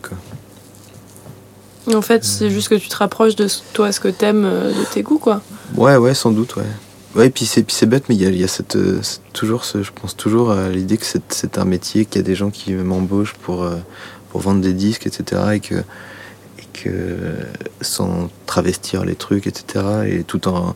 En 1.93 2.01
fait, 2.01 2.23
c'est 2.23 2.49
juste 2.49 2.69
que 2.69 2.75
tu 2.75 2.89
te 2.89 2.95
rapproches 2.95 3.36
de 3.36 3.47
toi, 3.73 3.91
ce 3.91 3.99
que 3.99 4.08
t'aimes, 4.08 4.45
euh, 4.45 4.71
de 4.71 4.84
tes 4.91 5.03
goûts, 5.03 5.19
quoi. 5.19 5.41
Ouais, 5.75 5.97
ouais, 5.97 6.15
sans 6.15 6.31
doute, 6.31 6.55
ouais. 6.55 6.63
Ouais, 7.13 7.27
et 7.27 7.29
puis 7.29 7.45
c'est, 7.45 7.69
c'est 7.71 7.86
bête, 7.86 8.05
mais 8.10 8.15
il 8.15 8.21
y 8.21 8.25
a, 8.25 8.29
y 8.31 8.43
a 8.43 8.47
cette, 8.47 8.77
toujours 9.34 9.65
ce, 9.65 9.84
je 9.84 9.91
pense 9.93 10.17
toujours 10.17 10.51
à 10.51 10.69
l'idée 10.69 10.97
que 10.97 11.05
c'est, 11.05 11.21
c'est 11.31 11.58
un 11.60 11.65
métier, 11.65 12.05
qu'il 12.05 12.21
y 12.21 12.23
a 12.23 12.27
des 12.27 12.36
gens 12.36 12.49
qui 12.49 12.73
m'embauchent 12.73 13.36
pour, 13.36 13.69
pour 14.31 14.41
vendre 14.41 14.62
des 14.62 14.73
disques, 14.73 15.08
etc. 15.08 15.41
Et 15.53 15.60
que 15.62 15.75
sans 17.81 18.29
travestir 18.45 19.05
les 19.05 19.15
trucs, 19.15 19.47
etc. 19.47 19.85
Et 20.07 20.23
tout 20.23 20.47
en, 20.47 20.75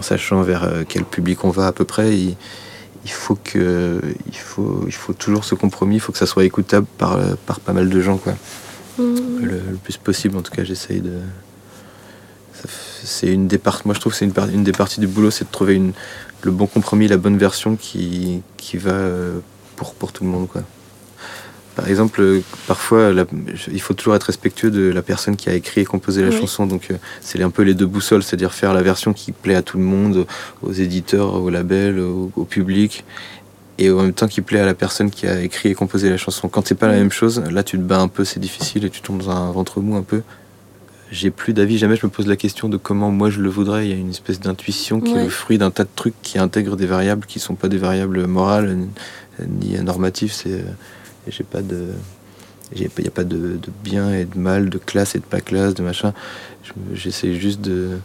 sachant 0.00 0.42
vers 0.42 0.64
euh, 0.64 0.82
quel 0.88 1.04
public 1.04 1.44
on 1.44 1.50
va 1.50 1.66
à 1.66 1.72
peu 1.72 1.84
près, 1.84 2.16
il, 2.16 2.36
faut 3.06 3.34
que 3.36 4.00
il 4.26 4.36
faut, 4.36 4.84
il 4.86 4.92
faut 4.92 5.12
toujours 5.12 5.44
ce 5.44 5.54
compromis, 5.54 5.96
il 5.96 6.00
faut 6.00 6.12
que 6.12 6.18
ça 6.18 6.26
soit 6.26 6.44
écoutable 6.44 6.86
par, 6.98 7.18
par 7.46 7.60
pas 7.60 7.72
mal 7.72 7.88
de 7.88 8.00
gens, 8.00 8.16
quoi. 8.16 8.34
Mmh. 8.98 9.44
Le, 9.44 9.58
plus 9.82 9.96
possible, 9.96 10.36
en 10.36 10.42
tout 10.42 10.52
cas, 10.52 10.64
j'essaye 10.64 11.00
de. 11.00 11.12
C'est 13.02 13.32
une 13.32 13.48
des 13.48 13.58
parties. 13.58 13.82
Moi, 13.86 13.94
je 13.94 14.00
trouve 14.00 14.14
c'est 14.14 14.26
une, 14.26 14.34
une, 14.52 14.64
des 14.64 14.72
parties 14.72 15.00
du 15.00 15.06
boulot, 15.06 15.30
c'est 15.30 15.44
de 15.44 15.50
trouver 15.50 15.74
une, 15.74 15.92
le 16.42 16.50
bon 16.50 16.66
compromis, 16.66 17.08
la 17.08 17.16
bonne 17.16 17.38
version 17.38 17.76
qui, 17.76 18.42
qui 18.56 18.76
va 18.76 18.92
euh, 18.92 19.38
pour, 19.76 19.94
pour 19.94 20.12
tout 20.12 20.24
le 20.24 20.30
monde, 20.30 20.48
quoi. 20.48 20.62
Par 21.76 21.88
exemple, 21.88 22.42
parfois, 22.66 23.12
il 23.72 23.80
faut 23.80 23.94
toujours 23.94 24.14
être 24.14 24.24
respectueux 24.24 24.70
de 24.70 24.90
la 24.90 25.02
personne 25.02 25.36
qui 25.36 25.48
a 25.48 25.54
écrit 25.54 25.82
et 25.82 25.84
composé 25.84 26.22
la 26.22 26.30
chanson. 26.30 26.66
Donc, 26.66 26.88
euh, 26.90 26.96
c'est 27.20 27.40
un 27.42 27.50
peu 27.50 27.62
les 27.62 27.74
deux 27.74 27.86
boussoles, 27.86 28.22
c'est-à-dire 28.22 28.52
faire 28.52 28.74
la 28.74 28.82
version 28.82 29.12
qui 29.12 29.32
plaît 29.32 29.54
à 29.54 29.62
tout 29.62 29.78
le 29.78 29.84
monde, 29.84 30.26
aux 30.62 30.72
éditeurs, 30.72 31.34
aux 31.34 31.50
labels, 31.50 32.00
au, 32.00 32.44
public, 32.44 33.04
et 33.78 33.90
en 33.90 34.02
même 34.02 34.12
temps 34.12 34.28
qui 34.28 34.40
plaît 34.40 34.60
à 34.60 34.66
la 34.66 34.74
personne 34.74 35.10
qui 35.10 35.26
a 35.26 35.40
écrit 35.40 35.70
et 35.70 35.74
composé 35.74 36.10
la 36.10 36.16
chanson. 36.16 36.48
Quand 36.48 36.66
c'est 36.66 36.74
pas 36.74 36.88
la 36.88 36.94
même 36.94 37.12
chose, 37.12 37.42
là, 37.50 37.62
tu 37.62 37.76
te 37.76 37.82
bats 37.82 38.00
un 38.00 38.08
peu, 38.08 38.24
c'est 38.24 38.40
difficile 38.40 38.84
et 38.84 38.90
tu 38.90 39.00
tombes 39.00 39.22
dans 39.22 39.30
un 39.30 39.52
ventre 39.52 39.80
mou 39.80 39.96
un 39.96 40.02
peu. 40.02 40.22
J'ai 41.12 41.30
plus 41.30 41.52
d'avis, 41.52 41.78
jamais 41.78 41.96
je 41.96 42.06
me 42.06 42.10
pose 42.10 42.26
la 42.26 42.36
question 42.36 42.68
de 42.68 42.76
comment 42.76 43.10
moi 43.10 43.30
je 43.30 43.40
le 43.40 43.48
voudrais. 43.48 43.86
Il 43.86 43.90
y 43.90 43.94
a 43.94 43.96
une 43.96 44.10
espèce 44.10 44.38
d'intuition 44.38 45.00
qui 45.00 45.12
est 45.12 45.24
le 45.24 45.30
fruit 45.30 45.58
d'un 45.58 45.70
tas 45.70 45.84
de 45.84 45.88
trucs 45.94 46.14
qui 46.22 46.38
intègrent 46.38 46.76
des 46.76 46.86
variables 46.86 47.26
qui 47.26 47.40
sont 47.40 47.54
pas 47.54 47.68
des 47.68 47.78
variables 47.78 48.26
morales 48.26 48.76
ni 49.40 49.76
normatives. 49.80 50.32
C'est 50.32 50.62
j'ai 51.26 51.44
pas 51.44 51.62
de. 51.62 51.88
Il 52.74 52.80
n'y 52.82 53.08
a 53.08 53.10
pas 53.10 53.24
de, 53.24 53.58
bien 53.82 54.14
et 54.14 54.24
de 54.24 54.38
mal, 54.38 54.70
de 54.70 54.78
classe 54.78 55.16
et 55.16 55.18
de 55.18 55.24
pas 55.24 55.40
classe, 55.40 55.74
de 55.74 55.82
machin. 55.82 56.12
J'essaie 56.94 57.34
juste 57.34 57.60
de. 57.60 57.98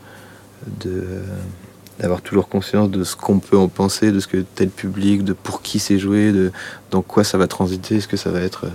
d'avoir 1.99 2.21
toujours 2.21 2.49
conscience 2.49 2.89
de 2.89 3.04
ce 3.04 3.15
qu'on 3.15 3.39
peut 3.39 3.58
en 3.58 3.67
penser, 3.67 4.12
de 4.12 4.19
ce 4.19 4.28
que 4.28 4.38
tel 4.56 4.69
public, 4.69 5.23
de 5.23 5.34
pour 5.34 5.62
qui 5.62 5.78
c'est 5.78 5.99
joué, 5.99 6.32
de 6.32 6.51
dans 6.89 7.04
quoi 7.04 7.23
ça 7.23 7.38
va 7.38 7.47
transiter, 7.47 7.97
est-ce 7.97 8.08
que 8.08 8.17
ça 8.17 8.32
va 8.32 8.41
être 8.41 8.65
est-ce 8.65 8.71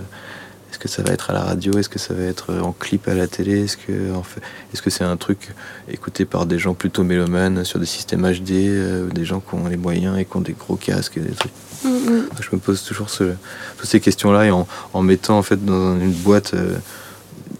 que 0.81 0.87
ça 0.87 1.03
va 1.03 1.13
être 1.13 1.29
à 1.29 1.33
la 1.33 1.41
radio 1.41 1.77
Est-ce 1.77 1.89
que 1.89 1.99
ça 1.99 2.15
va 2.15 2.23
être 2.23 2.53
en 2.55 2.71
clip 2.71 3.07
à 3.07 3.13
la 3.13 3.27
télé 3.27 3.65
Est-ce 3.65 3.77
que 3.77 4.13
en 4.15 4.23
fait, 4.23 4.41
est-ce 4.73 4.81
que 4.81 4.89
c'est 4.89 5.03
un 5.03 5.15
truc 5.15 5.53
écouté 5.87 6.25
par 6.25 6.47
des 6.47 6.57
gens 6.57 6.73
plutôt 6.73 7.03
mélomanes 7.03 7.63
sur 7.63 7.79
des 7.79 7.85
systèmes 7.85 8.23
HD, 8.23 8.51
euh, 8.51 9.07
des 9.09 9.23
gens 9.23 9.41
qui 9.41 9.53
ont 9.53 9.67
les 9.67 9.77
moyens 9.77 10.17
et 10.17 10.25
qui 10.25 10.35
ont 10.35 10.41
des 10.41 10.53
gros 10.53 10.75
casques, 10.75 11.17
et 11.17 11.19
des 11.19 11.33
trucs? 11.33 11.51
Je 11.83 12.49
me 12.51 12.57
pose 12.57 12.83
toujours 12.83 13.07
toutes 13.09 13.89
ces 13.89 13.99
questions-là 13.99 14.45
et 14.45 14.51
en, 14.51 15.01
mettant 15.01 15.37
en 15.37 15.43
fait 15.43 15.63
dans 15.63 15.99
une 15.99 16.13
boîte 16.13 16.55
euh, 16.55 16.77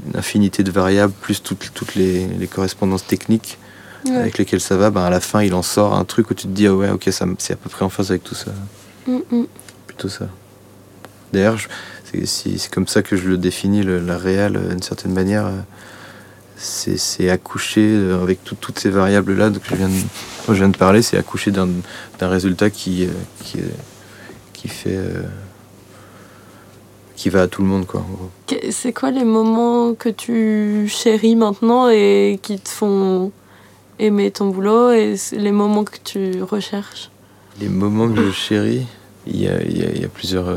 une 0.07 0.17
infinité 0.17 0.63
de 0.63 0.71
variables 0.71 1.13
plus 1.13 1.43
toutes, 1.43 1.71
toutes 1.73 1.93
les, 1.95 2.27
correspondances 2.51 3.05
techniques 3.05 3.59
avec 4.07 4.39
lesquelles 4.39 4.61
ça 4.61 4.77
va, 4.77 4.89
ben 4.89 5.03
à 5.03 5.11
la 5.11 5.19
fin 5.19 5.43
il 5.43 5.53
en 5.53 5.61
sort 5.61 5.93
un 5.95 6.05
truc 6.05 6.31
où 6.31 6.33
tu 6.33 6.47
te 6.47 6.51
dis 6.51 6.65
ah 6.65 6.73
ouais 6.73 6.89
ok 6.89 7.07
c'est 7.11 7.53
à 7.53 7.55
peu 7.55 7.69
près 7.69 7.85
en 7.85 7.89
phase 7.89 8.09
avec 8.09 8.23
tout 8.23 8.33
ça. 8.33 8.51
Plutôt 9.85 10.09
ça. 10.09 10.27
D'ailleurs 11.31 11.57
c'est 12.25 12.69
comme 12.71 12.87
ça 12.87 13.01
que 13.01 13.15
je 13.15 13.29
le 13.29 13.37
définis 13.37 13.83
la 13.83 14.17
réelle 14.17 14.59
d'une 14.69 14.81
certaine 14.81 15.13
manière. 15.13 15.45
Euh, 15.45 15.61
c'est 16.63 17.29
accoucher 17.29 17.97
avec 18.21 18.43
toutes 18.43 18.77
ces 18.77 18.91
variables 18.91 19.35
là 19.35 19.49
que 19.49 19.57
je 19.67 19.75
viens 19.75 19.89
de, 19.89 19.95
je 20.47 20.53
viens 20.53 20.69
de 20.69 20.77
parler, 20.77 21.01
c'est 21.01 21.17
accoucher 21.17 21.51
d'un 21.51 21.71
résultat 22.19 22.69
qui, 22.69 23.05
euh, 23.05 23.09
qui, 23.43 23.57
qui 24.53 24.67
fait. 24.67 24.95
Euh, 24.95 25.23
qui 27.15 27.29
va 27.29 27.43
à 27.43 27.47
tout 27.47 27.61
le 27.61 27.67
monde, 27.67 27.85
quoi. 27.85 28.03
C'est 28.71 28.93
quoi 28.93 29.11
les 29.11 29.23
moments 29.23 29.93
que 29.93 30.09
tu 30.09 30.87
chéris 30.87 31.35
maintenant 31.35 31.87
et 31.87 32.39
qui 32.41 32.59
te 32.59 32.69
font 32.69 33.31
aimer 33.99 34.31
ton 34.31 34.47
boulot 34.47 34.89
et 34.89 35.15
les 35.33 35.51
moments 35.51 35.83
que 35.83 35.97
tu 36.03 36.41
recherches? 36.41 37.11
Les 37.59 37.69
moments 37.69 38.09
que 38.09 38.25
je 38.25 38.31
chéris, 38.31 38.87
il 39.27 39.39
y 39.39 39.47
a, 39.47 39.61
y 39.61 40.03
a, 40.03 40.07
plusieurs 40.07 40.47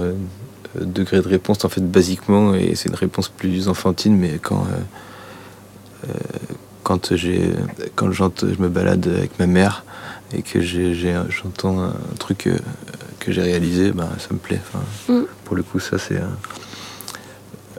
euh, 0.77 0.85
degrés 0.85 1.21
de 1.21 1.29
réponse, 1.29 1.65
en 1.65 1.69
fait, 1.69 1.81
basiquement, 1.81 2.55
et 2.55 2.75
c'est 2.75 2.89
une 2.89 2.95
réponse 2.95 3.29
plus 3.29 3.69
enfantine, 3.69 4.17
mais 4.17 4.39
quand. 4.43 4.65
Euh, 4.67 6.09
quand 6.83 7.17
j'ai 7.17 7.51
quand 7.95 8.13
je 8.13 8.61
me 8.61 8.69
balade 8.69 9.09
avec 9.09 9.39
ma 9.39 9.47
mère 9.47 9.85
et 10.37 10.43
que 10.43 10.61
j'entends 10.61 11.83
un 11.83 11.95
truc 12.19 12.47
que 13.21 13.33
j'ai 13.33 13.41
réalisé, 13.41 13.91
bah, 13.91 14.11
ça 14.19 14.29
me 14.33 14.39
plaît. 14.39 14.61
Mm. 15.09 15.23
Pour 15.45 15.57
le 15.57 15.63
coup, 15.63 15.81
ça 15.81 15.99
c'est. 15.99 16.21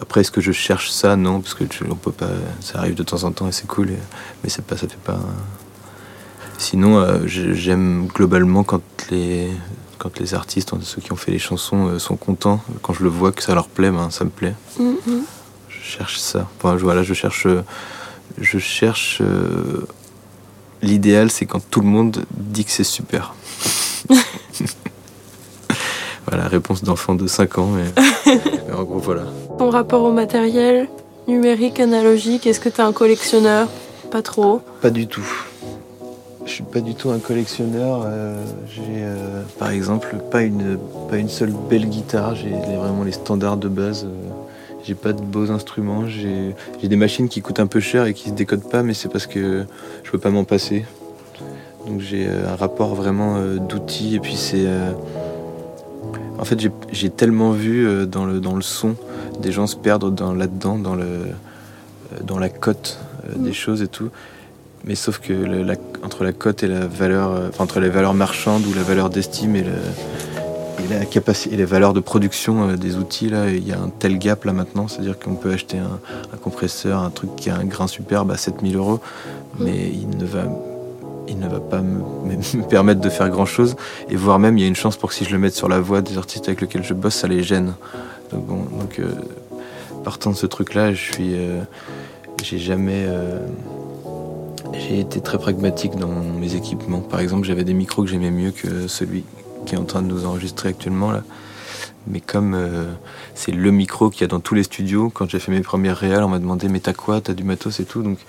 Après, 0.02 0.22
est-ce 0.22 0.32
que 0.32 0.42
je 0.42 0.52
cherche 0.52 0.90
ça? 0.90 1.16
Non, 1.16 1.40
parce 1.40 1.54
que 1.54 1.64
on 1.90 1.96
peut 1.96 2.12
pas. 2.12 2.32
Ça 2.62 2.80
arrive 2.80 2.96
de 2.96 3.04
temps 3.04 3.24
en 3.26 3.32
temps 3.32 3.48
et 3.48 3.52
c'est 3.52 3.68
cool, 3.68 3.90
mais 4.44 4.50
c'est 4.50 4.66
pas, 4.66 4.76
ça 4.76 4.88
fait 4.88 4.98
pas. 4.98 5.20
Sinon, 6.58 6.98
euh, 6.98 7.20
j'aime 7.28 8.08
globalement 8.08 8.64
quand 8.64 8.82
les 9.12 9.50
quand 10.06 10.20
les 10.20 10.36
artistes, 10.36 10.72
ceux 10.84 11.02
qui 11.02 11.12
ont 11.12 11.16
fait 11.16 11.32
les 11.32 11.40
chansons, 11.40 11.88
euh, 11.88 11.98
sont 11.98 12.16
contents. 12.16 12.62
Quand 12.84 12.94
je 12.94 13.02
le 13.02 13.10
vois 13.10 13.32
que 13.32 13.42
ça 13.42 13.56
leur 13.56 13.68
plaît, 13.68 13.90
ben, 13.90 14.12
ça 14.12 14.24
me 14.24 14.30
plaît. 14.30 14.54
Mm-hmm. 14.80 15.22
Je 15.68 15.82
cherche 15.82 16.20
ça. 16.20 16.48
Enfin, 16.58 16.76
voilà, 16.76 17.02
je 17.02 17.16
cherche. 17.16 17.48
Je 18.38 18.60
cherche. 18.60 19.18
Euh, 19.22 19.88
l'idéal, 20.84 21.32
c'est 21.32 21.48
quand 21.48 21.60
tout 21.72 21.82
le 21.82 21.88
monde 21.88 22.24
dit 22.38 22.66
que 22.66 22.72
c'est 22.72 22.84
super. 22.84 23.34
Voilà, 26.28 26.48
réponse 26.48 26.84
d'enfant 26.84 27.14
de 27.14 27.28
5 27.28 27.60
ans, 27.60 27.70
mais, 28.26 28.74
en 28.74 28.82
gros, 28.82 28.98
voilà. 28.98 29.26
Ton 29.60 29.70
rapport 29.70 30.02
au 30.02 30.12
matériel 30.12 30.90
numérique, 31.28 31.80
analogique, 31.80 32.48
est-ce 32.48 32.60
que 32.60 32.68
tu 32.68 32.78
es 32.78 32.84
un 32.84 32.94
collectionneur? 32.94 33.68
Pas 34.10 34.24
trop 34.24 34.62
Pas 34.82 34.90
du 34.90 35.06
tout. 35.06 35.28
Je 36.46 36.52
suis 36.52 36.64
pas 36.64 36.80
du 36.80 36.94
tout 36.94 37.10
un 37.10 37.18
collectionneur. 37.18 38.04
Euh, 38.06 38.38
j'ai, 38.70 39.02
euh, 39.02 39.42
par 39.58 39.72
exemple, 39.72 40.16
pas 40.30 40.44
une, 40.44 40.78
pas 41.10 41.18
une 41.18 41.30
seule 41.30 41.52
belle 41.70 41.88
guitare. 41.88 42.36
J'ai 42.36 42.52
vraiment 42.52 43.04
les 43.04 43.14
standards 43.14 43.58
de 43.58 43.68
base. 43.68 44.06
Euh, 44.06 44.30
j'ai 44.84 44.94
pas 44.94 45.12
de 45.12 45.22
beaux 45.22 45.50
instruments. 45.50 46.08
J'ai 46.08 46.54
des 46.84 46.96
machines 46.96 47.28
qui 47.30 47.42
coûtent 47.42 47.60
un 47.60 47.68
peu 47.68 47.80
cher 47.80 48.06
et 48.06 48.14
qui 48.14 48.30
se 48.30 48.34
décodent 48.34 48.70
pas, 48.70 48.84
mais 48.84 48.94
c'est 48.94 49.10
parce 49.10 49.26
que 49.26 49.66
je 50.04 50.12
peux 50.12 50.20
pas 50.20 50.30
m'en 50.30 50.44
passer. 50.44 50.86
Donc 51.88 52.02
j'ai 52.02 52.28
un 52.28 52.56
rapport 52.56 52.94
vraiment 52.94 53.40
d'outils 53.58 54.16
et 54.16 54.20
puis 54.20 54.36
c'est 54.36 54.68
en 56.38 56.46
fait, 56.46 56.60
j'ai 56.92 57.10
tellement 57.10 57.52
vu 57.52 58.06
dans 58.06 58.26
le, 58.26 58.40
dans 58.40 58.56
le 58.56 58.62
son 58.62 58.96
des 59.40 59.52
gens 59.52 59.66
se 59.66 59.76
perdre 59.76 60.14
là-dedans, 60.34 60.78
dans, 60.78 60.94
le, 60.94 61.26
dans 62.24 62.38
la 62.38 62.50
cote 62.50 63.00
des 63.36 63.50
mm. 63.50 63.54
choses 63.54 63.82
et 63.82 63.88
tout. 63.88 64.12
Mais 64.86 64.96
sauf 64.96 65.20
que 65.20 65.34
entre 66.04 66.24
la 66.24 66.32
cote 66.32 66.64
et 66.64 66.68
la 66.68 66.86
valeur, 66.86 67.50
entre 67.60 67.80
les 67.80 67.90
valeurs 67.90 68.14
marchandes 68.14 68.66
ou 68.68 68.74
la 68.74 68.84
valeur 68.84 69.10
d'estime 69.10 69.56
et, 69.56 69.66
la 70.90 71.06
capacité 71.06 71.56
et 71.56 71.58
les 71.58 71.66
valeurs 71.66 71.94
de 71.94 72.00
production 72.00 72.76
des 72.76 72.96
outils, 72.98 73.30
là, 73.30 73.50
il 73.50 73.68
y 73.68 73.72
a 73.72 73.80
un 73.80 73.90
tel 73.90 74.20
gap 74.20 74.46
là 74.46 74.54
maintenant. 74.54 74.88
C'est-à-dire 74.88 75.18
qu'on 75.18 75.34
peut 75.34 75.52
acheter 75.52 75.80
un, 75.80 76.38
compresseur, 76.38 77.00
un 77.00 77.10
truc 77.10 77.36
qui 77.36 77.50
a 77.50 77.56
un 77.56 77.66
grain 77.66 77.88
superbe 77.88 78.30
à 78.30 78.38
7000 78.38 78.76
euros, 78.76 79.00
mais 79.60 79.90
il 79.92 80.16
ne 80.18 80.26
va 80.26 80.44
il 81.28 81.40
ne 81.40 81.48
va 81.48 81.60
pas 81.60 81.82
me, 81.82 82.68
permettre 82.70 83.02
de 83.02 83.10
faire 83.10 83.30
grand 83.30 83.46
chose. 83.46 83.76
Et 84.10 84.16
voire 84.16 84.40
même, 84.40 84.58
il 84.58 84.62
y 84.62 84.64
a 84.64 84.68
une 84.68 84.76
chance 84.76 84.96
pour 84.96 85.10
que 85.10 85.16
si 85.16 85.26
je 85.26 85.32
le 85.32 85.40
mette 85.40 85.56
sur 85.56 85.68
la 85.68 85.80
voie 85.80 86.02
des 86.02 86.18
artistes 86.18 86.48
avec 86.48 86.62
lesquels 86.62 86.84
je 86.84 86.94
bosse, 86.94 87.16
ça 87.16 87.28
les 87.28 87.44
gêne. 87.44 87.74
Donc, 88.32 88.46
bon, 88.46 88.64
donc 88.80 89.00
euh, 89.00 89.12
partant 90.04 90.32
de 90.32 90.36
ce 90.36 90.46
truc-là, 90.46 90.94
je 90.94 91.14
suis. 91.14 91.34
Euh, 91.34 91.62
j'ai 92.44 92.60
jamais. 92.60 93.06
euh, 93.08 93.40
j'ai 94.80 95.00
été 95.00 95.22
très 95.22 95.38
pragmatique 95.38 95.96
dans 95.96 96.10
mes 96.10 96.56
équipements. 96.56 97.00
Par 97.00 97.20
exemple, 97.20 97.46
j'avais 97.46 97.64
des 97.64 97.74
micros 97.74 98.04
que 98.04 98.10
j'aimais 98.10 98.32
mieux 98.32 98.52
que 98.52 98.88
celui 98.88 99.24
qui 99.66 99.76
est 99.76 99.78
en 99.78 99.86
train 99.86 100.02
de 100.02 100.08
nous 100.08 100.26
enregistrer 100.26 100.70
actuellement 100.70 101.12
là. 101.12 101.24
Mais 102.08 102.20
comme 102.22 102.54
euh, 102.54 102.86
c'est 103.34 103.52
le 103.52 103.72
micro 103.72 104.10
qu'il 104.10 104.22
y 104.22 104.24
a 104.26 104.28
dans 104.28 104.40
tous 104.40 104.54
les 104.54 104.64
studios, 104.64 105.10
quand 105.10 105.30
j'ai 105.30 105.40
fait 105.40 105.52
mes 105.52 105.62
premières 105.62 105.98
réals, 105.98 106.24
on 106.24 106.28
m'a 106.30 106.40
demandé 106.40 106.68
mais 106.70 106.80
t'as 106.80 106.94
quoi, 106.94 107.20
t'as 107.22 107.34
du 107.34 107.44
matos 107.44 107.80
et 107.80 107.86
tout? 107.86 108.04
Donc 108.04 108.20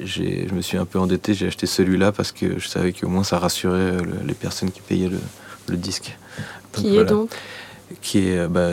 je 0.00 0.22
me 0.54 0.62
suis 0.62 0.78
un 0.78 0.84
peu 0.86 0.98
endetté, 0.98 1.34
j'ai 1.34 1.48
acheté 1.48 1.66
celui-là 1.66 2.12
parce 2.12 2.32
que 2.32 2.58
je 2.58 2.68
savais 2.68 2.92
qu'au 2.92 3.08
moins 3.08 3.24
ça 3.24 3.38
rassurait 3.38 3.76
euh, 3.78 4.00
le- 4.02 4.26
les 4.26 4.34
personnes 4.34 4.70
qui 4.70 4.80
payaient 4.80 5.08
le, 5.08 5.18
le 5.68 5.76
disque. 5.76 6.16
Donc, 6.74 6.84
Qui 6.84 6.96
est 6.96 7.04
donc? 7.04 7.30
Qui 8.00 8.28
est 8.28 8.38
euh, 8.38 8.48
bah, 8.48 8.68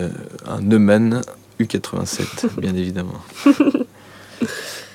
un 0.46 0.62
Neumann 0.62 1.22
U87, 1.60 2.60
bien 2.60 2.76
évidemment. 2.76 3.14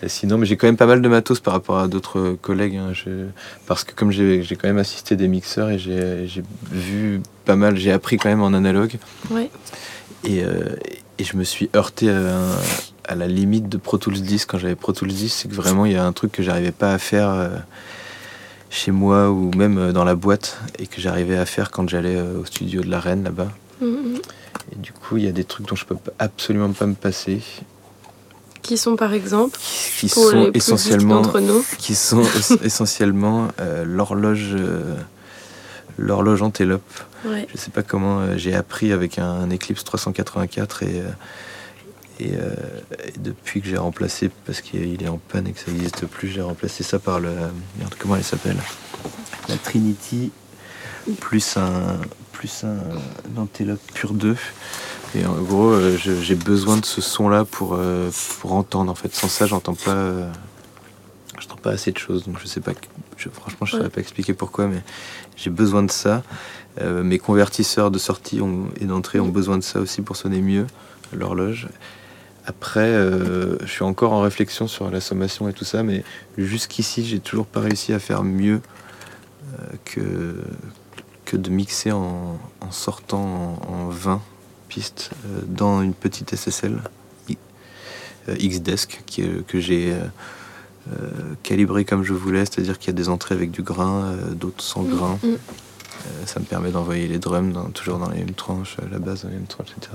Et 0.02 0.08
sinon, 0.08 0.38
mais 0.38 0.46
j'ai 0.46 0.56
quand 0.56 0.66
même 0.66 0.76
pas 0.78 0.86
mal 0.86 1.02
de 1.02 1.08
matos 1.08 1.40
par 1.40 1.52
rapport 1.52 1.78
à 1.78 1.86
d'autres 1.88 2.36
collègues. 2.40 2.76
hein. 2.76 2.92
Je- 2.92 3.26
parce 3.66 3.84
que 3.84 3.94
comme 3.94 4.10
j'ai 4.10 4.42
quand 4.60 4.68
même 4.68 4.78
assisté 4.78 5.14
des 5.16 5.28
mixeurs 5.28 5.68
et 5.70 5.78
j'ai 5.78 6.26
vu 6.72 7.20
pas 7.44 7.56
mal, 7.56 7.76
j'ai 7.76 7.92
appris 7.92 8.16
quand 8.16 8.28
même 8.30 8.42
en 8.42 8.52
analogue. 8.54 8.96
Ouais. 9.30 9.50
Et, 10.24 10.42
euh, 10.44 10.76
et 11.18 11.24
je 11.24 11.36
me 11.36 11.44
suis 11.44 11.68
heurté 11.76 12.10
à, 12.10 12.16
un- 12.18 12.56
à 13.08 13.14
la 13.14 13.26
limite 13.26 13.68
de 13.68 13.76
Pro 13.76 13.98
Tools 13.98 14.20
10 14.20 14.46
quand 14.46 14.56
j'avais 14.58 14.74
Pro 14.76 14.92
Tools 14.92 15.08
10. 15.12 15.28
C'est 15.32 15.48
que 15.48 15.54
vraiment, 15.54 15.84
il 15.84 15.92
y 15.92 15.96
a 15.96 16.04
un 16.04 16.12
truc 16.12 16.32
que 16.32 16.42
j'arrivais 16.42 16.72
pas 16.72 16.94
à 16.94 16.98
faire 16.98 17.28
euh, 17.28 17.48
chez 18.70 18.92
moi 18.92 19.30
ou 19.30 19.50
même 19.56 19.78
euh, 19.78 19.92
dans 19.92 20.04
la 20.04 20.14
boîte 20.14 20.58
et 20.78 20.86
que 20.86 21.00
j'arrivais 21.00 21.36
à 21.36 21.44
faire 21.44 21.70
quand 21.70 21.88
j'allais 21.88 22.20
au 22.20 22.44
studio 22.46 22.82
de 22.82 22.88
la 22.90 23.00
Reine 23.00 23.24
là-bas. 23.24 23.48
Mhm. 23.82 24.18
Et 24.72 24.76
du 24.78 24.92
coup, 24.92 25.16
il 25.16 25.24
y 25.24 25.28
a 25.28 25.32
des 25.32 25.44
trucs 25.44 25.66
dont 25.66 25.76
je 25.76 25.84
peux 25.84 25.96
absolument 26.18 26.70
pas 26.72 26.86
me 26.86 26.94
passer, 26.94 27.42
Qui 28.62 28.76
sont 28.78 28.96
par 28.96 29.12
exemple 29.14 29.58
qui 29.98 30.08
pour 30.08 30.30
sont 30.30 30.44
les 30.44 30.50
essentiellement, 30.54 31.22
nous 31.40 31.64
qui 31.78 31.94
sont 31.94 32.22
es- 32.62 32.66
essentiellement 32.66 33.48
euh, 33.60 33.84
l'horloge, 33.86 34.50
euh, 34.54 34.94
l'horloge 35.98 36.42
Antelope. 36.42 36.82
Ouais. 37.24 37.46
Je 37.52 37.58
sais 37.58 37.70
pas 37.70 37.82
comment 37.82 38.20
euh, 38.20 38.36
j'ai 38.36 38.54
appris 38.54 38.92
avec 38.92 39.18
un, 39.18 39.50
Eclipse 39.50 39.84
384 39.84 40.82
et, 40.82 40.86
euh, 41.00 41.10
et, 42.20 42.28
et 42.28 43.18
depuis 43.18 43.60
que 43.62 43.68
j'ai 43.68 43.76
remplacé 43.78 44.30
parce 44.46 44.60
qu'il 44.60 45.02
est 45.02 45.08
en 45.08 45.18
panne 45.18 45.46
et 45.46 45.52
que 45.52 45.58
ça 45.60 45.70
n'existe 45.70 46.06
plus, 46.06 46.28
j'ai 46.28 46.42
remplacé 46.42 46.82
ça 46.84 46.98
par 46.98 47.18
le 47.20 47.30
merde 47.78 47.94
comment 47.98 48.16
elle 48.16 48.24
s'appelle? 48.24 48.56
La 49.48 49.56
Trinity 49.56 50.30
plus 51.20 51.56
un 51.56 51.98
plus 52.32 52.62
un, 52.64 52.76
un 53.36 53.40
Antelope 53.40 53.80
Pure 53.94 54.12
2 54.12 54.36
et 55.14 55.26
en 55.26 55.34
gros 55.34 55.70
euh, 55.70 55.96
j'ai 55.96 56.34
besoin 56.34 56.76
de 56.76 56.84
ce 56.84 57.00
son 57.00 57.28
là 57.28 57.44
pour 57.44 57.74
euh, 57.74 58.10
pour 58.40 58.52
entendre 58.52 58.90
en 58.90 58.94
fait 58.94 59.12
sans 59.14 59.28
ça 59.28 59.46
j'entends 59.46 59.74
pas 59.74 59.90
euh, 59.94 60.30
j'entends 61.38 61.56
pas 61.56 61.70
assez 61.70 61.90
de 61.92 61.98
choses 61.98 62.24
donc 62.26 62.38
je 62.40 62.46
sais 62.46 62.60
pas 62.60 62.72
je, 63.16 63.28
franchement 63.28 63.66
je 63.66 63.72
Ouais. 63.74 63.78
saurais 63.78 63.90
pas 63.90 64.00
expliquer 64.00 64.34
pourquoi 64.34 64.66
mais 64.66 64.82
j'ai 65.36 65.50
besoin 65.50 65.82
de 65.82 65.90
ça 65.90 66.22
mes 66.80 67.18
convertisseurs 67.18 67.90
de 67.90 67.98
sortie 67.98 68.40
ont- 68.40 68.68
et 68.80 68.84
d'entrée 68.86 69.20
ont 69.20 69.28
besoin 69.28 69.58
de 69.58 69.62
ça 69.62 69.80
aussi 69.80 70.00
pour 70.00 70.16
sonner 70.16 70.40
mieux, 70.40 70.66
l'horloge. 71.12 71.68
Après, 72.46 72.90
je 72.94 73.66
suis 73.66 73.82
encore 73.82 74.12
en 74.14 74.20
réflexion 74.22 74.66
sur 74.66 74.90
la 74.90 75.00
sommation 75.02 75.46
et 75.48 75.52
tout 75.52 75.64
ça, 75.66 75.82
mais 75.82 76.04
jusqu'ici, 76.38 77.04
j'ai 77.04 77.18
toujours 77.20 77.44
pas 77.44 77.60
réussi 77.60 77.92
à 77.92 77.98
faire 77.98 78.22
mieux 78.22 78.62
que, 79.84 80.36
que 81.26 81.36
de 81.36 81.50
mixer 81.50 81.92
en, 81.92 82.38
en 82.60 82.70
sortant 82.70 83.58
en, 83.68 83.72
en 83.74 83.88
20 83.88 84.22
pistes 84.70 85.10
euh, 85.26 85.40
dans 85.46 85.82
une 85.82 85.92
petite 85.94 86.34
SSL 86.34 86.80
euh, 88.28 88.34
Xdesk 88.36 89.02
que 89.46 89.60
j'ai 89.60 89.92
euh, 89.92 89.96
euh, 90.92 91.10
calibré 91.42 91.84
comme 91.84 92.04
je 92.04 92.12
voulais, 92.14 92.44
c'est-à-dire 92.46 92.78
qu'il 92.78 92.88
y 92.88 92.90
a 92.90 92.94
des 92.96 93.08
entrées 93.08 93.34
avec 93.34 93.50
du 93.50 93.62
grain, 93.62 94.14
d'autres 94.32 94.62
sans 94.64 94.82
grain. 94.84 95.18
Mm. 95.22 95.34
Ça 96.24 96.40
me 96.40 96.46
permet 96.46 96.70
d'envoyer 96.70 97.06
les 97.08 97.18
drums 97.18 97.52
dans- 97.52 97.68
toujours 97.70 97.98
dans 97.98 98.08
les 98.08 98.20
mêmes 98.20 98.32
tranches, 98.34 98.76
la 98.90 98.98
basse 98.98 99.22
dans 99.22 99.28
les 99.28 99.34
mêmes 99.34 99.46
tranches, 99.46 99.72
etc. 99.76 99.92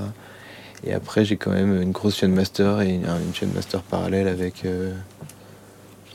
Et 0.84 0.93
après, 0.93 1.26
j'ai 1.26 1.38
quand 1.38 1.51
même 1.51 1.82
une 1.82 1.91
grosse 1.91 2.17
chaîne 2.17 2.34
master 2.34 2.82
et 2.82 2.89
une, 2.93 3.05
une 3.05 3.34
chaîne 3.34 3.51
master 3.53 3.82
parallèle 3.82 4.28
avec, 4.28 4.65
euh, 4.65 4.93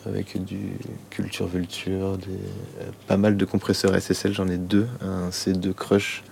avec 0.06 0.42
du 0.44 0.58
Culture 1.10 1.48
Vulture, 1.48 2.18
des, 2.18 2.26
euh, 2.82 2.90
pas 3.08 3.16
mal 3.16 3.36
de 3.36 3.44
compresseurs 3.44 3.94
SSL. 4.00 4.32
J'en 4.32 4.46
ai 4.48 4.58
deux, 4.58 4.86
un 5.00 5.30
C2 5.30 5.72
Crush 5.74 6.22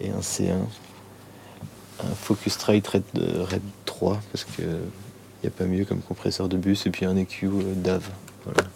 et 0.00 0.10
un 0.10 0.20
C1. 0.20 0.52
Un 2.00 2.14
Focusrite 2.14 2.86
Red, 2.88 3.02
euh, 3.18 3.44
Red 3.50 3.62
3 3.84 4.20
parce 4.32 4.44
que 4.44 4.62
il 4.62 5.48
n'y 5.48 5.54
a 5.54 5.58
pas 5.58 5.64
mieux 5.64 5.84
comme 5.84 6.00
compresseur 6.00 6.48
de 6.48 6.56
bus 6.56 6.86
et 6.86 6.90
puis 6.90 7.04
un 7.04 7.16
EQ 7.16 7.46
euh, 7.46 7.50
DAV. 7.76 8.02
Voilà. 8.44 8.68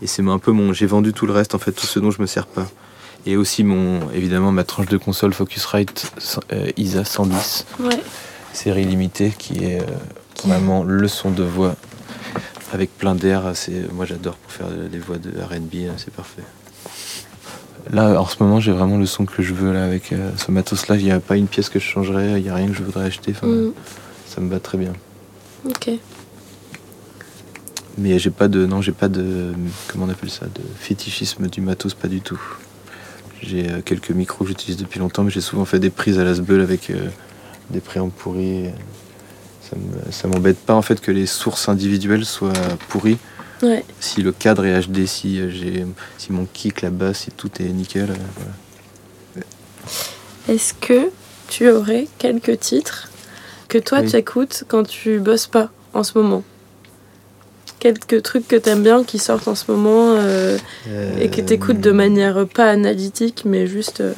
Et 0.00 0.06
c'est 0.06 0.26
un 0.26 0.38
peu 0.38 0.52
mon. 0.52 0.72
J'ai 0.72 0.86
vendu 0.86 1.12
tout 1.12 1.26
le 1.26 1.32
reste, 1.34 1.54
en 1.54 1.58
fait, 1.58 1.72
tout 1.72 1.86
ce 1.86 1.98
dont 2.00 2.10
je 2.10 2.22
me 2.22 2.26
sers 2.26 2.46
pas. 2.46 2.66
Et 3.26 3.36
aussi, 3.36 3.62
mon, 3.64 4.10
évidemment, 4.12 4.50
ma 4.52 4.64
tranche 4.64 4.86
de 4.86 4.96
console 4.96 5.34
Focusrite 5.34 6.10
euh, 6.52 6.70
ISA 6.78 7.04
110, 7.04 7.66
Ouais. 7.80 8.00
série 8.54 8.84
limitée, 8.84 9.34
qui 9.36 9.62
est 9.64 9.82
euh, 9.82 9.84
vraiment 10.44 10.82
le 10.84 11.06
son 11.06 11.30
de 11.30 11.42
voix 11.42 11.76
avec 12.72 12.96
plein 12.96 13.14
d'air. 13.14 13.52
Moi, 13.92 14.06
j'adore 14.06 14.36
pour 14.36 14.52
faire 14.52 14.68
des 14.68 14.98
voix 14.98 15.18
de 15.18 15.28
RB, 15.30 15.90
hein, 15.90 15.94
c'est 15.98 16.14
parfait. 16.14 16.42
Là, 17.90 18.20
en 18.20 18.26
ce 18.26 18.42
moment, 18.42 18.60
j'ai 18.60 18.72
vraiment 18.72 18.98
le 18.98 19.06
son 19.06 19.24
que 19.24 19.42
je 19.42 19.54
veux 19.54 19.72
là, 19.72 19.84
avec 19.84 20.12
euh, 20.12 20.30
ce 20.36 20.50
matos-là. 20.50 20.96
Il 20.96 21.04
n'y 21.04 21.10
a 21.10 21.20
pas 21.20 21.36
une 21.36 21.46
pièce 21.48 21.68
que 21.68 21.78
je 21.78 21.84
changerais, 21.84 22.38
il 22.38 22.42
n'y 22.42 22.48
a 22.48 22.54
rien 22.54 22.68
que 22.68 22.74
je 22.74 22.82
voudrais 22.82 23.04
acheter. 23.06 23.34
Mhm. 23.42 23.72
Ça 24.26 24.40
me 24.40 24.48
va 24.50 24.60
très 24.60 24.78
bien. 24.78 24.92
Ok. 25.68 25.90
Mais 27.98 28.18
j'ai 28.18 28.30
pas 28.30 28.48
de. 28.48 28.64
Non, 28.66 28.80
j'ai 28.80 28.92
pas 28.92 29.08
de. 29.08 29.52
Comment 29.88 30.06
on 30.06 30.08
appelle 30.08 30.30
ça 30.30 30.46
De 30.46 30.60
fétichisme 30.78 31.48
du 31.48 31.60
matos, 31.60 31.94
pas 31.94 32.08
du 32.08 32.20
tout. 32.20 32.40
J'ai 33.42 33.68
euh, 33.70 33.80
quelques 33.84 34.10
micros 34.10 34.44
que 34.44 34.50
j'utilise 34.50 34.76
depuis 34.76 35.00
longtemps, 35.00 35.24
mais 35.24 35.30
j'ai 35.30 35.40
souvent 35.40 35.64
fait 35.64 35.78
des 35.78 35.90
prises 35.90 36.18
à 36.18 36.24
l'asbeul 36.24 36.60
avec 36.60 36.90
euh, 36.90 37.08
des. 37.70 37.80
Ça 39.62 39.76
me- 39.76 40.12
Ça 40.12 40.28
m'embête 40.28 40.58
pas 40.58 40.74
en 40.74 40.82
fait 40.82 41.00
que 41.00 41.10
les 41.10 41.26
sources 41.26 41.68
individuelles 41.68 42.24
soient 42.24 42.52
pourries. 42.88 43.18
Ouais. 43.62 43.84
Si 44.00 44.22
le 44.22 44.32
cadre 44.32 44.64
est 44.64 44.80
HD, 44.86 45.06
si, 45.06 45.38
euh, 45.40 45.50
j'ai, 45.50 45.84
si 46.18 46.32
mon 46.32 46.46
kick, 46.52 46.80
la 46.82 46.90
basse, 46.90 47.20
si 47.20 47.30
tout 47.30 47.50
est 47.60 47.68
nickel. 47.68 48.10
euh, 48.10 48.14
voilà. 49.34 49.46
Est-ce 50.48 50.72
que 50.74 51.10
tu 51.48 51.68
aurais 51.68 52.08
quelques 52.18 52.58
titres 52.58 53.10
que 53.68 53.78
toi 53.78 54.00
Oui. 54.00 54.10
tu 54.10 54.16
écoutes 54.16 54.64
quand 54.68 54.84
tu 54.84 55.18
bosses 55.20 55.46
pas 55.46 55.70
en 55.92 56.02
ce 56.02 56.16
moment? 56.18 56.42
Quelques 57.78 58.22
trucs 58.22 58.46
que 58.48 58.56
t'aimes 58.56 58.82
bien 58.82 59.04
qui 59.04 59.18
sortent 59.18 59.48
en 59.48 59.54
ce 59.54 59.70
moment 59.70 60.14
euh, 60.18 60.58
et 61.20 61.30
que 61.30 61.40
t'écoutes 61.40 61.80
de 61.80 61.92
manière 61.92 62.46
pas 62.46 62.68
analytique 62.70 63.42
mais 63.46 63.66
juste. 63.66 64.00
euh, 64.00 64.12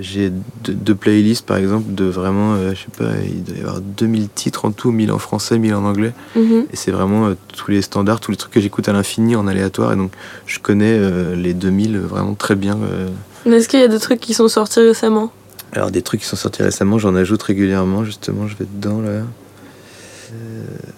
J'ai 0.00 0.30
deux, 0.64 0.72
deux 0.74 0.94
playlists 0.96 1.46
par 1.46 1.58
exemple 1.58 1.94
de 1.94 2.04
vraiment, 2.06 2.54
euh, 2.54 2.74
je 2.74 2.80
sais 2.80 2.86
pas, 2.98 3.12
il 3.24 3.44
doit 3.44 3.56
y 3.56 3.60
avoir 3.60 3.80
2000 3.80 4.28
titres 4.30 4.64
en 4.64 4.72
tout, 4.72 4.90
1000 4.90 5.12
en 5.12 5.18
français, 5.18 5.58
1000 5.58 5.74
en 5.74 5.84
anglais. 5.84 6.12
mhm. 6.34 6.66
Et 6.72 6.76
c'est 6.76 6.90
vraiment 6.90 7.26
euh, 7.28 7.34
tous 7.54 7.70
les 7.70 7.82
standards, 7.82 8.18
tous 8.18 8.32
les 8.32 8.36
trucs 8.36 8.52
que 8.52 8.60
j'écoute 8.60 8.88
à 8.88 8.92
l'infini 8.92 9.36
en 9.36 9.46
aléatoire. 9.46 9.92
Et 9.92 9.96
donc 9.96 10.10
je 10.46 10.58
connais 10.58 10.92
euh, 10.98 11.36
les 11.36 11.54
2000 11.54 11.98
vraiment 11.98 12.34
très 12.34 12.56
bien. 12.56 12.76
euh. 12.82 13.08
Mais 13.46 13.56
Est-ce 13.58 13.68
qu'il 13.68 13.78
y 13.78 13.84
a 13.84 13.88
des 13.88 14.00
trucs 14.00 14.18
qui 14.20 14.34
sont 14.34 14.48
sortis 14.48 14.80
récemment? 14.80 15.30
Alors 15.72 15.90
des 15.92 16.02
trucs 16.02 16.20
qui 16.20 16.26
sont 16.26 16.36
sortis 16.36 16.62
récemment, 16.64 16.98
j'en 16.98 17.14
ajoute 17.14 17.42
régulièrement 17.44 18.04
justement, 18.04 18.48
je 18.48 18.56
vais 18.56 18.66
dedans 18.68 19.00
là. 19.00 19.08
Euh, 19.08 19.22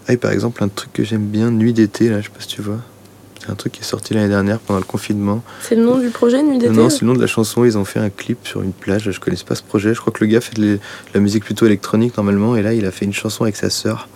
Ah, 0.07 0.15
et 0.15 0.17
par 0.17 0.31
exemple 0.31 0.65
un 0.65 0.69
truc 0.69 0.93
que 0.95 1.05
j'aime 1.05 1.27
bien, 1.27 1.51
Nuit 1.51 1.75
d'été, 1.75 2.09
là, 2.09 2.21
je 2.21 2.25
sais 2.27 2.31
pas 2.31 2.41
si 2.41 2.49
tu 2.49 2.63
vois. 2.63 2.79
C'est 3.49 3.53
un 3.53 3.57
truc 3.57 3.73
qui 3.73 3.81
est 3.81 3.85
sorti 3.85 4.13
l'année 4.13 4.29
dernière 4.29 4.59
pendant 4.59 4.79
le 4.79 4.85
confinement. 4.85 5.43
C'est 5.63 5.75
le 5.75 5.83
nom 5.83 5.97
du 5.97 6.11
projet 6.11 6.43
Nuit 6.43 6.59
d'été 6.59 6.71
Non, 6.71 6.91
c'est 6.91 7.01
le 7.01 7.07
nom 7.07 7.15
de 7.15 7.21
la 7.23 7.27
chanson. 7.27 7.65
Ils 7.65 7.79
ont 7.79 7.85
fait 7.87 7.99
un 7.99 8.11
clip 8.11 8.47
sur 8.47 8.61
une 8.61 8.73
plage. 8.75 9.11
Je 9.11 9.19
connaissais 9.19 9.47
pas 9.47 9.55
ce 9.55 9.63
projet. 9.63 9.95
Je 9.95 10.01
crois 10.03 10.13
que 10.13 10.23
le 10.23 10.31
gars 10.31 10.43
fait 10.43 10.55
de 10.61 10.79
la 11.15 11.21
musique 11.21 11.45
plutôt 11.47 11.65
électronique 11.65 12.15
normalement. 12.19 12.57
Et 12.57 12.63
là, 12.63 12.75
il 12.75 12.85
a 12.85 12.91
fait 12.91 13.07
une 13.07 13.15
chanson 13.15 13.45
avec 13.45 13.57
sa 13.57 13.71
sœur. 13.71 14.07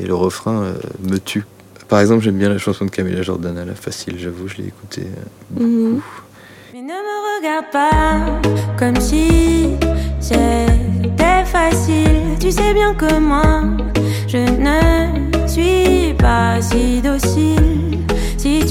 Et 0.00 0.04
le 0.04 0.16
refrain 0.16 0.64
euh, 0.64 0.72
me 1.08 1.18
tue. 1.18 1.44
Par 1.88 2.00
exemple, 2.00 2.24
j'aime 2.24 2.38
bien 2.38 2.48
la 2.48 2.58
chanson 2.58 2.84
de 2.84 2.90
Camilla 2.90 3.22
Jordana, 3.22 3.64
la 3.64 3.76
facile, 3.76 4.16
j'avoue, 4.18 4.48
je 4.48 4.56
l'ai 4.56 4.66
écoutée. 4.66 5.06
euh, 5.60 5.62
Mhm. 5.64 6.00
Mais 6.74 6.80
ne 6.80 6.86
me 6.88 7.38
regarde 7.38 7.66
pas 7.70 8.40
comme 8.76 9.00
si 9.00 9.68
c'était 10.18 11.44
facile. 11.44 12.36
Tu 12.40 12.50
sais 12.50 12.74
bien 12.74 12.94
que 12.94 13.16
moi, 13.20 13.62
je 14.26 14.38
ne 14.38 15.46
suis 15.46 16.14
pas 16.14 16.60
si 16.60 17.00
docile. 17.00 17.61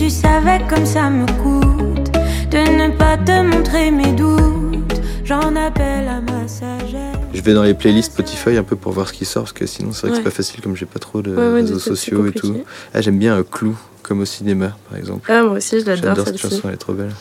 Tu 0.02 0.10
savais 0.10 0.60
comme 0.68 0.84
ça 0.88 1.12
me 1.12 1.28
coûte 1.44 2.12
de 2.50 2.58
ne 2.58 2.98
pas 2.98 3.18
te 3.18 3.44
montrer 3.44 3.92
mes 3.92 4.14
doutes, 4.14 5.00
j'en 5.24 5.56
appelle 5.56 6.08
à 6.08 6.20
ma 6.20 6.48
sagesse. 6.48 6.98
Je 7.36 7.40
vais 7.42 7.54
dans 7.54 7.62
les 7.62 7.76
playlists 7.76 8.12
Spotify 8.12 8.58
un 8.58 8.64
peu 8.64 8.76
pour 8.76 8.94
voir 8.94 9.08
ce 9.10 9.14
qui 9.14 9.26
sort, 9.26 9.44
parce 9.44 9.54
que 9.54 9.68
sinon, 9.68 9.92
c'est 9.94 10.08
vrai 10.08 10.10
que 10.10 10.16
c'est 10.18 10.24
pas 10.24 10.32
facile 10.32 10.62
comme 10.62 10.76
j'ai 10.76 10.88
pas 10.88 10.98
trop 10.98 11.22
de 11.22 11.30
Ouais, 11.30 11.38
ouais, 11.50 11.62
réseaux 11.62 11.78
sociaux 11.78 12.26
et 12.26 12.32
tout. 12.32 12.64
Ah, 12.96 13.02
j'aime 13.02 13.20
bien 13.20 13.38
euh, 13.38 13.44
Clou, 13.44 13.78
comme 14.02 14.22
au 14.22 14.26
cinéma, 14.26 14.76
par 14.90 14.98
exemple. 14.98 15.32
Ah, 15.32 15.44
moi 15.44 15.58
aussi 15.58 15.80
je 15.80 15.86
l'adore 15.86 16.16
J'adore 16.16 16.26
cette 16.26 16.38
chanson, 16.40 16.62
elle 16.70 16.74
est 16.74 16.78
trop 16.78 16.94
belle. 16.94 17.12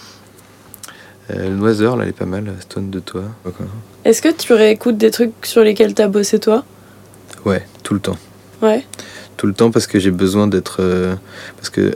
Euh, 1.33 1.51
Noiseur, 1.51 1.99
là, 1.99 2.05
elle 2.05 2.09
est 2.11 2.13
pas 2.15 2.25
mal, 2.25 2.51
Stone 2.61 2.89
de 2.89 3.01
toi. 3.01 3.25
Est-ce 4.07 4.23
que 4.23 4.33
tu 4.33 4.55
réécoutes 4.55 4.97
des 4.97 5.11
trucs 5.11 5.35
sur 5.43 5.63
lesquels 5.63 5.93
t'as 5.93 6.09
bossé 6.09 6.39
toi? 6.41 6.65
Ouais, 7.45 7.67
tout 7.83 7.93
le 7.93 8.01
temps. 8.01 8.17
Ouais. 8.63 8.87
tout 9.37 9.47
le 9.47 9.53
temps 9.55 9.71
parce 9.71 9.87
que 9.87 9.99
j'ai 9.99 10.11
besoin 10.11 10.47
d'être. 10.47 10.79
euh, 10.81 11.15
parce 11.57 11.69
que 11.69 11.95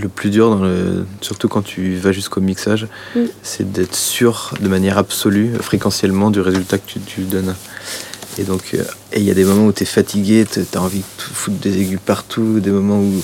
le 0.00 0.08
plus 0.08 0.30
dur, 0.30 0.48
dans 0.50 0.62
le, 0.62 1.04
surtout 1.20 1.48
quand 1.48 1.62
tu 1.62 1.96
vas 1.96 2.12
jusqu'au 2.12 2.40
mixage, 2.40 2.86
Mm. 3.16 3.20
c'est 3.42 3.70
d'être 3.72 3.94
sûr 3.96 4.54
de 4.60 4.68
manière 4.68 4.96
absolue, 4.96 5.50
fréquentiellement, 5.60 6.30
du 6.30 6.40
résultat 6.40 6.78
que 6.78 6.86
tu, 6.86 7.00
tu 7.00 7.22
donnes. 7.22 7.54
Et 8.38 8.44
donc, 8.44 8.70
euh, 8.74 8.82
il 9.16 9.24
y 9.24 9.30
a 9.30 9.34
des 9.34 9.44
moments 9.44 9.66
où 9.66 9.72
tu 9.72 9.82
es 9.82 9.86
fatigué, 9.86 10.46
tu 10.50 10.60
as 10.74 10.80
envie 10.80 11.00
de 11.00 11.04
foutre 11.34 11.56
des 11.58 11.80
aigus 11.80 11.98
partout, 12.04 12.60
des 12.60 12.70
moments 12.70 13.00
où 13.00 13.22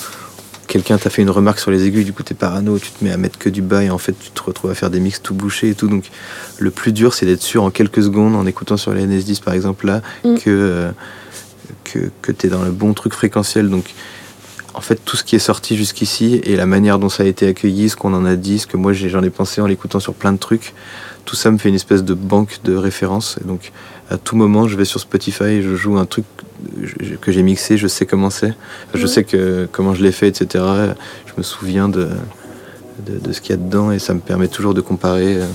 quelqu'un 0.66 0.98
t'a 0.98 1.10
fait 1.10 1.22
une 1.22 1.30
remarque 1.30 1.60
sur 1.60 1.70
les 1.70 1.84
aigus, 1.84 2.04
du 2.04 2.12
coup 2.12 2.24
tu 2.24 2.32
es 2.32 2.36
parano, 2.36 2.78
tu 2.80 2.90
te 2.90 3.04
mets 3.04 3.12
à 3.12 3.16
mettre 3.16 3.38
que 3.38 3.48
du 3.50 3.62
bas 3.62 3.84
et 3.84 3.90
en 3.90 3.98
fait 3.98 4.14
tu 4.18 4.30
te 4.30 4.42
retrouves 4.42 4.70
à 4.72 4.74
faire 4.74 4.90
des 4.90 4.98
mix 4.98 5.22
tout 5.22 5.34
bouchés 5.34 5.68
et 5.68 5.74
tout. 5.74 5.86
Donc 5.88 6.06
le 6.58 6.70
plus 6.72 6.92
dur 6.92 7.14
c'est 7.14 7.26
d'être 7.26 7.42
sûr 7.42 7.62
en 7.62 7.70
quelques 7.70 8.02
secondes, 8.02 8.34
en 8.34 8.44
écoutant 8.46 8.76
sur 8.76 8.92
les 8.92 9.06
NS10 9.06 9.40
par 9.42 9.54
exemple 9.54 9.86
là, 9.86 10.02
Mm. 10.24 10.34
que, 10.38 10.42
euh, 10.48 10.90
que, 11.84 12.10
que 12.22 12.32
tu 12.32 12.46
es 12.46 12.50
dans 12.50 12.62
le 12.64 12.70
bon 12.72 12.92
truc 12.94 13.12
fréquentiel. 13.12 13.68
Donc 13.68 13.84
en 14.74 14.80
fait 14.80 14.96
tout 15.04 15.16
ce 15.16 15.24
qui 15.24 15.36
est 15.36 15.40
sorti 15.40 15.76
jusqu'ici 15.76 16.40
et 16.44 16.56
la 16.56 16.66
manière 16.66 16.98
dont 16.98 17.08
ça 17.08 17.22
a 17.22 17.26
été 17.26 17.46
accueilli, 17.46 17.88
ce 17.88 17.96
qu'on 17.96 18.12
en 18.14 18.24
a 18.24 18.36
dit, 18.36 18.58
ce 18.58 18.66
que 18.66 18.76
moi 18.76 18.92
j'en 18.92 19.22
ai 19.22 19.30
pensé 19.30 19.60
en 19.60 19.66
l'écoutant 19.66 20.00
sur 20.00 20.14
plein 20.14 20.32
de 20.32 20.38
trucs, 20.38 20.74
tout 21.24 21.36
ça 21.36 21.50
me 21.50 21.58
fait 21.58 21.68
une 21.68 21.74
espèce 21.76 22.04
de 22.04 22.14
banque 22.14 22.58
de 22.64 22.74
références. 22.76 23.38
Et 23.42 23.46
donc 23.46 23.72
à 24.10 24.16
tout 24.18 24.36
moment 24.36 24.66
je 24.68 24.76
vais 24.76 24.84
sur 24.84 25.00
Spotify 25.00 25.62
je 25.62 25.74
joue 25.76 25.96
un 25.96 26.04
truc 26.06 26.24
que 27.20 27.32
j'ai 27.32 27.42
mixé, 27.42 27.76
je 27.78 27.86
sais 27.88 28.06
comment 28.06 28.30
c'est, 28.30 28.54
je 28.94 29.02
Ouais. 29.02 29.06
sais 29.06 29.24
que 29.24 29.68
comment 29.70 29.94
je 29.94 30.02
l'ai 30.02 30.12
fait, 30.12 30.28
etc. 30.28 30.64
Je 31.26 31.32
me 31.38 31.42
souviens 31.42 31.88
de, 31.88 32.08
de, 33.06 33.18
de 33.18 33.32
ce 33.32 33.40
qu'il 33.40 33.50
y 33.50 33.58
a 33.58 33.62
dedans 33.62 33.90
et 33.92 33.98
ça 33.98 34.12
me 34.14 34.20
permet 34.20 34.48
toujours 34.48 34.74
de 34.74 34.80
comparer. 34.80 35.36
euh, 35.36 35.46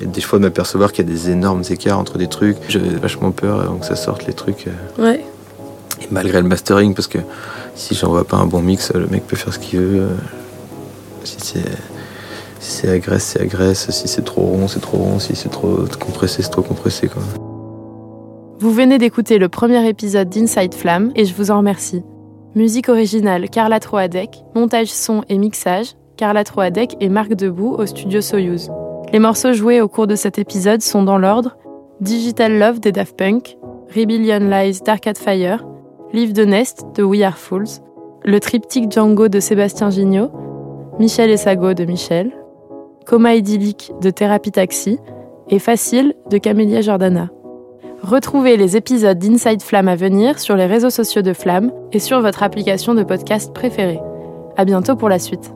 Et 0.00 0.06
des 0.06 0.20
fois 0.20 0.38
de 0.38 0.44
m'apercevoir 0.44 0.90
qu'il 0.92 1.06
y 1.06 1.08
a 1.08 1.12
des 1.12 1.30
énormes 1.30 1.62
écarts 1.70 1.98
entre 1.98 2.18
des 2.18 2.26
trucs. 2.28 2.56
J'avais 2.68 2.88
vachement 2.96 3.30
peur 3.30 3.60
avant 3.60 3.76
que 3.76 3.86
ça 3.86 3.94
sorte 3.96 4.26
les 4.26 4.32
trucs. 4.32 4.66
euh, 4.66 5.02
Ouais. 5.02 5.24
Malgré 6.12 6.40
le 6.40 6.46
mastering, 6.48 6.94
parce 6.94 7.08
que 7.08 7.18
si 7.74 7.94
j'envoie 7.94 8.24
pas 8.24 8.36
un 8.36 8.46
bon 8.46 8.60
mix, 8.62 8.92
le 8.92 9.06
mec 9.06 9.26
peut 9.26 9.36
faire 9.36 9.52
ce 9.52 9.58
qu'il 9.58 9.80
veut. 9.80 10.00
euh, 10.02 10.08
Si 11.24 11.36
c'est 11.40 11.64
si 12.60 12.70
c'est 12.70 12.90
agresse, 12.90 13.24
c'est 13.24 13.40
agresse. 13.40 13.90
Si 13.90 14.06
c'est 14.06 14.22
trop 14.22 14.42
rond, 14.42 14.68
c'est 14.68 14.78
trop 14.80 14.98
rond. 14.98 15.18
Si 15.18 15.34
c'est 15.34 15.48
trop 15.48 15.78
compressé, 15.98 16.42
c'est 16.42 16.50
trop 16.50 16.62
compressé. 16.62 17.08
Quoi. 17.08 17.22
Vous 18.60 18.70
venez 18.72 18.98
d'écouter 18.98 19.38
le 19.38 19.48
premier 19.48 19.88
épisode 19.88 20.28
d'Inside 20.28 20.74
Flamme 20.74 21.10
et 21.16 21.24
je 21.24 21.34
vous 21.34 21.50
en 21.50 21.58
remercie. 21.58 22.02
Musique 22.54 22.88
originale 22.88 23.48
Carla 23.50 23.80
Troadec, 23.80 24.44
montage 24.54 24.92
son 24.92 25.24
et 25.28 25.38
mixage 25.38 25.94
Carla 26.16 26.44
Troadec 26.44 26.96
et 27.00 27.08
Marc 27.08 27.34
Debout 27.34 27.74
au 27.76 27.86
studio 27.86 28.20
Soyuz. 28.20 28.70
Les 29.12 29.18
morceaux 29.18 29.52
joués 29.52 29.80
au 29.80 29.88
cours 29.88 30.06
de 30.06 30.14
cet 30.14 30.38
épisode 30.38 30.82
sont 30.82 31.02
dans 31.02 31.18
l'ordre 31.18 31.56
Digital 32.00 32.58
Love 32.58 32.78
des 32.78 32.92
Daft 32.92 33.16
Punk, 33.16 33.56
Rebellion 33.96 34.38
Lies 34.38 34.80
d'Arcade 34.84 35.18
Fire, 35.18 35.64
Live 36.12 36.34
de 36.34 36.44
Nest 36.44 36.84
de 36.94 37.02
We 37.02 37.22
Are 37.22 37.38
Fools, 37.38 37.80
le 38.22 38.38
triptyque 38.38 38.92
Django 38.92 39.28
de 39.28 39.40
Sébastien 39.40 39.88
Gignot, 39.88 40.30
Michel 40.98 41.30
et 41.30 41.38
Sago 41.38 41.72
de 41.72 41.86
Michel, 41.86 42.32
Coma 43.06 43.34
idyllique 43.34 43.92
de 44.02 44.10
Thérapie 44.10 44.52
Taxi 44.52 44.98
et 45.48 45.58
Facile 45.58 46.14
de 46.30 46.36
Camélia 46.36 46.82
Jordana. 46.82 47.30
Retrouvez 48.02 48.58
les 48.58 48.76
épisodes 48.76 49.18
d'Inside 49.18 49.62
Flamme 49.62 49.88
à 49.88 49.96
venir 49.96 50.38
sur 50.38 50.54
les 50.54 50.66
réseaux 50.66 50.90
sociaux 50.90 51.22
de 51.22 51.32
Flamme 51.32 51.72
et 51.92 51.98
sur 51.98 52.20
votre 52.20 52.42
application 52.42 52.94
de 52.94 53.04
podcast 53.04 53.54
préférée. 53.54 54.00
À 54.58 54.66
bientôt 54.66 54.96
pour 54.96 55.08
la 55.08 55.18
suite. 55.18 55.54